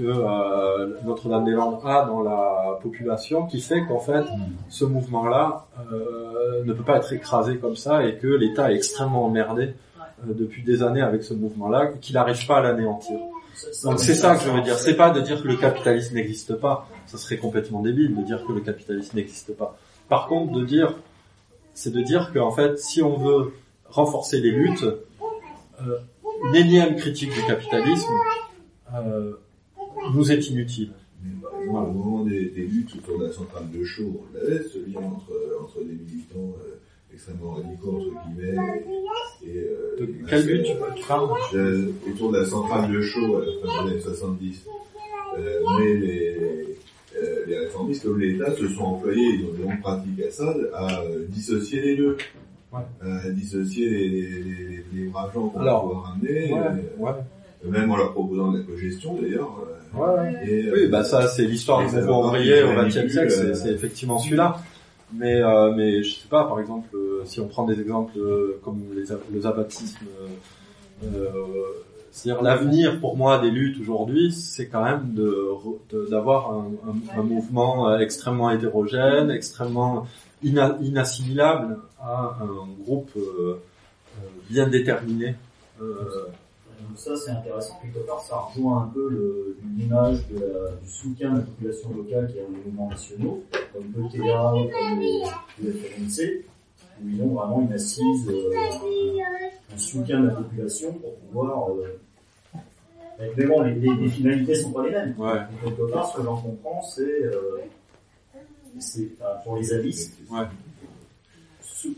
[0.00, 4.24] que euh, Notre-Dame-des-Landes a dans la population qui fait qu'en fait
[4.68, 9.26] ce mouvement-là euh, ne peut pas être écrasé comme ça et que l'État est extrêmement
[9.26, 9.74] emmerdé
[10.28, 13.18] euh, depuis des années avec ce mouvement-là, qu'il n'arrive pas à l'anéantir.
[13.84, 14.78] Donc c'est ça que je veux dire.
[14.78, 16.88] C'est pas de dire que le capitalisme n'existe pas.
[17.06, 19.76] Ça serait complètement débile de dire que le capitalisme n'existe pas.
[20.08, 20.94] Par contre, de dire,
[21.74, 23.52] c'est de dire qu'en fait, si on veut
[23.88, 25.98] renforcer les luttes, euh,
[26.44, 28.12] une énième critique du capitalisme
[28.94, 29.32] euh,
[30.14, 30.90] nous est inutile.
[31.22, 34.36] Mais par exemple, au moment des, des luttes autour de la centrale de Chaux, on
[34.38, 35.32] avait ce lien entre,
[35.62, 36.76] entre des militants euh,
[37.12, 38.56] extrêmement radicaux, entre guillemets,
[39.46, 39.58] et...
[39.58, 40.66] euh, De quelle lutte
[40.96, 41.28] tu parles
[42.10, 44.66] autour de la centrale de Chaux à la fin des années 70.
[45.38, 46.36] Euh, mais les,
[47.16, 50.54] euh, les réformistes comme l'État se sont employés, ils ont de longues pratiques à ça,
[50.74, 52.16] à euh, dissocier les deux.
[52.72, 52.80] Ouais.
[53.02, 56.60] À dissocier les, les, les, les braves gens qu'on pouvoir ramener, Ouais,
[56.98, 57.10] ouais,
[57.64, 59.50] même en leur proposant de la cogestion d'ailleurs.
[59.94, 60.34] euh, ouais.
[60.48, 63.54] et, euh, Oui, bah ça c'est l'histoire du mouvement ouvrier au XXe siècle, c'est euh.
[63.54, 64.58] c'est effectivement celui-là.
[65.12, 68.60] Mais euh, mais je sais pas, par exemple, euh, si on prend des exemples euh,
[68.64, 69.02] comme les,
[69.34, 70.06] le zapatisme,
[71.02, 71.28] euh, euh,
[72.12, 75.48] c'est-à-dire l'avenir pour moi des luttes aujourd'hui, c'est quand même de
[76.10, 80.06] d'avoir un, un- un mouvement extrêmement hétérogène, extrêmement
[80.44, 83.54] ina- inassimilable à un groupe euh,
[84.48, 85.34] bien déterminé.
[85.82, 85.94] Euh,
[86.88, 91.36] Donc ça c'est intéressant, quelque part ça rejoint un peu le- l'image du soutien de
[91.38, 93.42] la population locale qui est dans les mouvements nationaux,
[93.72, 95.22] comme PTA, comme les,
[95.62, 96.44] le FNC,
[97.02, 98.50] où ils ont vraiment une assise, euh,
[99.70, 101.70] un, un soutien de la population pour pouvoir...
[101.72, 101.98] Euh,
[103.36, 105.14] mais bon, les, les, les finalités sont pas les mêmes.
[105.18, 107.58] ouais, Donc, quelque part, ce que j'en comprends, c'est, euh,
[108.76, 110.46] enfin, pour les avis, ouais.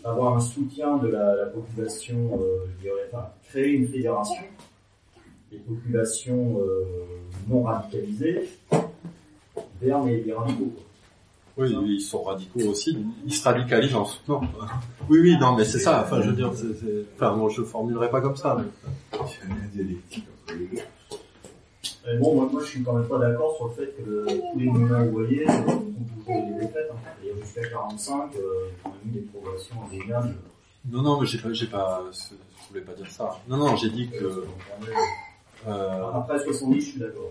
[0.04, 4.42] avoir un soutien de la, la population, euh, je dirais, enfin, créer une fédération
[5.52, 6.84] des populations euh,
[7.48, 8.48] non radicalisées
[9.80, 10.72] vers les, les radicaux.
[11.58, 12.96] Oui, ils sont radicaux aussi.
[13.26, 14.40] Ils se radicalisent en soutenant.
[15.10, 16.02] Oui, oui, non, mais c'est ça.
[16.02, 18.56] Enfin, je veux dire, c'est, c'est- enfin, moi, je formulerai pas comme ça.
[18.58, 19.18] mais-
[19.74, 19.88] Il y a
[22.14, 24.58] les bon, moi, moi, je suis quand même pas d'accord sur le fait que tous
[24.58, 26.90] les mouvements ouvriers sont toujours des défaites.
[26.92, 26.96] Hein.
[27.24, 28.68] Et jusqu'à 45, euh,
[29.04, 30.34] il y a eu des progressions indéniables.
[30.90, 33.38] Non, non, mais j'ai pas, j'ai pas, je voulais pas dire ça.
[33.48, 34.44] Non, non, j'ai dit que,
[35.68, 37.30] euh, Après 70, je suis d'accord.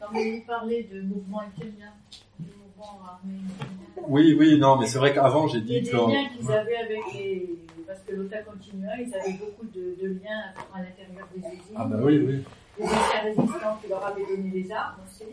[0.00, 1.92] Non, mais vous parlez de mouvement italien,
[2.38, 4.06] du mouvement armé italien.
[4.08, 6.76] oui, oui, non, mais c'est vrai qu'avant, j'ai Et dit des que, liens qu'ils avaient
[6.76, 7.58] avec les...
[7.86, 10.42] Parce que l'OTA continua, ils avaient beaucoup de, de liens
[10.74, 11.74] à l'intérieur des usines.
[11.76, 12.42] ah bah oui, oui.
[12.78, 15.24] Les anciens résistants qui leur avaient donné les armes aussi.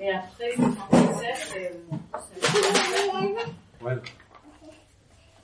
[0.00, 3.96] Et après, en 1937, euh, ça- Ouais.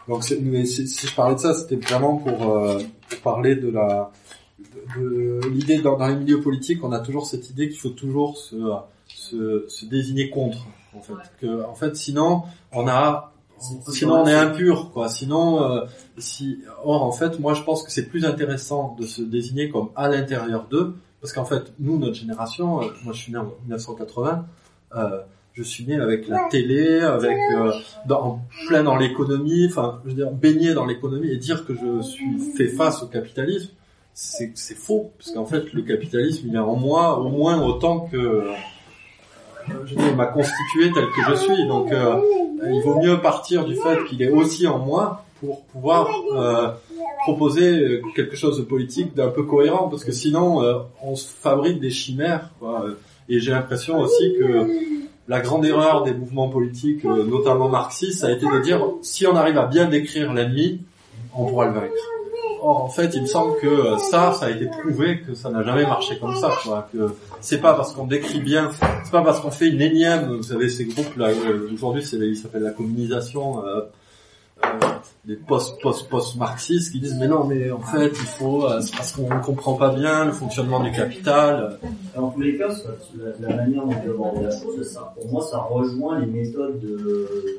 [0.09, 2.79] Donc, c'est- mais si, si je parlais de ça, c'était vraiment pour, euh,
[3.09, 4.13] pour parler de la,
[4.97, 8.37] de, l'idée dans, dans les milieux politiques, on a toujours cette idée qu'il faut toujours
[8.37, 8.57] se,
[9.07, 11.13] se, se désigner contre, en fait.
[11.13, 11.21] Ouais.
[11.41, 12.43] Que, en fait, sinon,
[12.73, 13.33] on a,
[13.89, 15.09] sinon on est impur, quoi.
[15.09, 15.85] Sinon, euh,
[16.19, 19.91] si, or, en fait, moi, je pense que c'est plus intéressant de se désigner comme
[19.97, 23.53] à l'intérieur d'eux, parce qu'en fait, nous, notre génération, euh, moi, je suis né en
[23.65, 24.47] 1980,
[24.95, 25.21] euh,
[25.55, 27.73] je suis né avec la télé, avec euh,
[28.07, 32.03] dans, plein dans l'économie, enfin, je veux dire, baigné dans l'économie et dire que je
[32.03, 33.71] suis fait face au capitalisme,
[34.19, 38.01] c'est c'est faux, parce qu'en fait, le capitalisme, il est en moi au moins autant
[38.01, 38.53] que euh,
[39.85, 41.69] je il m'a constitué tel que je suis.
[41.69, 42.17] Donc, euh,
[42.65, 46.71] il vaut mieux partir du fait qu'il est aussi en moi pour pouvoir euh,
[47.25, 51.79] proposer quelque chose de politique d'un peu cohérent, parce que sinon, euh, on se fabrique
[51.79, 52.53] des chimères.
[52.59, 52.87] Quoi.
[53.29, 54.67] Et j'ai l'impression aussi que
[55.29, 59.59] la grande erreur des mouvements politiques, notamment marxistes, a été de dire si on arrive
[59.59, 60.81] à bien décrire l'ennemi,
[61.35, 62.16] on pourra le vaincre.
[62.63, 65.51] Or, en fait, il me semble que euh, ça, ça a été prouvé que ça
[65.51, 66.51] n'a jamais marché comme ça.
[66.63, 66.89] Quoi.
[66.93, 68.71] Que c'est pas parce qu'on décrit bien,
[69.05, 72.17] c'est pas parce qu'on fait une énième, vous savez, ces groupes là, euh, aujourd'hui, c'est
[72.17, 73.65] ils s'appellent la communisation.
[73.65, 73.83] Euh,
[74.65, 74.69] euh,
[75.27, 78.81] des post post post marxistes qui disent mais non mais en fait il faut euh,
[78.81, 81.79] c'est parce qu'on ne comprend pas bien le fonctionnement du capital
[82.15, 82.69] Dans tous les cas,
[83.39, 87.59] la, manière dont tu abordes la chose, ça, pour moi, ça rejoint les méthodes de,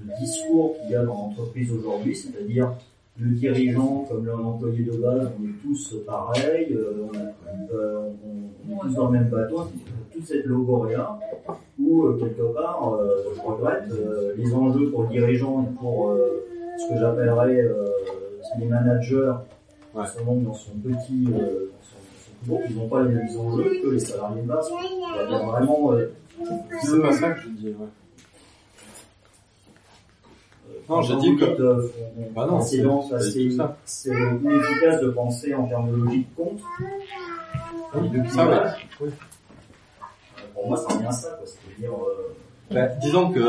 [0.00, 2.72] de discours qu'il y a dans l'entreprise aujourd'hui, c'est-à-dire
[3.20, 8.72] le dirigeant comme l'employé de base, on est tous pareils, euh, on, a- euh, on-
[8.72, 9.62] on est tous dans le même bateau,
[10.12, 11.18] toute cette logoria
[11.80, 16.10] où euh, quelque part, euh, je regrette, euh, les enjeux pour le dirigeant et pour
[16.10, 16.44] euh,
[16.78, 17.86] ce que j'appellerais euh,
[18.58, 19.32] les managers
[19.94, 20.04] Ouais.
[20.24, 23.88] donc dans son petit, euh, dans son, son ils n'ont pas les mêmes enjeux que
[23.90, 24.68] les salariés de base.
[24.70, 26.06] Il y a vraiment euh,
[26.82, 27.86] C'est pas ça que je dis, ouais.
[30.88, 31.88] Non, j'ai dit que- Euh,
[32.34, 32.82] Bah non, c'est
[33.84, 38.56] c'est- inefficace de penser en termes de logique et de Ça, ouais.
[39.00, 39.08] Oui.
[40.54, 41.46] Pour moi, ça revient à ça, quoi.
[41.46, 42.34] C'est-à-dire, euh,
[42.70, 43.40] Ben, disons que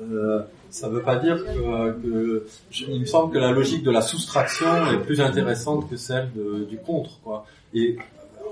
[0.00, 3.90] euh, ça veut pas dire que, que je- il me semble que la logique de
[3.90, 7.44] la soustraction est plus intéressante que celle de- du contre, quoi.
[7.74, 7.96] Et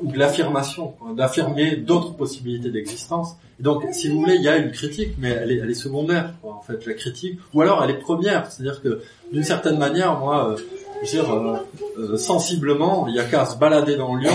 [0.03, 3.37] ou de l'affirmation, d'affirmer d'autres possibilités d'existence.
[3.59, 6.55] Et donc, si vous voulez, il y a une critique, mais elle est, secondaire, quoi,
[6.55, 7.39] en fait, la critique.
[7.55, 9.01] Ou alors, elle est première, c'est-à-dire que
[9.33, 10.57] d'une certaine manière, moi, euh,
[11.03, 11.57] je veux dire, euh,
[11.99, 14.33] euh, sensiblement, il y a qu'à se balader dans Lyon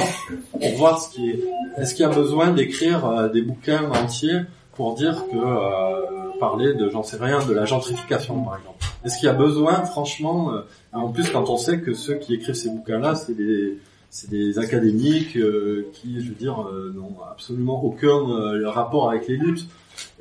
[0.52, 1.40] pour voir ce qui est.
[1.78, 4.42] Est-ce qu'il y a besoin d'écrire des bouquins entiers
[4.74, 8.84] pour dire que parler de, j'en sais rien, de la gentrification, par exemple.
[9.06, 10.52] Est-ce qu'il y a besoin, franchement,
[10.92, 13.78] en plus quand on sait que ceux qui écrivent ces bouquins-là, c'est des
[14.12, 19.28] c'est des académiques euh, qui, je veux dire, euh, n'ont absolument aucun euh, rapport avec
[19.30, 19.66] les luttes.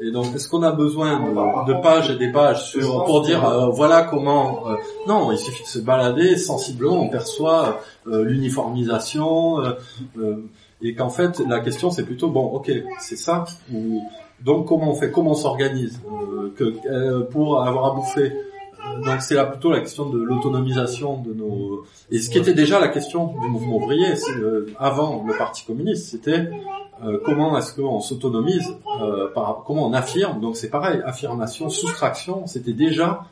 [0.00, 1.18] Et donc, est-ce qu'on a besoin
[1.66, 4.76] de, pages et des pages sur pour dire euh, voilà comment euh,
[5.06, 9.72] Non, il suffit de se balader sensiblement, on perçoit euh, l'uniformisation euh,
[10.18, 10.36] euh,
[10.82, 13.44] et qu'en fait la question c'est plutôt bon, ok, c'est ça.
[13.72, 14.02] Ou,
[14.44, 16.00] donc comment on fait Comment on s'organise
[16.56, 18.32] que pour avoir à bouffer
[19.04, 22.78] Donc c'est là plutôt la question de l'autonomisation de nos et ce qui était déjà
[22.78, 26.50] la question du mouvement ouvrier c'est, euh, avant le Parti communiste, c'était
[27.02, 28.68] euh, comment est-ce qu'on s'autonomise,
[29.00, 30.40] euh, par, comment on affirme.
[30.40, 33.22] Donc c'est pareil, affirmation, soustraction, c'était déjà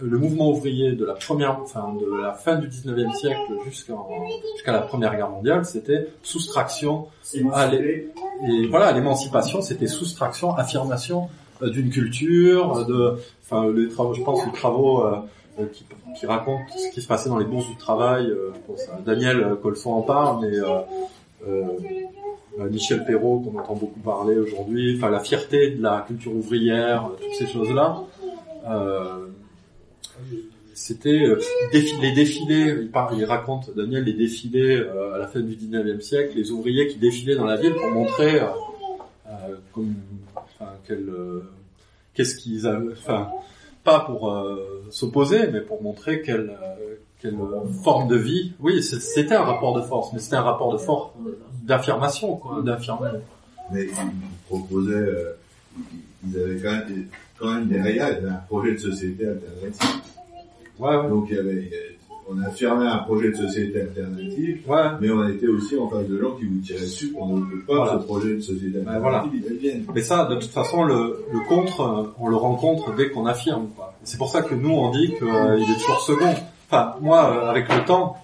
[0.00, 4.72] euh, le mouvement ouvrier de la première, enfin de la fin du 19e siècle jusqu'à
[4.72, 8.08] la Première Guerre mondiale, c'était soustraction émancipé.
[8.48, 14.22] et voilà, l'émancipation, c'était soustraction, affirmation euh, d'une culture, euh, de, enfin, les travaux, je
[14.22, 15.16] pense aux travaux euh,
[15.58, 15.66] euh,
[16.14, 18.26] qui, racontent ce qui se passait dans les bourses du travail.
[18.26, 18.50] euh,
[19.04, 20.80] Daniel euh, Colson en parle, mais euh,
[21.46, 21.64] euh,
[22.58, 27.06] euh, Michel Perrault, qu'on entend beaucoup parler aujourd'hui, enfin la fierté de la culture ouvrière,
[27.06, 28.02] euh, toutes ces choses-là.
[28.68, 29.26] Euh,
[30.74, 31.38] c'était euh,
[31.72, 36.00] les défilés, il, parle, il raconte, Daniel, les défilés euh, à la fin du 19e
[36.00, 38.69] siècle, les ouvriers qui défilaient dans la ville pour montrer euh, euh,
[40.60, 41.42] enfin, euh,
[42.14, 43.30] qu'est-ce qu'ils avaient, enfin,
[43.84, 47.36] pas pour euh, s'opposer, mais pour montrer quelle, euh, quelle
[47.82, 48.52] forme de vie.
[48.60, 51.12] Oui, c'était un rapport de force, mais c'était un rapport de force
[51.62, 53.20] d'affirmation, quoi, d'affirmation.
[53.72, 55.36] Mais ils proposaient, euh,
[56.26, 57.06] ils avaient quand même,
[57.38, 60.00] quand même derrière, il y avait un projet de société alternative.
[60.78, 61.70] Ouais, ouais, Donc il y avait,
[62.32, 64.76] on affirmait un projet de société alternative, ouais.
[65.00, 67.64] mais on était aussi en face de gens qui vous tiraient dessus pour ne veut
[67.66, 67.92] pas Voilà.
[68.00, 69.84] ce projet de société alternative il devienne.
[69.94, 73.68] Mais ça, de toute façon, le, le contre, euh, on le rencontre dès qu'on affirme.
[74.04, 76.34] C'est pour ça que nous, on dit qu'il est toujours second.
[76.70, 78.16] Enfin, moi, euh, avec le temps,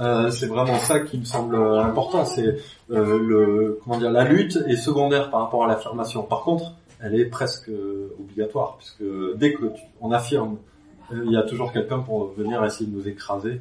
[0.00, 2.24] euh, c'est vraiment ça qui me semble euh, important.
[2.24, 2.46] C'est
[2.90, 6.22] euh, le, comment dire, la lutte est secondaire par rapport à l'affirmation.
[6.22, 6.72] Par contre,
[7.02, 9.02] elle est presque euh, obligatoire, puisque
[9.36, 10.77] dès que tu- on affirme, euh,
[11.12, 13.60] il y a toujours quelqu'un pour venir essayer de nous écraser,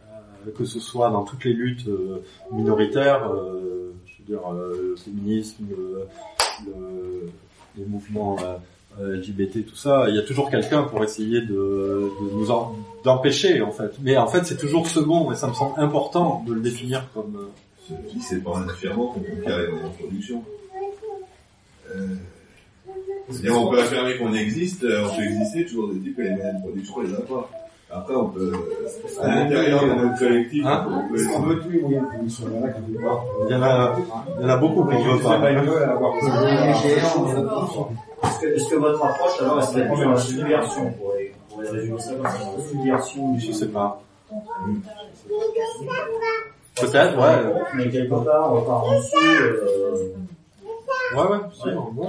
[0.00, 2.22] euh, que ce soit dans toutes les luttes euh,
[2.52, 6.06] minoritaires, euh, je veux dire, le féminisme, le-
[6.66, 7.30] le-
[7.76, 8.36] les mouvements
[9.00, 13.70] LGBT, tout ça, il y a toujours quelqu'un pour essayer de, nous en- d'empêcher en
[13.70, 13.92] fait.
[14.00, 17.36] Mais en fait, c'est toujours second et ça me semble important de le définir comme.
[17.36, 20.42] euh, Si c'est pas en affirmant qu'on moyens de production.
[21.94, 22.06] Euh,
[23.30, 26.30] c'est-à-dire, on peut affirmer qu'on existe, euh, on peut exister toujours des types que les
[26.30, 27.48] moyens de production, on les a pas.
[27.90, 28.52] Après, on peut,
[29.22, 32.08] à l'intérieur de notre collectif, Hein on peut Est-ce qu'on veut tous les moyens de
[32.10, 33.24] production Il y en a qui veulent pas.
[33.48, 33.96] Il y en a,
[34.38, 35.38] il y en a beaucoup qu'on veut pas.
[35.40, 35.94] euh,
[38.24, 41.32] Est-ce que, est-ce que votre approche alors elle serait plus dans la subversion pour les,
[41.48, 44.02] pour les résumer ça comme ça, la subversion du Je sais pas.
[46.80, 47.60] Peut-être, ouais.
[47.74, 50.12] Mais quelque part, on part en dessous, euh,
[51.14, 52.08] Ouais, ouais, si, bon, bon.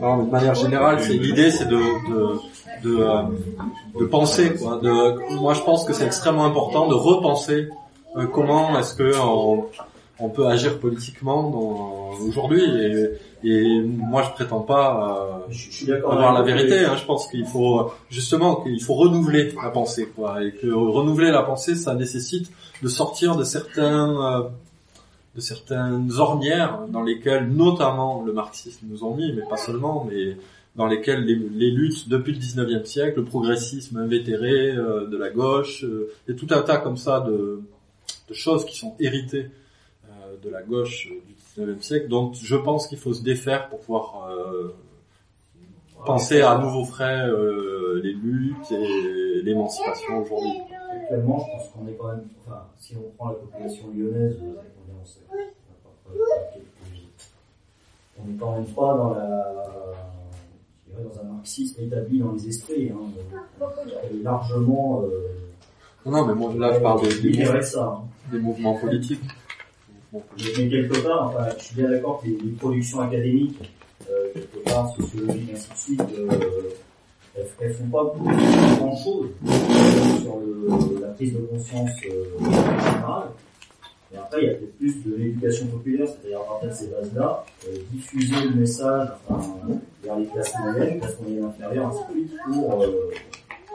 [0.00, 2.38] Non, de manière générale, c'est l'idée, c'est de de
[2.84, 3.22] de, euh,
[3.98, 4.54] de penser.
[4.54, 4.80] Quoi,
[5.30, 7.68] moi, je pense que c'est extrêmement important de repenser
[8.16, 9.66] euh, comment est-ce que on,
[10.18, 12.62] on peut agir politiquement dans- aujourd'hui.
[12.64, 13.08] Et,
[13.44, 16.84] et moi, je prétends pas euh, je, je avoir la vérité.
[16.84, 21.30] Hein, je pense qu'il faut justement qu'il faut renouveler la pensée, quoi, et que renouveler
[21.30, 22.50] la pensée, ça nécessite
[22.82, 24.42] de sortir de certains euh,
[25.34, 30.38] de certaines ornières dans lesquelles notamment le marxisme nous ont mis, mais pas seulement, mais
[30.76, 35.28] dans lesquelles les, les luttes depuis le 19e siècle, le progressisme invétéré euh, de la
[35.28, 37.60] gauche, euh, et tout un tas comme ça de,
[38.30, 39.50] de choses qui sont héritées
[40.42, 41.34] de la gauche euh, du
[41.74, 44.74] 19e siècle, dont je pense qu'il faut se défaire pour pouvoir euh,
[46.04, 50.60] penser à nouveau frais euh, les luttes et l'émancipation aujourd'hui.
[51.02, 54.52] Actuellement, je pense qu'on est quand même, enfin, si on prend la population lyonnaise, on
[54.52, 55.22] est en sept-
[58.18, 59.52] on pas n'est quand même pas dans la,
[61.04, 63.66] dans un marxisme établi dans les esprits, hein,
[64.22, 65.28] largement, euh,
[66.10, 67.84] Non, mais moi là je parle des, des, ça.
[67.84, 68.04] hein.
[68.32, 69.20] des mouvements politiques.
[70.30, 70.58] Politiques.
[70.58, 73.70] Mais quelque part, enfin, je suis bien d'accord que les, les productions académiques,
[74.10, 76.70] euh, quelque part, sociologiques, ainsi de suite, euh,
[77.36, 78.14] elles, elles font pas
[78.78, 79.28] grand chose
[80.22, 83.28] sur le, la prise de conscience euh, générale.
[84.14, 86.86] Et après, il y a peut-être plus de l'éducation populaire, c'est-à-dire à partir de ces
[86.86, 89.58] bases-là, euh, diffuser le message enfin,
[90.02, 93.10] vers les classes moyennes, classes moyennes inférieures, ainsi de suite, pour euh,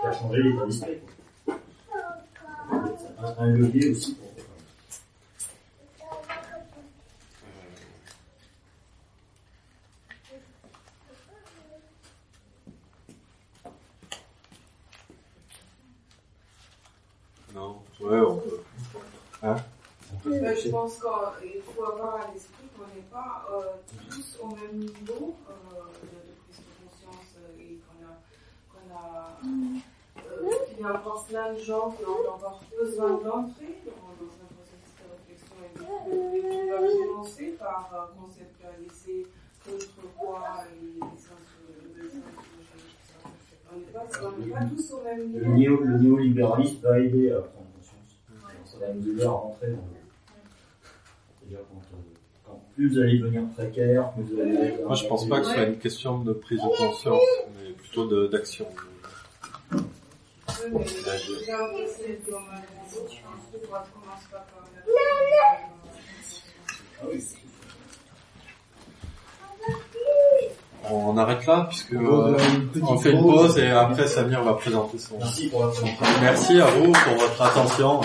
[0.01, 0.97] faire changer l'état d'esprit.
[3.37, 4.27] un levier aussi pour.
[17.53, 17.81] Non,
[18.11, 18.59] ouais, on peut.
[20.25, 23.61] Mais je pense qu'il faut avoir à l'esprit qu'on n'est pas euh,
[24.09, 25.53] tous au même niveau euh,
[26.03, 28.13] de, de prise de conscience euh, et qu'on a,
[28.71, 33.79] qu'on a euh, qu'il y a encore plein de gens qui ont encore besoin d'entrer
[33.85, 39.27] dans, dans un processus de réflexion et de- qui doivent commencer par euh, conceptualiser
[39.65, 41.45] contre quoi et les sens
[41.95, 42.11] de
[43.73, 45.55] On n'est pas, pas tous au même Le, niveau.
[45.57, 47.37] néo, le néolibéralisme va aider à.
[48.81, 50.01] Ça va nous aider à rentrer dans le.
[51.39, 52.01] C'est-à-dire quand, euh,
[52.47, 54.85] quand plus vous allez devenir précaire, plus vous allez être.
[54.87, 57.21] Moi je pense pas que ce soit une question de prise de conscience,
[57.61, 58.65] mais plutôt de- d'action.
[67.03, 67.23] Oui.
[70.89, 72.37] On arrête là, puisque On euh,
[72.81, 73.57] on fait une pause.
[73.57, 75.17] et après Samir va présenter son.
[75.19, 75.71] Merci pour.
[76.21, 78.01] Merci à vous pour votre attention.